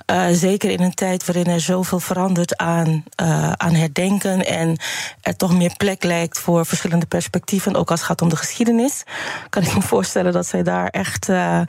eh, 0.05 0.25
zeker 0.31 0.69
in 0.69 0.81
een 0.81 0.93
tijd 0.93 1.25
waarin 1.25 1.45
er 1.47 1.59
zoveel 1.61 1.99
verandert 1.99 2.57
aan, 2.57 3.03
eh, 3.15 3.51
aan 3.51 3.73
herdenken 3.73 4.45
en 4.45 4.77
er 5.21 5.35
toch 5.35 5.57
meer 5.57 5.73
plek 5.77 6.03
lijkt 6.03 6.39
voor 6.39 6.65
verschillende 6.65 7.05
perspectieven, 7.05 7.75
ook 7.75 7.89
als 7.91 7.99
het 7.99 8.09
gaat 8.09 8.21
om 8.21 8.29
de 8.29 8.35
geschiedenis, 8.35 9.03
kan 9.49 9.63
ik 9.63 9.73
me 9.75 9.81
voorstellen 9.81 10.33
dat 10.33 10.45
zij 10.47 10.63
daar 10.63 10.87
echt 10.87 11.29
eh, 11.29 11.61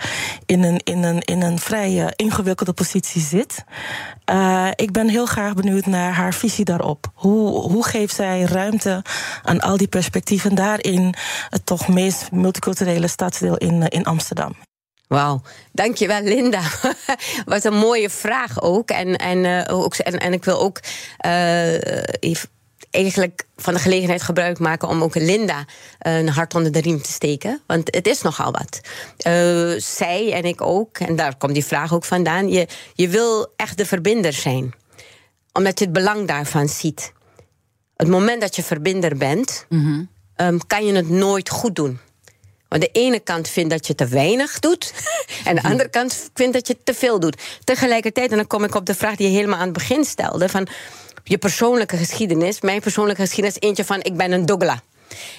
in, 0.47 0.63
een, 0.63 0.81
in 0.85 1.03
een 1.03 1.16
in 1.21 1.43
een 1.43 1.59
vrij 1.59 2.05
eh, 2.05 2.13
ingewikkelde 2.17 2.73
positie 2.73 3.21
zit. 3.21 3.65
Uh, 4.31 4.69
ik 4.75 4.93
ben 4.93 5.09
heel 5.09 5.27
graag 5.27 5.55
benieuwd 5.55 5.87
naar 5.87 6.13
haar 6.13 6.35
visie 6.35 6.65
daarop. 6.65 7.11
Hoe, 7.15 7.49
hoe 7.61 7.85
geeft 7.85 8.15
zij 8.15 8.43
ruimte 8.43 9.03
aan 9.43 9.61
al 9.61 9.77
die 9.77 9.89
perspectieven 9.89 10.55
daarin 10.55 11.15
het 11.51 11.67
toch 11.67 11.89
meest 11.89 12.31
multiculturele 12.33 13.09
stadsdeel 13.09 13.57
in, 13.57 13.89
in 13.89 14.05
Amsterdam? 14.05 14.55
Wauw, 15.09 15.41
dankjewel 15.73 16.23
Linda. 16.23 16.61
Wat 17.45 17.65
een 17.65 17.75
mooie 17.77 18.11
vraag 18.11 18.63
ook. 18.63 18.91
En, 18.91 19.17
en, 19.17 19.69
ook, 19.69 19.95
en, 19.95 20.19
en 20.19 20.33
ik 20.33 20.45
wil 20.45 20.61
ook 20.61 20.81
uh, 21.27 21.75
eigenlijk 22.91 23.47
van 23.57 23.75
de 23.75 23.81
gelegenheid 23.81 24.23
gebruik 24.23 24.59
maken 24.59 24.89
om 24.89 25.03
ook 25.03 25.15
Linda 25.15 25.65
een 25.99 26.29
hart 26.29 26.55
onder 26.55 26.73
de 26.73 26.81
riem 26.81 27.03
te 27.03 27.13
steken. 27.13 27.61
Want 27.67 27.95
het 27.95 28.07
is 28.07 28.23
nogal 28.23 28.53
wat. 28.53 28.81
Uh, 29.27 29.81
zij 29.81 30.33
en 30.33 30.45
ik 30.45 30.61
ook, 30.61 30.99
en 30.99 31.17
daar 31.17 31.37
komt 31.37 31.55
die 31.55 31.65
vraag 31.65 31.95
ook 31.95 32.05
vandaan. 32.05 32.49
Je, 32.49 32.67
je 32.95 33.09
wil 33.09 33.53
echt 33.57 33.77
de 33.77 33.87
verbinder 33.87 34.33
zijn, 34.33 34.75
omdat 35.53 35.79
je 35.79 35.85
het 35.85 35.95
belang 35.95 36.29
daarvan 36.29 36.69
ziet. 36.69 37.13
Het 37.97 38.09
moment 38.09 38.41
dat 38.41 38.57
je 38.57 38.63
verbinder 38.63 39.17
bent, 39.17 39.67
mm 39.69 39.85
-hmm. 39.85 40.09
um, 40.47 40.67
kan 40.67 40.87
je 40.87 40.93
het 40.93 41.09
nooit 41.09 41.49
goed 41.49 41.77
doen. 41.77 41.99
Want 42.69 42.83
de 42.83 42.91
ene 42.93 43.21
kant 43.21 43.49
vindt 43.49 43.71
dat 43.71 43.87
je 43.87 43.95
te 43.95 44.07
weinig 44.07 44.59
doet. 44.59 44.93
En 45.45 45.55
de 45.55 45.63
andere 45.63 45.89
kant 45.89 46.31
vindt 46.35 46.53
dat 46.53 46.67
je 46.67 46.77
te 46.85 46.95
veel 46.95 47.21
doet. 47.21 47.43
Tegelijkertijd, 47.65 48.31
en 48.31 48.37
dan 48.37 48.47
kom 48.47 48.65
ik 48.65 48.75
op 48.75 48.87
de 48.87 48.95
vraag 48.95 49.17
die 49.17 49.29
je 49.29 49.35
helemaal 49.35 49.59
aan 49.59 49.65
het 49.65 49.73
begin 49.73 50.05
stelde: 50.05 50.49
van 50.49 50.69
je 51.29 51.39
persoonlijke 51.39 51.97
geschiedenis. 51.97 52.61
Mijn 52.61 52.81
persoonlijke 52.81 53.23
geschiedenis 53.23 53.61
eentje 53.61 53.85
van: 53.85 54.03
ik 54.03 54.17
ben 54.17 54.33
een 54.33 54.47
Dogla. 54.47 54.81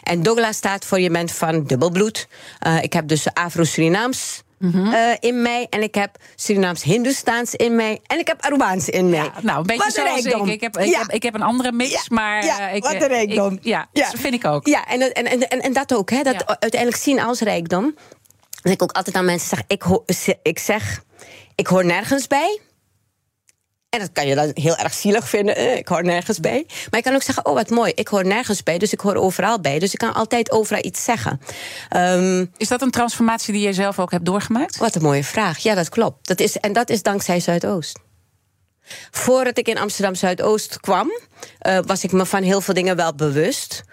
En 0.04 0.23
Dogla 0.23 0.52
staat 0.52 0.86
voor 0.86 1.00
je 1.00 1.10
bent 1.10 1.32
van 1.32 1.63
dubbelbloed. 1.63 2.28
Uh, 2.67 2.84
ik 2.84 2.93
heb 2.93 3.08
dus 3.08 3.34
Afro-Surinaams. 3.34 4.45
Mm 4.60 4.71
-hmm. 4.71 4.93
uh, 4.93 5.12
in 5.19 5.41
mij. 5.41 5.67
En 5.69 5.84
ik 5.84 5.95
heb 5.95 6.17
Surinaams-Hindoestaans 6.36 7.56
in 7.56 7.76
mij. 7.76 8.00
En 8.08 8.19
ik 8.19 8.28
heb 8.28 8.41
Arubaans 8.41 8.89
in 8.89 9.10
mij. 9.10 9.19
Ja, 9.19 9.34
nou, 9.41 9.58
een 9.58 9.65
beetje 9.65 9.84
wat 9.84 9.93
zoals 9.93 10.26
ik. 10.26 10.54
Ik 10.54 10.62
heb, 10.62 10.78
ik, 10.78 10.86
ja. 10.86 11.00
heb, 11.00 11.12
ik 11.12 11.23
heb 11.23 11.34
een 11.34 11.41
andere 11.41 11.71
mix, 11.71 11.91
ja. 11.91 12.02
maar... 12.10 12.43
Uh, 12.43 12.73
ik, 12.73 12.84
wat 12.84 12.93
een 12.93 13.08
rijkdom. 13.08 13.60
Ja, 13.62 13.88
dat 13.93 14.13
vind 14.15 14.34
ik 14.34 14.45
ook. 14.45 14.67
Ja, 14.67 14.86
en, 14.86 15.13
en, 15.13 15.50
en, 15.50 15.62
en 15.62 15.73
dat 15.73 15.93
ook. 15.93 16.10
Hè, 16.10 16.23
dat 16.23 16.60
uiteindelijk 16.60 17.02
zien 17.02 17.19
als 17.19 17.39
rijkdom. 17.39 17.95
Dat 18.62 18.73
ik 18.73 18.84
ook 18.84 18.91
altijd 18.91 19.15
aan 19.15 19.26
mensen 19.26 19.47
zeg... 19.47 19.63
Ik, 19.67 19.84
ik 20.43 20.60
zeg, 20.60 21.04
ik 21.56 21.67
hoor 21.67 21.86
nergens 21.86 22.28
bij... 22.28 22.60
En 23.89 24.00
dat 24.00 24.12
kan 24.12 24.28
je 24.28 24.36
dan 24.36 24.52
heel 24.54 24.76
erg 24.76 24.93
zielig 24.93 25.30
vinden. 25.30 25.78
Ik 25.78 25.88
hoor 25.88 26.04
nergens 26.04 26.39
bij. 26.39 26.63
Maar 26.67 27.00
je 27.00 27.02
kan 27.02 27.13
ook 27.13 27.21
zeggen: 27.21 27.45
Oh, 27.45 27.54
wat 27.54 27.69
mooi. 27.69 27.91
Ik 27.95 28.08
hoor 28.08 28.26
nergens 28.26 28.63
bij, 28.63 28.78
dus 28.78 28.93
ik 28.93 29.00
hoor 29.00 29.15
overal 29.15 29.60
bij. 29.60 29.80
Dus 29.80 29.93
ik 29.93 30.00
kan 30.00 30.13
altijd 30.13 30.52
overal 30.52 30.84
iets 30.86 31.04
zeggen. 31.04 31.41
Um, 31.95 32.52
is 32.58 32.67
dat 32.67 32.82
een 32.82 32.91
transformatie 32.91 33.54
die 33.54 33.62
jij 33.62 33.73
zelf 33.73 34.00
ook 34.00 34.12
hebt 34.12 34.26
doorgemaakt? 34.26 34.78
Wat 34.78 34.95
een 34.95 35.02
mooie 35.02 35.23
vraag. 35.23 35.58
Ja, 35.58 35.76
dat 35.76 35.89
klopt. 35.89 36.28
Dat 36.28 36.39
is, 36.39 36.58
en 36.58 36.73
dat 36.73 36.89
is 36.89 37.04
dankzij 37.04 37.39
Zuidoost. 37.39 38.00
Voordat 39.12 39.58
ik 39.58 39.67
in 39.67 39.78
Amsterdam 39.78 40.15
Zuidoost 40.15 40.80
kwam, 40.80 41.12
uh, 41.67 41.80
was 41.86 42.04
ik 42.04 42.12
me 42.12 42.26
van 42.26 42.43
heel 42.43 42.62
veel 42.62 42.73
dingen 42.73 42.95
wel 42.95 43.15
bewust. 43.15 43.84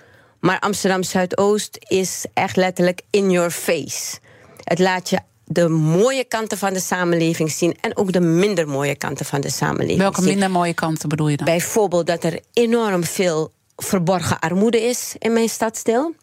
Maar 0.41 0.59
Amsterdam 0.59 1.03
Zuidoost 1.03 1.77
is 1.79 2.25
echt 2.35 2.57
letterlijk 2.57 3.01
in 3.11 3.31
your 3.31 3.51
face. 3.51 4.19
Het 4.65 4.79
laat 4.79 5.11
je 5.11 5.19
de 5.45 5.69
mooie 5.69 6.25
kanten 6.25 6.59
van 6.59 6.73
de 6.73 6.81
samenleving 6.81 7.51
zien 7.51 7.77
en 7.81 7.97
ook 7.97 8.13
de 8.13 8.21
minder 8.21 8.69
mooie 8.69 8.97
kanten 8.97 9.27
van 9.27 9.41
de 9.41 9.51
samenleving. 9.51 9.99
Welke 9.99 10.21
zien. 10.21 10.31
minder 10.31 10.51
mooie 10.51 10.75
kanten 10.75 11.09
bedoel 11.09 11.29
je 11.29 11.37
dan? 11.37 11.47
Bijvoorbeeld 11.47 12.07
dat 12.07 12.25
er 12.25 12.41
enorm 12.53 13.05
veel 13.05 13.53
verborgen 13.77 14.39
armoede 14.39 14.81
is 14.81 15.15
in 15.19 15.33
mijn 15.33 15.49
stadsdeel, 15.49 16.15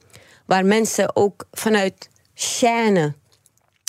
waar 0.46 0.66
mensen 0.66 1.16
ook 1.16 1.46
vanuit 1.52 2.10
chaîne 2.36 3.14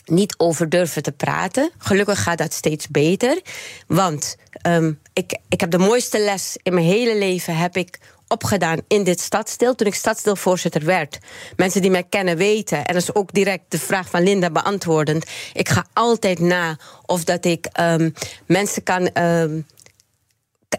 niet 0.05 0.35
over 0.39 0.69
durven 0.69 1.03
te 1.03 1.13
praten. 1.13 1.71
Gelukkig 1.79 2.23
gaat 2.23 2.39
dat 2.39 2.53
steeds 2.53 2.89
beter, 2.89 3.41
want 3.87 4.37
um, 4.67 5.01
ik, 5.13 5.39
ik 5.49 5.61
heb 5.61 5.71
de 5.71 5.79
mooiste 5.79 6.19
les 6.19 6.57
in 6.63 6.75
mijn 6.75 6.87
hele 6.87 7.17
leven 7.17 7.57
heb 7.57 7.77
ik 7.77 7.99
opgedaan 8.33 8.79
in 8.89 9.05
dit 9.05 9.21
stadsdeel 9.21 9.75
toen 9.75 9.87
ik 9.87 9.95
stadsdeelvoorzitter 9.95 10.85
werd. 10.85 11.19
Mensen 11.57 11.83
die 11.83 11.91
mij 11.91 12.03
kennen 12.03 12.37
weten, 12.37 12.79
en 12.85 12.95
dat 12.95 13.03
is 13.03 13.15
ook 13.15 13.33
direct 13.33 13.65
de 13.69 13.79
vraag 13.79 14.09
van 14.09 14.23
Linda 14.23 14.51
beantwoordend. 14.51 15.27
Ik 15.53 15.69
ga 15.69 15.85
altijd 15.93 16.39
na 16.39 16.77
of 17.07 17.25
dat 17.25 17.45
ik 17.45 17.69
um, 17.81 18.15
mensen 18.47 18.83
kan. 18.83 19.11
Um, 19.23 19.67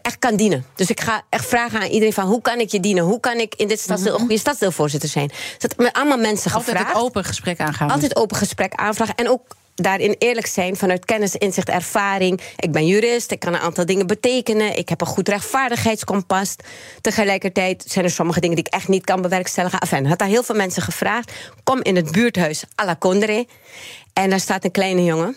echt 0.01 0.19
kan 0.19 0.35
dienen. 0.35 0.65
Dus 0.75 0.89
ik 0.89 1.01
ga 1.01 1.21
echt 1.29 1.45
vragen 1.45 1.79
aan 1.81 1.87
iedereen 1.87 2.13
van 2.13 2.25
hoe 2.25 2.41
kan 2.41 2.59
ik 2.59 2.69
je 2.69 2.79
dienen? 2.79 3.03
Hoe 3.03 3.19
kan 3.19 3.37
ik 3.37 3.55
in 3.55 3.67
dit 3.67 3.79
stadsdeel 3.79 4.13
een 4.13 4.19
goede 4.19 4.37
stadsdeelvoorzitter 4.37 5.09
zijn? 5.09 5.31
Dat 5.57 5.77
met 5.77 5.93
allemaal 5.93 6.17
mensen 6.17 6.51
Altijd 6.51 6.77
gevraagd. 6.77 6.95
het 6.95 7.03
open 7.05 7.23
gesprek 7.23 7.59
aangaan. 7.59 7.89
Altijd 7.89 8.15
open 8.15 8.37
gesprek 8.37 8.73
aanvragen. 8.73 9.15
En 9.15 9.29
ook 9.29 9.55
daarin 9.75 10.15
eerlijk 10.17 10.47
zijn 10.47 10.75
vanuit 10.75 11.05
kennis, 11.05 11.35
inzicht, 11.35 11.69
ervaring. 11.69 12.41
Ik 12.55 12.71
ben 12.71 12.87
jurist, 12.87 13.31
ik 13.31 13.39
kan 13.39 13.53
een 13.53 13.59
aantal 13.59 13.85
dingen 13.85 14.07
betekenen. 14.07 14.77
Ik 14.77 14.89
heb 14.89 15.01
een 15.01 15.07
goed 15.07 15.29
rechtvaardigheidskompas. 15.29 16.55
Tegelijkertijd 17.01 17.83
zijn 17.87 18.05
er 18.05 18.11
sommige 18.11 18.39
dingen 18.39 18.55
die 18.55 18.65
ik 18.65 18.73
echt 18.73 18.87
niet 18.87 19.05
kan 19.05 19.21
bewerkstelligen. 19.21 19.79
Enfin, 19.79 20.05
had 20.05 20.19
daar 20.19 20.27
heel 20.27 20.43
veel 20.43 20.55
mensen 20.55 20.81
gevraagd. 20.81 21.31
Kom 21.63 21.81
in 21.81 21.95
het 21.95 22.11
buurthuis 22.11 22.63
à 22.81 22.85
la. 22.85 22.97
En 24.13 24.29
daar 24.29 24.39
staat 24.39 24.63
een 24.63 24.71
kleine 24.71 25.03
jongen. 25.03 25.35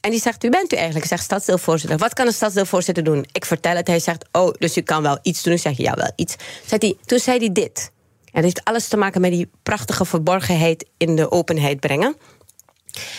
En 0.00 0.10
die 0.10 0.20
zegt, 0.20 0.44
u 0.44 0.48
bent 0.48 0.72
u 0.72 0.76
eigenlijk? 0.76 1.04
Ik 1.04 1.10
zeg, 1.10 1.22
stadsdeelvoorzitter. 1.22 1.98
Wat 1.98 2.12
kan 2.12 2.26
een 2.26 2.32
stadsdeelvoorzitter 2.32 3.04
doen? 3.04 3.26
Ik 3.32 3.44
vertel 3.44 3.76
het. 3.76 3.86
Hij 3.86 3.98
zegt, 3.98 4.24
oh, 4.32 4.54
dus 4.58 4.76
u 4.76 4.80
kan 4.80 5.02
wel 5.02 5.18
iets 5.22 5.42
doen. 5.42 5.52
Ik 5.52 5.60
zeg, 5.60 5.76
ja, 5.76 5.94
wel 5.94 6.12
iets. 6.16 6.36
Hij, 6.68 6.96
toen 7.04 7.18
zei 7.18 7.38
hij 7.38 7.52
dit. 7.52 7.90
En 8.24 8.42
dat 8.42 8.42
heeft 8.42 8.64
alles 8.64 8.88
te 8.88 8.96
maken 8.96 9.20
met 9.20 9.30
die 9.30 9.50
prachtige 9.62 10.04
verborgenheid 10.04 10.86
in 10.96 11.16
de 11.16 11.30
openheid 11.30 11.80
brengen. 11.80 12.16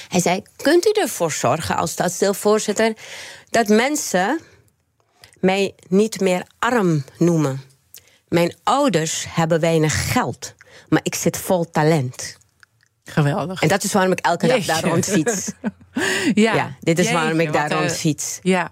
Hij 0.08 0.20
zei: 0.20 0.42
Kunt 0.56 0.86
u 0.86 0.92
ervoor 1.02 1.32
zorgen 1.32 1.76
als 1.76 1.92
stadsdeelvoorzitter 1.92 2.94
dat 3.50 3.68
mensen 3.68 4.40
mij 5.40 5.76
niet 5.88 6.20
meer 6.20 6.44
arm 6.60 7.04
noemen? 7.18 7.62
Mijn 8.28 8.56
ouders 8.64 9.26
hebben 9.30 9.60
weinig 9.60 10.12
geld, 10.12 10.54
maar 10.90 11.02
ik 11.04 11.16
zit 11.16 11.38
vol 11.38 11.70
talent. 11.72 12.38
Geweldig. 13.06 13.62
En 13.62 13.68
dat 13.68 13.84
is 13.84 13.94
waarom 13.94 14.12
ik 14.12 14.20
elke 14.20 14.48
dag 14.48 14.66
daar 14.66 14.84
rond 14.84 15.06
fiets. 15.06 15.52
ja. 16.34 16.56
ja, 16.56 16.76
dit 16.80 17.00
is 17.00 17.06
Jeetje, 17.06 17.20
waarom 17.20 17.40
ik 17.40 17.54
daar 17.54 17.72
rond 17.72 17.92
fiets. 17.92 18.40
Ja. 18.42 18.72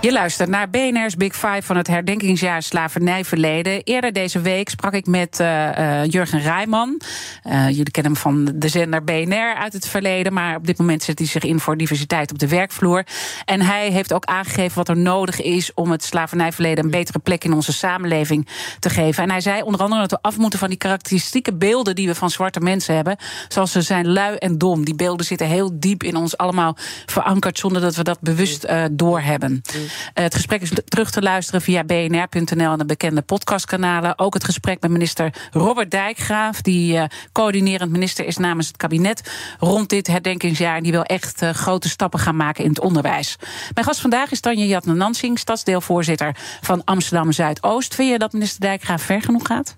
Je 0.00 0.12
luistert 0.12 0.48
naar 0.48 0.70
BNR's 0.70 1.16
Big 1.16 1.32
Five 1.32 1.62
van 1.62 1.76
het 1.76 1.86
herdenkingsjaar 1.86 2.62
slavernijverleden. 2.62 3.82
Eerder 3.82 4.12
deze 4.12 4.40
week 4.40 4.68
sprak 4.68 4.92
ik 4.92 5.06
met 5.06 5.40
uh, 5.40 5.78
uh, 5.78 6.04
Jurgen 6.04 6.40
Rijman. 6.40 7.00
Uh, 7.44 7.68
jullie 7.68 7.90
kennen 7.90 8.12
hem 8.12 8.20
van 8.20 8.52
de 8.54 8.68
zender 8.68 9.04
BNR 9.04 9.54
uit 9.54 9.72
het 9.72 9.88
verleden. 9.88 10.32
Maar 10.32 10.56
op 10.56 10.66
dit 10.66 10.78
moment 10.78 11.02
zet 11.02 11.18
hij 11.18 11.28
zich 11.28 11.42
in 11.42 11.60
voor 11.60 11.76
diversiteit 11.76 12.30
op 12.30 12.38
de 12.38 12.48
werkvloer. 12.48 13.06
En 13.44 13.60
hij 13.60 13.90
heeft 13.90 14.12
ook 14.12 14.24
aangegeven 14.24 14.76
wat 14.76 14.88
er 14.88 14.96
nodig 14.96 15.42
is 15.42 15.74
om 15.74 15.90
het 15.90 16.04
slavernijverleden 16.04 16.84
een 16.84 16.90
betere 16.90 17.18
plek 17.18 17.44
in 17.44 17.52
onze 17.52 17.72
samenleving 17.72 18.48
te 18.78 18.90
geven. 18.90 19.22
En 19.22 19.30
hij 19.30 19.40
zei 19.40 19.62
onder 19.62 19.80
andere 19.80 20.00
dat 20.00 20.10
we 20.10 20.18
af 20.20 20.38
moeten 20.38 20.58
van 20.58 20.68
die 20.68 20.78
karakteristieke 20.78 21.54
beelden 21.54 21.94
die 21.94 22.06
we 22.06 22.14
van 22.14 22.30
zwarte 22.30 22.60
mensen 22.60 22.94
hebben. 22.94 23.16
Zoals 23.48 23.72
ze 23.72 23.82
zijn 23.82 24.08
lui 24.08 24.36
en 24.36 24.58
dom. 24.58 24.84
Die 24.84 24.94
beelden 24.94 25.26
zitten 25.26 25.46
heel 25.46 25.70
diep 25.72 26.02
in 26.02 26.16
ons 26.16 26.36
allemaal 26.36 26.76
verankerd 27.06 27.58
zonder 27.58 27.82
dat 27.82 27.96
we 27.96 28.02
dat 28.02 28.20
bewust 28.20 28.66
doorhebben. 28.90 29.62
Uh, 29.88 30.24
het 30.24 30.34
gesprek 30.34 30.62
is 30.62 30.72
terug 30.84 31.10
te 31.10 31.22
luisteren 31.22 31.62
via 31.62 31.84
bnr.nl 31.84 32.72
en 32.72 32.78
de 32.78 32.84
bekende 32.84 33.22
podcastkanalen. 33.22 34.18
Ook 34.18 34.34
het 34.34 34.44
gesprek 34.44 34.80
met 34.80 34.90
minister 34.90 35.32
Robert 35.50 35.90
Dijkgraaf, 35.90 36.62
die 36.62 36.94
uh, 36.94 37.04
coördinerend 37.32 37.90
minister 37.90 38.26
is 38.26 38.36
namens 38.36 38.66
het 38.66 38.76
kabinet 38.76 39.30
rond 39.58 39.88
dit 39.88 40.06
herdenkingsjaar. 40.06 40.76
En 40.76 40.82
die 40.82 40.92
wil 40.92 41.02
echt 41.02 41.42
uh, 41.42 41.50
grote 41.50 41.88
stappen 41.88 42.20
gaan 42.20 42.36
maken 42.36 42.64
in 42.64 42.70
het 42.70 42.80
onderwijs. 42.80 43.36
Mijn 43.74 43.86
gast 43.86 44.00
vandaag 44.00 44.30
is 44.30 44.40
Tanja 44.40 44.64
Jatne 44.64 44.94
Nansing, 44.94 45.38
stadsdeelvoorzitter 45.38 46.36
van 46.60 46.84
Amsterdam 46.84 47.32
Zuidoost. 47.32 47.94
Vind 47.94 48.10
je 48.10 48.18
dat 48.18 48.32
minister 48.32 48.60
Dijkgraaf 48.60 49.02
ver 49.02 49.22
genoeg 49.22 49.46
gaat? 49.46 49.76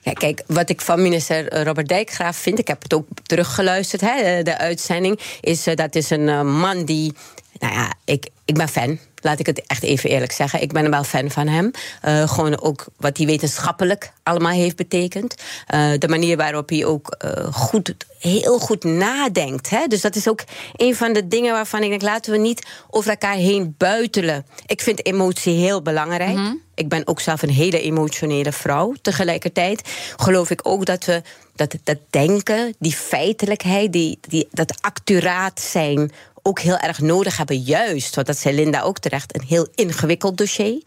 Ja, 0.00 0.12
kijk, 0.12 0.42
wat 0.46 0.70
ik 0.70 0.80
van 0.80 1.02
minister 1.02 1.64
Robert 1.64 1.88
Dijkgraaf 1.88 2.36
vind, 2.36 2.58
ik 2.58 2.68
heb 2.68 2.82
het 2.82 2.94
ook 2.94 3.06
teruggeluisterd, 3.22 4.00
hè, 4.00 4.42
de 4.42 4.58
uitzending, 4.58 5.20
is 5.40 5.64
dat 5.64 5.94
is 5.94 6.10
een 6.10 6.58
man 6.58 6.84
die 6.84 7.12
Nou 7.58 7.74
ja, 7.74 7.92
ik, 8.04 8.28
ik 8.44 8.54
ben 8.54 8.68
fan. 8.68 8.98
Laat 9.20 9.38
ik 9.38 9.46
het 9.46 9.66
echt 9.66 9.82
even 9.82 10.10
eerlijk 10.10 10.32
zeggen. 10.32 10.62
Ik 10.62 10.72
ben 10.72 10.90
wel 10.90 11.04
fan 11.04 11.30
van 11.30 11.48
hem. 11.48 11.70
Uh, 12.04 12.28
gewoon 12.28 12.60
ook 12.60 12.86
wat 12.96 13.16
hij 13.16 13.26
wetenschappelijk 13.26 14.12
allemaal 14.22 14.52
heeft 14.52 14.76
betekend. 14.76 15.34
Uh, 15.74 15.92
de 15.98 16.08
manier 16.08 16.36
waarop 16.36 16.68
hij 16.68 16.84
ook 16.84 17.16
uh, 17.24 17.52
goed, 17.52 17.94
heel 18.18 18.58
goed 18.58 18.84
nadenkt. 18.84 19.70
Hè? 19.70 19.86
Dus 19.86 20.00
dat 20.00 20.16
is 20.16 20.28
ook 20.28 20.44
een 20.76 20.96
van 20.96 21.12
de 21.12 21.28
dingen 21.28 21.52
waarvan 21.52 21.82
ik 21.82 21.88
denk... 21.88 22.02
laten 22.02 22.32
we 22.32 22.38
niet 22.38 22.66
over 22.90 23.10
elkaar 23.10 23.36
heen 23.36 23.74
buitelen. 23.78 24.46
Ik 24.66 24.80
vind 24.80 25.06
emotie 25.06 25.54
heel 25.54 25.82
belangrijk. 25.82 26.36
Mm 26.36 26.44
-hmm. 26.44 26.60
Ik 26.74 26.88
ben 26.88 27.06
ook 27.06 27.20
zelf 27.20 27.42
een 27.42 27.50
hele 27.50 27.80
emotionele 27.80 28.52
vrouw. 28.52 28.94
Tegelijkertijd 29.02 29.88
geloof 30.16 30.50
ik 30.50 30.60
ook 30.62 30.84
dat 30.84 31.04
we 31.04 31.22
dat, 31.54 31.76
dat 31.84 31.98
denken, 32.10 32.74
die 32.78 32.92
feitelijkheid, 32.92 33.92
die, 33.92 34.18
die, 34.28 34.48
dat 34.50 34.74
accuraat 34.80 35.60
zijn 35.60 36.10
ook 36.46 36.60
heel 36.60 36.78
erg 36.78 37.00
nodig 37.00 37.36
hebben. 37.36 37.58
Juist, 37.60 38.14
want 38.14 38.26
dat 38.26 38.38
zei 38.38 38.54
Linda 38.54 38.80
ook 38.80 38.98
terecht, 38.98 39.34
een 39.34 39.46
heel 39.46 39.68
ingewikkeld 39.74 40.36
dossier. 40.36 40.82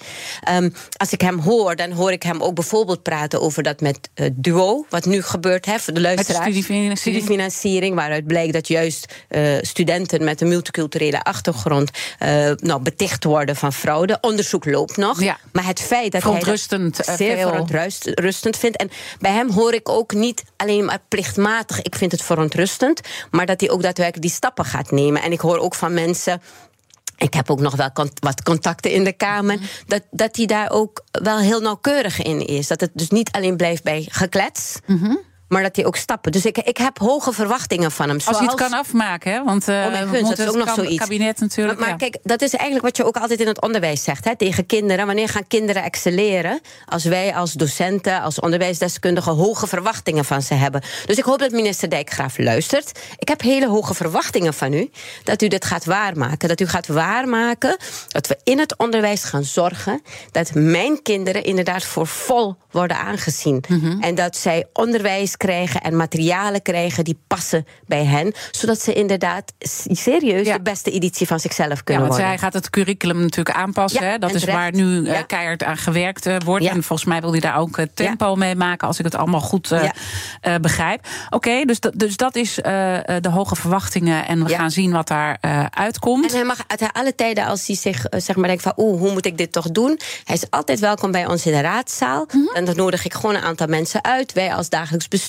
Um, 0.52 0.74
als 0.98 1.12
ik 1.12 1.22
hem 1.22 1.40
hoor, 1.40 1.76
dan 1.76 1.92
hoor 1.92 2.12
ik 2.12 2.24
hem 2.24 2.42
ook 2.42 2.54
bijvoorbeeld 2.54 3.04
praten 3.04 3.42
over 3.42 3.64
dat 3.64 3.82
met 3.82 4.10
uh, 4.16 4.30
Duo, 4.34 4.86
wat 4.90 5.06
nu 5.06 5.22
gebeurt, 5.22 5.66
hè, 5.66 5.80
voor 5.80 5.94
de 5.94 6.02
luisteraars. 6.02 6.44
Studiefinanciering. 6.44 7.00
studiefinanciering. 7.00 7.96
waaruit 7.96 8.28
blijkt 8.28 8.54
dat 8.54 8.68
juist 8.68 9.14
uh, 9.30 9.58
studenten 9.62 10.24
met 10.24 10.42
een 10.42 10.48
multiculturele 10.48 11.24
achtergrond 11.24 11.92
uh, 12.24 12.52
nou, 12.56 12.82
beticht 12.82 13.24
worden 13.24 13.56
van 13.56 13.74
fraude. 13.74 14.18
Onderzoek 14.22 14.66
loopt 14.66 14.98
nog. 14.98 15.22
Ja. 15.22 15.38
Maar 15.52 15.66
het 15.66 15.80
feit 15.80 16.12
dat 16.12 16.24
hij 16.24 16.34
dat 16.70 17.18
zeer 17.18 17.38
veel. 17.38 17.48
verontrustend 17.48 18.58
vindt. 18.58 18.78
En 18.78 18.90
bij 19.20 19.32
hem 19.32 19.52
hoor 19.52 19.74
ik 19.74 19.90
ook 19.90 20.14
niet 20.14 20.44
alleen 20.62 20.86
maar 20.86 21.00
plichtmatig, 21.08 21.82
ik 21.82 21.96
vind 21.96 22.12
het 22.12 22.22
verontrustend, 22.22 23.02
maar 23.32 23.46
dat 23.46 23.60
hij 23.60 23.70
ook 23.70 23.82
daadwerkelijk 23.82 24.26
die 24.26 24.36
stappen 24.36 24.66
gaat 24.66 24.92
nemen. 24.92 25.22
En 25.22 25.32
ik 25.32 25.40
hoor 25.40 25.58
ook 25.58 25.76
van 25.76 25.94
mensen. 25.94 26.42
Ik 27.18 27.34
heb 27.34 27.50
ook 27.50 27.60
nog 27.60 27.76
wel 27.76 27.90
wat 28.20 28.44
contacten 28.44 28.92
in 28.92 29.04
de 29.04 29.14
Kamer. 29.14 29.56
Mm. 29.56 29.66
Dat, 29.88 30.02
dat 30.12 30.36
hij 30.36 30.46
daar 30.46 30.72
ook 30.72 31.04
wel 31.12 31.38
heel 31.38 31.60
nauwkeurig 31.60 32.22
in 32.22 32.48
is. 32.48 32.68
Dat 32.68 32.82
het 32.82 32.92
dus 32.94 33.10
niet 33.10 33.32
alleen 33.32 33.58
blijft 33.58 33.84
bij 33.84 34.08
geklets. 34.10 34.80
Mm 34.86 34.98
-hmm. 34.98 35.20
Maar 35.50 35.64
dat 35.64 35.76
hij 35.76 35.86
ook 35.86 35.96
stappen. 35.96 36.32
Dus 36.32 36.46
ik, 36.46 36.58
ik 36.58 36.78
heb 36.78 36.98
hoge 36.98 37.32
verwachtingen 37.32 37.92
van 37.92 38.08
hem. 38.08 38.18
Als 38.26 38.38
hij 38.38 38.48
het 38.48 38.56
kan 38.56 38.74
afmaken, 38.74 39.32
hè? 39.32 39.44
Want 39.44 39.68
uh, 39.70 39.76
oh 39.76 39.92
mijn 39.92 40.08
gunst, 40.08 40.30
dat 40.30 40.40
is 40.40 40.48
ook 40.48 40.66
nog 40.66 40.74
zoiets. 40.74 40.98
kabinet 40.98 41.40
natuurlijk. 41.40 41.80
Maar, 41.80 41.90
maar 41.90 42.00
ja. 42.00 42.10
kijk, 42.10 42.24
dat 42.24 42.42
is 42.42 42.54
eigenlijk 42.54 42.86
wat 42.86 42.98
je 42.98 43.06
ook 43.06 43.18
altijd 43.18 43.40
in 43.40 43.48
het 43.48 43.62
onderwijs 43.62 44.04
zegt 44.04 44.26
hè, 44.26 44.38
tegen 44.38 44.66
kinderen. 44.66 45.06
Wanneer 45.06 45.30
gaan 45.30 45.48
kinderen 45.48 45.84
excelleren? 45.84 46.62
Als 46.86 47.04
wij 47.04 47.36
als 47.36 47.54
docenten, 47.54 48.22
als 48.22 48.40
onderwijsdeskundigen 48.40 49.34
hoge 49.34 49.68
verwachtingen 49.68 50.26
van 50.26 50.42
ze 50.42 50.54
hebben. 50.54 50.82
Dus 51.06 51.18
ik 51.18 51.24
hoop 51.24 51.40
dat 51.40 51.52
minister 51.52 51.90
Dijkgraaf 51.90 52.38
luistert. 52.38 53.00
Ik 53.18 53.28
heb 53.28 53.42
hele 53.42 53.68
hoge 53.68 53.94
verwachtingen 53.94 54.54
van 54.54 54.74
u. 54.74 54.90
Dat 55.24 55.42
u 55.42 55.48
dit 55.48 55.66
gaat 55.66 55.86
waarmaken. 55.86 56.48
Dat 56.48 56.62
u 56.62 56.68
gaat 56.68 56.88
waarmaken 56.88 57.78
dat 58.08 58.28
we 58.28 58.38
in 58.44 58.60
het 58.60 58.78
onderwijs 58.78 59.24
gaan 59.24 59.44
zorgen 59.44 60.02
dat 60.32 60.54
mijn 60.54 61.02
kinderen 61.02 61.44
inderdaad 61.44 61.84
voor 61.84 62.08
vol 62.08 62.56
worden 62.72 62.98
aangezien. 62.98 63.64
Mhm. 63.68 63.74
Mm 63.74 63.92
-hmm. 63.92 64.02
En 64.02 64.16
dat 64.16 64.38
zij 64.38 64.66
onderwijs 64.74 65.38
krijgen 65.40 65.82
en 65.82 65.96
materialen 65.96 66.62
krijgen 66.62 67.04
die 67.04 67.20
passen 67.28 67.66
bij 67.88 68.06
hen. 68.06 68.34
Zodat 68.52 68.82
ze 68.82 68.94
inderdaad 68.94 69.54
serieus 69.90 70.48
ja. 70.48 70.56
de 70.56 70.62
beste 70.62 70.92
editie 70.92 71.28
van 71.28 71.40
zichzelf 71.40 71.84
kunnen 71.84 72.04
ja, 72.04 72.10
want 72.10 72.10
worden. 72.10 72.28
hij 72.28 72.38
gaat 72.38 72.54
het 72.54 72.70
curriculum 72.70 73.20
natuurlijk 73.20 73.56
aanpassen. 73.58 74.04
Ja, 74.04 74.10
hè? 74.10 74.18
Dat 74.18 74.34
is 74.34 74.44
waar 74.44 74.72
nu 74.74 74.84
uh, 75.02 75.14
Ja. 75.14 75.22
keihard 75.22 75.64
aan 75.64 75.78
gewerkt 75.78 76.28
uh, 76.28 76.36
wordt. 76.46 76.66
En 76.66 76.84
volgens 76.84 77.08
mij 77.10 77.22
wil 77.22 77.32
hij 77.32 77.40
daar 77.40 77.58
ook 77.58 77.78
uh, 77.78 77.86
tempo 77.94 78.36
mee 78.36 78.56
maken, 78.56 78.88
als 78.88 79.00
ik 79.00 79.06
het 79.06 79.16
allemaal 79.16 79.42
goed 79.42 79.74
begrijp. 80.62 81.08
Oké, 81.30 81.66
dus, 81.66 81.80
dat- 81.80 81.94
dus 81.96 82.18
dat 82.18 82.36
is 82.36 82.56
de 82.56 83.30
hoge 83.32 83.56
verwachtingen. 83.56 84.28
En 84.28 84.44
we 84.46 84.54
gaan 84.56 84.72
zien 84.72 84.92
wat 84.92 85.08
daar 85.08 85.38
uitkomt. 85.70 86.30
En 86.32 86.36
hij 86.36 86.44
mag 86.46 86.58
uit 86.68 86.84
alle 86.94 87.16
tijden, 87.16 87.46
als 87.46 87.68
hij 87.68 87.76
zich 87.76 88.06
eh, 88.06 88.20
zeg 88.22 88.36
maar 88.36 88.48
denkt 88.48 88.64
van... 88.64 88.74
oeh, 88.78 89.00
hoe 89.00 89.12
moet 89.12 89.26
ik 89.26 89.38
dit 89.38 89.52
toch 89.52 89.72
doen? 89.72 90.00
Hij 90.24 90.36
is 90.36 90.50
altijd 90.50 90.80
welkom 90.80 91.12
bij 91.12 91.26
ons 91.26 91.46
in 91.46 91.52
de 91.52 91.62
raadzaal. 91.62 92.26
Mhm. 92.32 92.56
En 92.56 92.66
dan 92.66 92.76
nodig 92.76 93.06
ik 93.06 93.14
gewoon 93.14 93.36
een 93.36 93.42
aantal 93.42 93.68
mensen 93.68 94.04
uit. 94.04 94.34
Wij 94.34 94.54
als 94.54 94.70
dagelijks 94.70 95.08
bestuur 95.08 95.28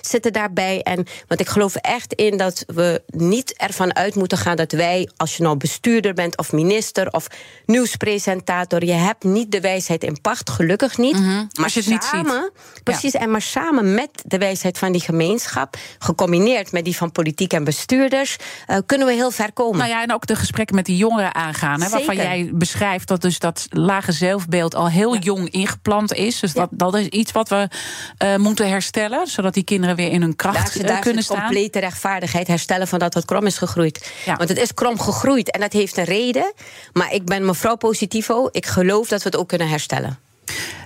zitten 0.00 0.32
daarbij. 0.32 0.82
En, 0.82 1.06
want 1.26 1.40
ik 1.40 1.48
geloof 1.48 1.74
echt 1.74 2.12
in 2.12 2.36
dat 2.36 2.64
we 2.66 3.02
niet 3.06 3.56
ervan 3.56 3.94
uit 3.94 4.14
moeten 4.14 4.38
gaan... 4.38 4.56
dat 4.56 4.72
wij, 4.72 5.08
als 5.16 5.36
je 5.36 5.42
nou 5.42 5.56
bestuurder 5.56 6.14
bent 6.14 6.36
of 6.38 6.52
minister 6.52 7.12
of 7.12 7.26
nieuwspresentator... 7.66 8.84
je 8.84 8.92
hebt 8.92 9.24
niet 9.24 9.52
de 9.52 9.60
wijsheid 9.60 10.04
in 10.04 10.20
pacht, 10.20 10.50
gelukkig 10.50 10.98
niet. 10.98 11.12
Maar 11.12 11.28
Mhm. 11.30 11.62
Als 11.62 11.74
je 11.74 11.80
het 11.80 11.88
niet 11.88 12.04
samen, 12.04 12.50
precies, 12.84 13.14
en 13.14 13.30
maar 13.30 13.42
samen 13.42 13.94
met 13.94 14.10
de 14.26 14.38
wijsheid 14.38 14.78
van 14.78 14.92
die 14.92 15.00
gemeenschap... 15.00 15.76
gecombineerd 15.98 16.72
met 16.72 16.84
die 16.84 16.96
van 16.96 17.12
politiek 17.12 17.52
en 17.52 17.64
bestuurders... 17.64 18.36
eh, 18.66 18.76
kunnen 18.86 19.06
we 19.06 19.12
heel 19.12 19.30
ver 19.30 19.52
komen. 19.52 19.78
Nou 19.78 19.90
ja, 19.90 20.02
en 20.02 20.12
ook 20.12 20.26
de 20.26 20.36
gesprekken 20.36 20.76
met 20.76 20.84
die 20.84 20.96
jongeren 20.96 21.34
aangaan. 21.34 21.82
Hè, 21.82 21.88
waarvan 21.88 22.16
jij 22.16 22.50
beschrijft 22.52 23.08
dat 23.08 23.20
dus 23.22 23.38
dat 23.38 23.66
lage 23.70 24.12
zelfbeeld 24.12 24.74
al 24.74 24.88
heel 24.88 25.16
jong 25.16 25.50
ingeplant 25.50 26.12
is. 26.14 26.40
Dus 26.40 26.52
dat, 26.52 26.68
dat 26.72 26.94
is 26.94 27.06
iets 27.06 27.32
wat 27.32 27.48
we 27.48 27.68
eh, 28.16 28.36
moeten 28.36 28.68
herstellen. 28.68 29.26
Zodat 29.40 29.54
die 29.54 29.64
kinderen 29.64 29.96
weer 29.96 30.10
in 30.10 30.20
hun 30.20 30.36
kracht 30.36 30.76
eh, 30.76 30.86
daar 30.86 31.00
kunnen 31.00 31.22
staan. 31.22 31.40
complete 31.40 31.78
rechtvaardigheid 31.78 32.46
herstellen 32.46 32.88
van 32.88 32.98
dat 32.98 33.14
wat 33.14 33.24
krom 33.24 33.46
is 33.46 33.58
gegroeid. 33.58 34.12
Ja. 34.24 34.36
Want 34.36 34.48
het 34.48 34.58
is 34.58 34.74
krom 34.74 35.00
gegroeid 35.00 35.50
en 35.50 35.60
dat 35.60 35.72
heeft 35.72 35.96
een 35.96 36.04
reden. 36.04 36.52
Maar 36.92 37.12
ik 37.12 37.24
ben 37.24 37.44
mevrouw 37.44 37.76
Positivo. 37.76 38.48
Ik 38.52 38.66
geloof 38.66 39.08
dat 39.08 39.22
we 39.22 39.28
het 39.28 39.38
ook 39.38 39.48
kunnen 39.48 39.68
herstellen. 39.68 40.18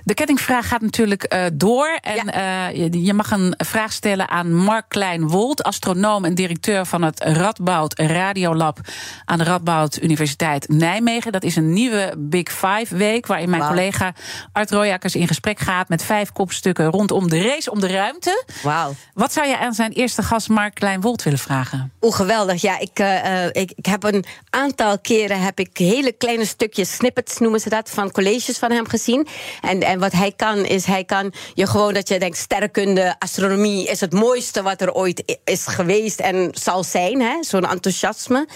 De 0.03 0.13
kettingvraag 0.13 0.67
gaat 0.67 0.81
natuurlijk 0.81 1.23
eh, 1.23 1.45
door. 1.53 1.97
En 2.01 2.29
eh, 2.29 2.75
je, 2.75 3.03
je 3.03 3.13
mag 3.13 3.31
een 3.31 3.53
vraag 3.57 3.91
stellen 3.91 4.29
aan 4.29 4.53
Mark 4.53 4.85
Klein-Wold, 4.87 5.63
astronoom 5.63 6.25
en 6.25 6.35
directeur 6.35 6.85
van 6.85 7.01
het 7.01 7.19
Radboud 7.23 7.99
Radiolab 7.99 8.79
aan 9.25 9.37
de 9.37 9.43
Radboud 9.43 10.01
Universiteit 10.01 10.67
Nijmegen. 10.69 11.31
Dat 11.31 11.43
is 11.43 11.55
een 11.55 11.73
nieuwe 11.73 12.13
Big 12.17 12.51
Five 12.51 12.95
week 12.97 13.27
waarin 13.27 13.49
mijn 13.49 13.67
collega 13.67 14.13
Art 14.51 14.71
Royakkers 14.71 15.15
in 15.15 15.27
gesprek 15.27 15.59
gaat 15.59 15.89
met 15.89 16.03
vijf 16.03 16.31
kopstukken 16.31 16.85
rondom 16.85 17.29
de 17.29 17.41
race 17.41 17.71
om 17.71 17.79
de 17.79 17.87
ruimte. 17.87 18.43
Wauw. 18.63 18.93
Wat 19.13 19.33
zou 19.33 19.47
je 19.47 19.57
aan 19.57 19.73
zijn 19.73 19.91
eerste 19.91 20.23
gast 20.23 20.49
Mark 20.49 20.75
Klein-Wold 20.75 21.23
willen 21.23 21.39
vragen? 21.39 21.91
Oeh, 22.01 22.15
geweldig. 22.15 22.61
Ja, 22.61 22.79
ik, 22.79 22.99
eh, 22.99 23.45
ik, 23.45 23.71
ik 23.75 23.85
heb 23.85 24.03
een 24.03 24.25
aantal 24.49 24.99
keren 24.99 25.41
heb 25.41 25.59
ik 25.59 25.77
hele 25.77 26.11
kleine 26.11 26.45
stukjes, 26.45 26.95
snippets 26.95 27.37
noemen 27.37 27.59
ze 27.59 27.69
dat, 27.69 27.89
van 27.89 28.11
colleges 28.11 28.57
van 28.57 28.71
hem 28.71 28.87
gezien. 28.87 29.27
En, 29.61 29.81
en 29.81 29.99
wat 29.99 30.11
hij 30.11 30.31
kan, 30.31 30.57
is 30.65 30.85
hij 30.85 31.03
kan 31.03 31.33
je 31.53 31.67
gewoon 31.67 31.93
dat 31.93 32.07
je 32.07 32.19
denkt, 32.19 32.37
sterrenkunde, 32.37 33.15
astronomie 33.19 33.87
is 33.87 33.99
het 33.99 34.13
mooiste 34.13 34.61
wat 34.61 34.81
er 34.81 34.93
ooit 34.93 35.39
is 35.43 35.65
geweest 35.65 36.19
en 36.19 36.49
zal 36.53 36.83
zijn. 36.83 37.21
hè, 37.21 37.43
Zo'n 37.43 37.65
enthousiasme. 37.65 38.47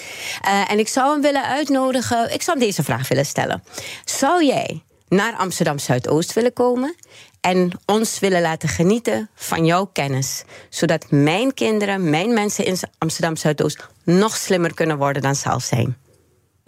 Eh, 0.41 0.71
en 0.71 0.79
ik 0.79 0.87
zou 0.87 1.11
hem 1.11 1.21
willen 1.21 1.43
uitnodigen, 1.43 2.33
ik 2.33 2.41
zou 2.41 2.57
hem 2.57 2.67
deze 2.67 2.83
vraag 2.83 3.07
willen 3.07 3.25
stellen. 3.25 3.63
Zou 4.05 4.45
jij 4.45 4.83
naar 5.07 5.35
Amsterdam 5.35 5.79
Zuidoost 5.79 6.33
willen 6.33 6.53
komen? 6.53 6.95
En 7.41 7.71
ons 7.85 8.19
willen 8.19 8.41
laten 8.41 8.69
genieten 8.69 9.29
van 9.35 9.65
jouw 9.65 9.85
kennis. 9.85 10.43
Zodat 10.69 11.05
mijn 11.09 11.53
kinderen, 11.53 12.09
mijn 12.09 12.33
mensen 12.33 12.65
in 12.65 12.77
Amsterdam 12.97 13.35
Zuidoost 13.35 13.87
nog 14.03 14.37
slimmer 14.37 14.73
kunnen 14.73 14.97
worden 14.97 15.21
dan 15.21 15.35
zelf 15.35 15.63
zijn. 15.63 15.97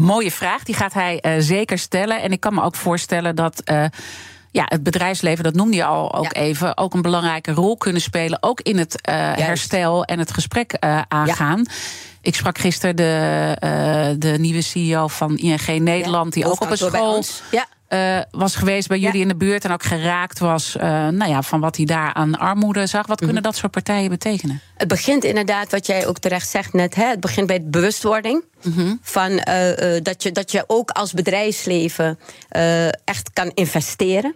Mooie 0.01 0.31
vraag, 0.31 0.63
die 0.63 0.75
gaat 0.75 0.93
hij 0.93 1.19
eh, 1.19 1.33
zeker 1.39 1.77
stellen. 1.79 2.21
En 2.21 2.31
ik 2.31 2.39
kan 2.39 2.53
me 2.53 2.61
ook 2.61 2.75
voorstellen 2.75 3.35
dat. 3.35 3.61
eh, 3.63 3.85
ja, 4.53 4.63
het 4.65 4.83
bedrijfsleven, 4.83 5.43
dat 5.43 5.53
noemde 5.53 5.75
je 5.75 5.83
al 5.85 6.13
ook 6.15 6.23
Ja. 6.23 6.31
even, 6.41 6.77
ook 6.77 6.93
een 6.93 7.01
belangrijke 7.01 7.51
rol 7.51 7.77
kunnen 7.77 8.01
spelen. 8.01 8.43
Ook 8.43 8.61
in 8.61 8.77
het 8.77 9.01
eh, 9.01 9.15
herstel 9.35 10.03
en 10.05 10.19
het 10.19 10.31
gesprek 10.33 10.75
aangaan. 11.07 11.65
Ik 12.21 12.35
sprak 12.35 12.57
gisteren 12.57 12.95
de, 12.95 14.15
de 14.19 14.35
nieuwe 14.39 14.61
CEO 14.61 15.07
van 15.07 15.37
ING 15.37 15.67
Nederland, 15.79 16.33
die 16.33 16.45
ook 16.45 16.61
op 16.61 16.69
een 16.69 16.77
school 16.77 17.23
eh, 17.91 18.19
was 18.31 18.55
geweest 18.55 18.87
bij 18.87 18.97
jullie 18.99 19.15
Ja. 19.15 19.21
in 19.21 19.27
de 19.27 19.35
buurt 19.35 19.65
en 19.65 19.71
ook 19.71 19.83
geraakt 19.83 20.39
was 20.39 20.75
eh, 20.75 21.07
nou 21.07 21.31
ja, 21.31 21.41
van 21.41 21.59
wat 21.59 21.75
hij 21.75 21.85
daar 21.85 22.13
aan 22.13 22.37
armoede 22.37 22.85
zag. 22.85 23.07
Wat 23.07 23.15
Mhm. 23.17 23.25
kunnen 23.25 23.43
dat 23.43 23.55
soort 23.55 23.71
partijen 23.71 24.09
betekenen? 24.09 24.61
Het 24.77 24.87
begint 24.87 25.23
inderdaad, 25.23 25.71
wat 25.71 25.85
jij 25.85 26.07
ook 26.07 26.17
terecht 26.19 26.49
zegt 26.49 26.73
net, 26.73 26.95
hè, 26.95 27.05
het 27.05 27.19
begint 27.19 27.47
bij 27.47 27.57
de 27.59 27.69
bewustwording. 27.69 28.43
Van, 29.01 29.39
eh, 29.39 29.99
dat, 30.03 30.23
je, 30.23 30.31
dat 30.31 30.51
je 30.51 30.63
ook 30.67 30.89
als 30.89 31.13
bedrijfsleven 31.13 32.19
echt 33.05 33.29
kan 33.33 33.51
investeren. 33.53 34.35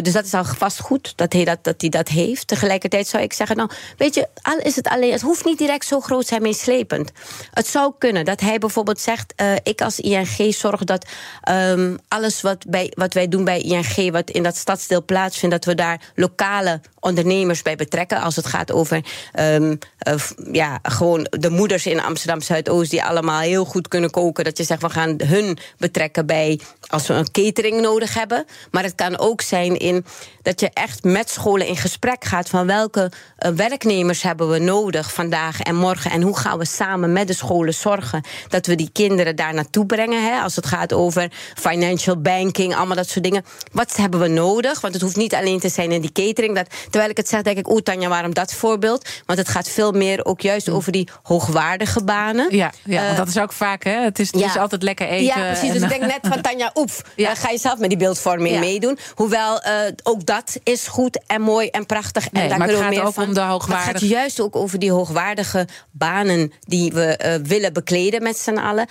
Dus 0.00 0.12
dat 0.12 0.24
is 0.24 0.34
al 0.34 0.44
vast 0.44 0.80
goed 0.80 1.12
dat 1.16 1.32
hij 1.32 1.44
dat, 1.44 1.58
dat 1.64 1.80
hij 1.80 1.90
dat 1.90 2.08
heeft. 2.08 2.46
Tegelijkertijd 2.46 3.06
zou 3.06 3.22
ik 3.22 3.32
zeggen, 3.32 3.56
nou, 3.56 3.70
weet 3.96 4.14
je, 4.14 4.28
al 4.42 4.58
is 4.58 4.76
het 4.76 4.88
alleen, 4.88 5.12
het 5.12 5.20
hoeft 5.20 5.44
niet 5.44 5.58
direct 5.58 5.86
zo 5.86 6.00
groot 6.00 6.26
zijn 6.26 6.42
meeslepend. 6.42 7.10
Het 7.50 7.66
zou 7.66 7.92
kunnen 7.98 8.24
dat 8.24 8.40
hij 8.40 8.58
bijvoorbeeld 8.58 9.00
zegt, 9.00 9.34
ik 9.62 9.80
als 9.80 10.00
ING 10.00 10.54
zorg 10.54 10.84
dat 10.84 11.06
ehm, 11.40 11.96
alles 12.08 12.40
wat, 12.42 12.64
bij, 12.68 12.83
wat 12.94 13.14
wij 13.14 13.28
doen 13.28 13.44
bij 13.44 13.60
ING, 13.60 14.12
wat 14.12 14.30
in 14.30 14.42
dat 14.42 14.56
stadsdeel 14.56 15.04
plaatsvindt, 15.04 15.54
dat 15.54 15.64
we 15.64 15.74
daar 15.74 16.00
lokale 16.14 16.80
ondernemers 17.00 17.62
bij 17.62 17.76
betrekken. 17.76 18.20
Als 18.20 18.36
het 18.36 18.46
gaat 18.46 18.72
over 18.72 19.04
ehm, 19.32 19.76
eh, 19.98 20.14
ja, 20.52 20.78
gewoon 20.82 21.26
de 21.30 21.50
moeders 21.50 21.86
in 21.86 22.00
Amsterdam 22.00 22.40
Zuidoost 22.40 22.90
die 22.90 23.04
allemaal 23.04 23.40
heel 23.40 23.64
goed 23.64 23.88
kunnen 23.88 24.10
koken. 24.10 24.44
Dat 24.44 24.58
je 24.58 24.64
zegt, 24.64 24.82
we 24.82 24.90
gaan 24.90 25.20
hun 25.24 25.58
betrekken 25.78 26.26
bij 26.26 26.60
als 26.86 27.06
we 27.06 27.14
een 27.14 27.30
catering 27.30 27.80
nodig 27.80 28.14
hebben. 28.14 28.44
Maar 28.70 28.82
het 28.82 28.94
kan 28.94 29.18
ook 29.18 29.40
zijn 29.40 29.78
in 29.78 30.04
dat 30.42 30.60
je 30.60 30.70
echt 30.72 31.04
met 31.04 31.30
scholen 31.30 31.66
in 31.66 31.76
gesprek 31.76 32.24
gaat 32.24 32.48
van 32.48 32.66
welke 32.66 33.12
eh, 33.36 33.50
werknemers 33.50 34.22
hebben 34.22 34.50
we 34.50 34.58
nodig 34.58 35.12
vandaag 35.12 35.60
en 35.60 35.74
morgen. 35.74 36.10
En 36.10 36.22
hoe 36.22 36.36
gaan 36.36 36.58
we 36.58 36.64
samen 36.64 37.12
met 37.12 37.26
de 37.26 37.34
scholen 37.34 37.74
zorgen 37.74 38.24
dat 38.48 38.66
we 38.66 38.74
die 38.74 38.90
kinderen 38.92 39.36
daar 39.36 39.54
naartoe 39.54 39.86
brengen. 39.86 40.24
Hè? 40.24 40.40
Als 40.40 40.56
het 40.56 40.66
gaat 40.66 40.92
over 40.92 41.32
financial 41.54 42.20
banking, 42.20 42.73
allemaal 42.74 42.96
dat 42.96 43.08
soort 43.08 43.24
dingen. 43.24 43.44
Wat 43.72 43.96
hebben 43.96 44.20
we 44.20 44.28
nodig? 44.28 44.80
Want 44.80 44.94
het 44.94 45.02
hoeft 45.02 45.16
niet 45.16 45.34
alleen 45.34 45.60
te 45.60 45.68
zijn 45.68 45.92
in 45.92 46.00
die 46.00 46.12
catering. 46.12 46.54
Dat, 46.54 46.66
terwijl 46.90 47.10
ik 47.10 47.16
het 47.16 47.28
zeg, 47.28 47.42
denk 47.42 47.58
ik, 47.58 47.70
oeh 47.70 47.80
Tanja, 47.82 48.08
waarom 48.08 48.34
dat 48.34 48.52
voorbeeld? 48.54 49.08
Want 49.26 49.38
het 49.38 49.48
gaat 49.48 49.68
veel 49.68 49.92
meer 49.92 50.24
ook 50.24 50.40
juist 50.40 50.68
over 50.68 50.92
die 50.92 51.08
hoogwaardige 51.22 52.04
banen. 52.04 52.56
Ja, 52.56 52.72
ja 52.84 52.96
want 53.00 53.10
Eh, 53.10 53.16
dat 53.16 53.28
is 53.28 53.38
ook 53.38 53.52
vaak, 53.52 53.84
hè? 53.84 53.90
Het 54.02 54.18
is, 54.18 54.32
het 54.32 54.40
is 54.44 54.56
altijd 54.56 54.82
lekker 54.82 55.08
eten. 55.08 55.24
Ja, 55.24 55.46
precies. 55.52 55.72
Dus 55.72 55.82
ik 55.82 55.88
denk 55.88 56.00
net 56.00 56.18
van 56.22 56.40
Tanja, 56.40 56.70
oef, 56.80 57.02
Ja. 57.16 57.26
dan 57.26 57.36
ga 57.36 57.50
je 57.50 57.58
zelf 57.58 57.78
met 57.78 57.88
die 57.88 57.98
beeldvorming 57.98 58.54
Ja. 58.54 58.60
meedoen. 58.60 58.98
Hoewel 59.14 59.60
eh, 59.60 59.72
ook 60.02 60.26
dat 60.26 60.56
is 60.62 60.86
goed 60.86 61.20
en 61.26 61.40
mooi 61.42 61.68
en 61.68 61.86
prachtig. 61.86 62.32
Nee, 62.32 62.42
en 62.42 62.48
daar 62.48 62.58
maar 62.58 62.68
het 62.68 62.76
gaat 62.76 62.88
meer 62.90 63.04
ook 63.04 63.14
van. 63.14 63.24
om 63.24 63.34
de 63.34 63.40
Maar 63.40 63.50
Het 63.52 63.60
hoogwaardige- 63.62 63.98
gaat 63.98 64.08
juist 64.08 64.40
ook 64.40 64.56
over 64.56 64.78
die 64.78 64.92
hoogwaardige 64.92 65.66
banen 65.90 66.52
die 66.60 66.92
we 66.92 67.04
eh, 67.16 67.34
willen 67.42 67.72
bekleden 67.72 68.22
met 68.22 68.38
z'n 68.38 68.56
allen. 68.56 68.86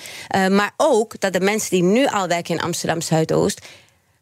Maar 0.49 0.71
ook 0.77 1.19
dat 1.19 1.33
de 1.33 1.39
mensen 1.39 1.69
die 1.69 1.83
nu 1.83 2.05
al 2.07 2.27
werken 2.27 2.55
in 2.55 2.61
Amsterdam 2.61 3.01
Zuidoost 3.01 3.65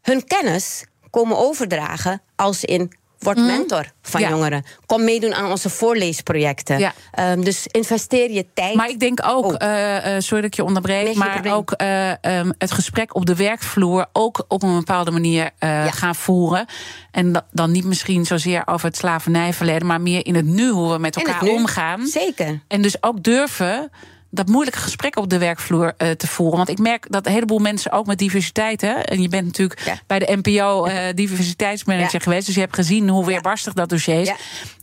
hun 0.02 0.24
kennis 0.24 0.84
komen 1.10 1.38
overdragen 1.38 2.22
als 2.36 2.64
in. 2.64 2.92
Word 3.18 3.36
mentor 3.36 3.86
van 4.02 4.20
Mhm. 4.20 4.30
Ja. 4.30 4.36
jongeren. 4.36 4.64
Kom 4.86 5.04
meedoen 5.04 5.34
aan 5.34 5.50
onze 5.50 5.68
voorleesprojecten. 5.70 6.78
Ja. 6.78 6.92
Ehm, 7.12 7.40
dus 7.40 7.66
investeer 7.66 8.30
je 8.30 8.46
tijd. 8.54 8.74
Maar 8.74 8.88
ik 8.88 9.00
denk 9.00 9.20
ook, 9.26 9.44
Oh. 9.44 9.54
eh, 9.58 9.96
eh, 10.16 10.22
sorry 10.22 10.42
dat 10.42 10.50
ik 10.50 10.54
je 10.56 10.64
onderbreek, 10.64 11.04
Nee, 11.04 11.16
maar 11.16 11.30
probleem. 11.32 11.52
ook 11.52 11.72
eh, 11.72 12.24
ehm, 12.24 12.50
het 12.58 12.72
gesprek 12.72 13.14
op 13.14 13.26
de 13.26 13.36
werkvloer 13.36 14.06
ook 14.12 14.44
op 14.48 14.62
een 14.62 14.74
bepaalde 14.76 15.10
manier 15.10 15.50
gaan 15.90 16.14
voeren. 16.14 16.66
En 17.10 17.32
da- 17.32 17.46
dan 17.52 17.70
niet 17.70 17.84
misschien 17.84 18.24
zozeer 18.24 18.62
over 18.66 18.86
het 18.86 18.96
slavernijverleden, 18.96 19.86
maar 19.86 20.00
meer 20.00 20.26
in 20.26 20.34
het 20.34 20.44
nu 20.46 20.68
hoe 20.68 20.92
we 20.92 20.98
met 20.98 21.16
elkaar 21.16 21.42
omgaan. 21.42 22.06
Zeker. 22.06 22.60
En 22.68 22.82
dus 22.82 23.02
ook 23.02 23.22
durven 23.22 23.90
dat 24.34 24.48
moeilijke 24.48 24.78
gesprek 24.80 25.16
op 25.16 25.28
de 25.30 25.38
werkvloer 25.38 25.94
eh, 25.96 26.10
te 26.10 26.26
voeren. 26.26 26.56
Want 26.56 26.68
ik 26.68 26.78
merk 26.78 27.06
dat 27.10 27.26
een 27.26 27.32
heleboel 27.32 27.58
mensen 27.58 27.92
ook 27.92 28.06
met 28.06 28.18
diversiteit. 28.18 28.80
Hè, 28.80 28.92
en 28.92 29.22
je 29.22 29.28
bent 29.28 29.44
natuurlijk 29.46 29.80
Ja. 29.84 29.98
bij 30.06 30.18
de 30.18 30.38
NPO 30.42 30.84
eh, 30.84 31.14
diversiteitsmanager 31.14 32.12
Ja. 32.12 32.18
geweest. 32.18 32.46
Dus 32.46 32.54
je 32.54 32.60
hebt 32.60 32.74
gezien 32.74 33.08
hoe 33.08 33.26
weerbarstig 33.26 33.72
dat 33.72 33.88
dossier 33.88 34.20
is. 34.20 34.32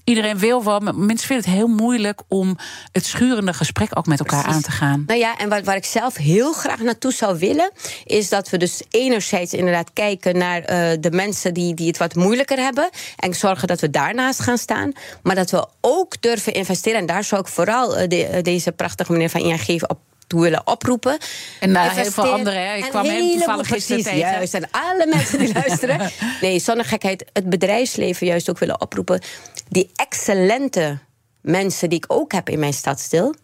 Iedereen 0.10 0.38
wil 0.40 0.64
wel, 0.64 0.80
maar 0.80 0.96
mensen 0.96 1.28
vinden 1.28 1.46
het 1.46 1.56
heel 1.56 1.68
moeilijk 1.68 2.22
om 2.28 2.58
het 2.92 3.06
schurende 3.06 3.54
gesprek 3.54 3.90
ook 3.98 4.06
met 4.06 4.20
elkaar 4.20 4.42
Precies. 4.44 4.56
aan 4.58 4.62
te 4.64 4.72
gaan. 4.72 5.04
Nou 5.08 5.20
ja, 5.20 5.38
en 5.38 5.50
wat, 5.50 5.64
waar 5.64 5.76
ik 5.76 5.86
zelf 5.86 6.16
heel 6.16 6.54
graag 6.54 6.80
naartoe 6.80 7.12
zou 7.14 7.40
willen, 7.40 7.72
is 8.06 8.30
dat 8.30 8.50
we 8.50 8.58
dus 8.58 8.82
enerzijds 8.90 9.54
inderdaad 9.54 9.90
kijken 9.94 10.38
naar 10.38 10.62
eh, 10.64 10.98
de 11.00 11.12
mensen 11.12 11.54
die, 11.54 11.74
die 11.74 11.88
het 11.88 11.98
wat 11.98 12.16
moeilijker 12.16 12.58
hebben. 12.58 12.90
En 13.16 13.34
zorgen 13.34 13.68
dat 13.68 13.80
we 13.80 13.90
daarnaast 13.90 14.40
gaan 14.40 14.58
staan. 14.58 14.92
Maar 15.24 15.36
dat 15.36 15.52
we 15.52 15.68
ook 15.82 16.22
durven 16.22 16.54
investeren. 16.54 17.00
En 17.00 17.06
daar 17.06 17.24
zou 17.24 17.42
ik 17.42 17.48
vooral 17.48 17.98
eh, 17.98 18.08
de- 18.08 18.26
eh, 18.26 18.44
deze 18.44 18.72
prachtige 18.72 19.12
meneer 19.12 19.30
van 19.30 19.42
ING 19.42 19.84
op 19.88 20.00
toe 20.28 20.42
willen 20.42 20.68
oproepen. 20.68 21.18
En 21.60 21.72
nou, 21.72 21.90
heel 21.90 22.12
veel 22.12 22.24
anderen, 22.34 22.68
hè. 22.68 22.76
Ik 22.76 22.84
kwam 22.84 23.06
hem 23.06 23.32
toevallig 23.32 23.68
gisteren 23.68 24.04
tegen. 24.04 24.18
Juist, 24.20 24.54
en 24.54 24.68
alle 24.72 25.06
mensen 25.14 25.40
die 25.40 25.54
luisteren. 25.54 26.12
Nee, 26.42 26.60
zonder 26.60 26.86
gekheid, 26.86 27.26
het 27.34 27.50
bedrijfsleven 27.50 28.28
juist 28.28 28.50
ook 28.50 28.60
willen 28.60 28.82
oproepen. 28.82 29.22
Die 29.70 29.90
excellente 29.96 31.00
mensen 31.42 31.90
die 31.90 31.98
ik 31.98 32.14
ook 32.14 32.32
heb 32.32 32.50
in 32.50 32.60
mijn 32.60 32.74
stadsdeel 32.74 33.36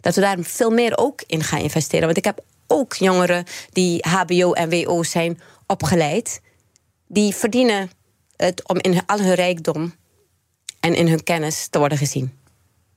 dat 0.00 0.14
we 0.14 0.20
daar 0.20 0.38
veel 0.40 0.70
meer 0.70 0.98
ook 0.98 1.22
in 1.26 1.42
gaan 1.42 1.60
investeren. 1.60 2.04
Want 2.04 2.16
ik 2.16 2.24
heb 2.24 2.44
ook 2.66 2.94
jongeren 2.94 3.44
die 3.72 4.04
HBO 4.08 4.52
en 4.52 4.70
WO 4.70 5.02
zijn 5.02 5.40
opgeleid. 5.66 6.40
Die 7.06 7.34
verdienen 7.34 7.90
het 8.36 8.68
om 8.68 8.76
in 8.78 9.06
al 9.06 9.20
hun 9.20 9.34
rijkdom 9.34 9.94
en 10.80 10.94
in 10.94 11.08
hun 11.08 11.22
kennis 11.22 11.66
te 11.66 11.78
worden 11.78 11.98
gezien. 11.98 12.43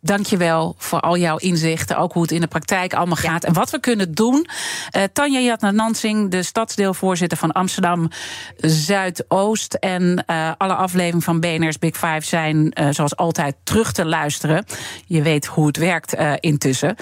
Dankjewel 0.07 0.75
voor 0.77 0.99
al 0.99 1.17
jouw 1.17 1.37
inzichten. 1.37 1.97
Ook 1.97 2.13
hoe 2.13 2.21
het 2.21 2.31
in 2.31 2.41
de 2.41 2.47
praktijk 2.47 2.93
allemaal 2.93 3.15
gaat. 3.15 3.43
En 3.43 3.53
wat 3.53 3.69
we 3.69 3.79
kunnen 3.79 4.13
doen. 4.13 4.47
Eh 4.91 5.03
Tanja 5.13 5.39
Jatna 5.39 5.71
Nansing, 5.71 6.31
de 6.31 6.43
stadsdeelvoorzitter 6.43 7.37
van 7.37 7.51
Amsterdam 7.51 8.09
Zuidoost. 8.57 9.73
En 9.73 10.23
eh, 10.25 10.51
alle 10.57 10.75
afleveringen 10.75 11.21
van 11.21 11.39
BNR's 11.39 11.79
Big 11.79 11.95
Five 11.95 12.21
zijn 12.21 12.71
eh, 12.71 12.87
zoals 12.89 13.15
altijd 13.15 13.55
terug 13.63 13.91
te 13.91 14.05
luisteren. 14.05 14.65
Je 15.05 15.21
weet 15.21 15.45
hoe 15.45 15.67
het 15.67 15.77
werkt 15.77 16.15
intussen. 16.39 16.95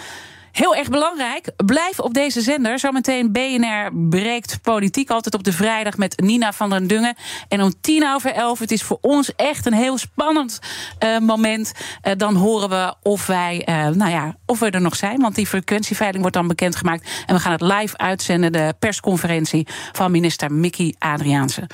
Heel 0.55 0.75
erg 0.75 0.89
belangrijk, 0.89 1.51
blijf 1.65 1.99
op 1.99 2.13
deze 2.13 2.41
zender. 2.41 2.79
Zometeen 2.79 3.31
BNR 3.31 3.89
breekt 4.09 4.61
politiek 4.61 5.09
altijd 5.09 5.33
op 5.33 5.43
de 5.43 5.53
vrijdag 5.53 5.97
met 5.97 6.19
Nina 6.19 6.53
van 6.53 6.69
den 6.69 6.87
Dungen. 6.87 7.15
En 7.47 7.61
om 7.61 7.73
tien 7.81 8.07
over 8.07 8.31
elf, 8.31 8.59
het 8.59 8.71
is 8.71 8.83
voor 8.83 8.97
ons 9.01 9.35
echt 9.35 9.65
een 9.65 9.73
heel 9.73 9.97
spannend 9.97 10.59
eh, 10.99 11.17
moment. 11.17 11.71
Eh, 12.01 12.13
dan 12.17 12.35
horen 12.35 12.69
we 12.69 12.95
of 13.01 13.25
wij, 13.25 13.63
eh, 13.65 13.87
nou 13.87 14.11
ja, 14.11 14.35
of 14.45 14.59
we 14.59 14.69
er 14.69 14.81
nog 14.81 14.95
zijn. 14.95 15.21
Want 15.21 15.35
die 15.35 15.47
frequentieveiling 15.47 16.21
wordt 16.21 16.35
dan 16.35 16.47
bekendgemaakt. 16.47 17.23
En 17.25 17.35
we 17.35 17.41
gaan 17.41 17.51
het 17.51 17.61
live 17.61 17.97
uitzenden, 17.97 18.51
de 18.51 18.73
persconferentie 18.79 19.67
van 19.91 20.11
minister 20.11 20.51
Mickey 20.51 20.95
Adriaanse. 20.99 21.69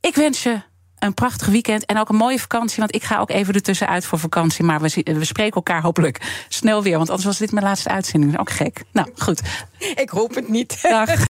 Ik 0.00 0.14
wens 0.14 0.42
je 0.42 0.60
een 0.98 1.14
prachtig 1.14 1.46
weekend 1.46 1.84
en 1.84 1.98
ook 1.98 2.08
een 2.08 2.16
mooie 2.16 2.38
vakantie. 2.38 2.78
Want 2.78 2.94
ik 2.94 3.04
ga 3.04 3.18
ook 3.18 3.30
even 3.30 3.54
ertussenuit 3.54 4.04
voor 4.04 4.18
vakantie. 4.18 4.64
Maar 4.64 4.80
we, 4.80 5.02
we 5.04 5.24
spreken 5.24 5.54
elkaar 5.54 5.82
hopelijk 5.82 6.44
snel 6.48 6.82
weer. 6.82 6.96
Want 6.96 7.08
anders 7.08 7.26
was 7.26 7.38
dit 7.38 7.52
mijn 7.52 7.64
laatste 7.64 7.88
uitzending. 7.88 8.38
Ook 8.38 8.50
gek. 8.50 8.82
Nou, 8.92 9.08
goed. 9.16 9.40
Ik 9.78 10.08
hoop 10.08 10.34
het 10.34 10.48
niet. 10.48 10.78
Dag. 10.82 11.34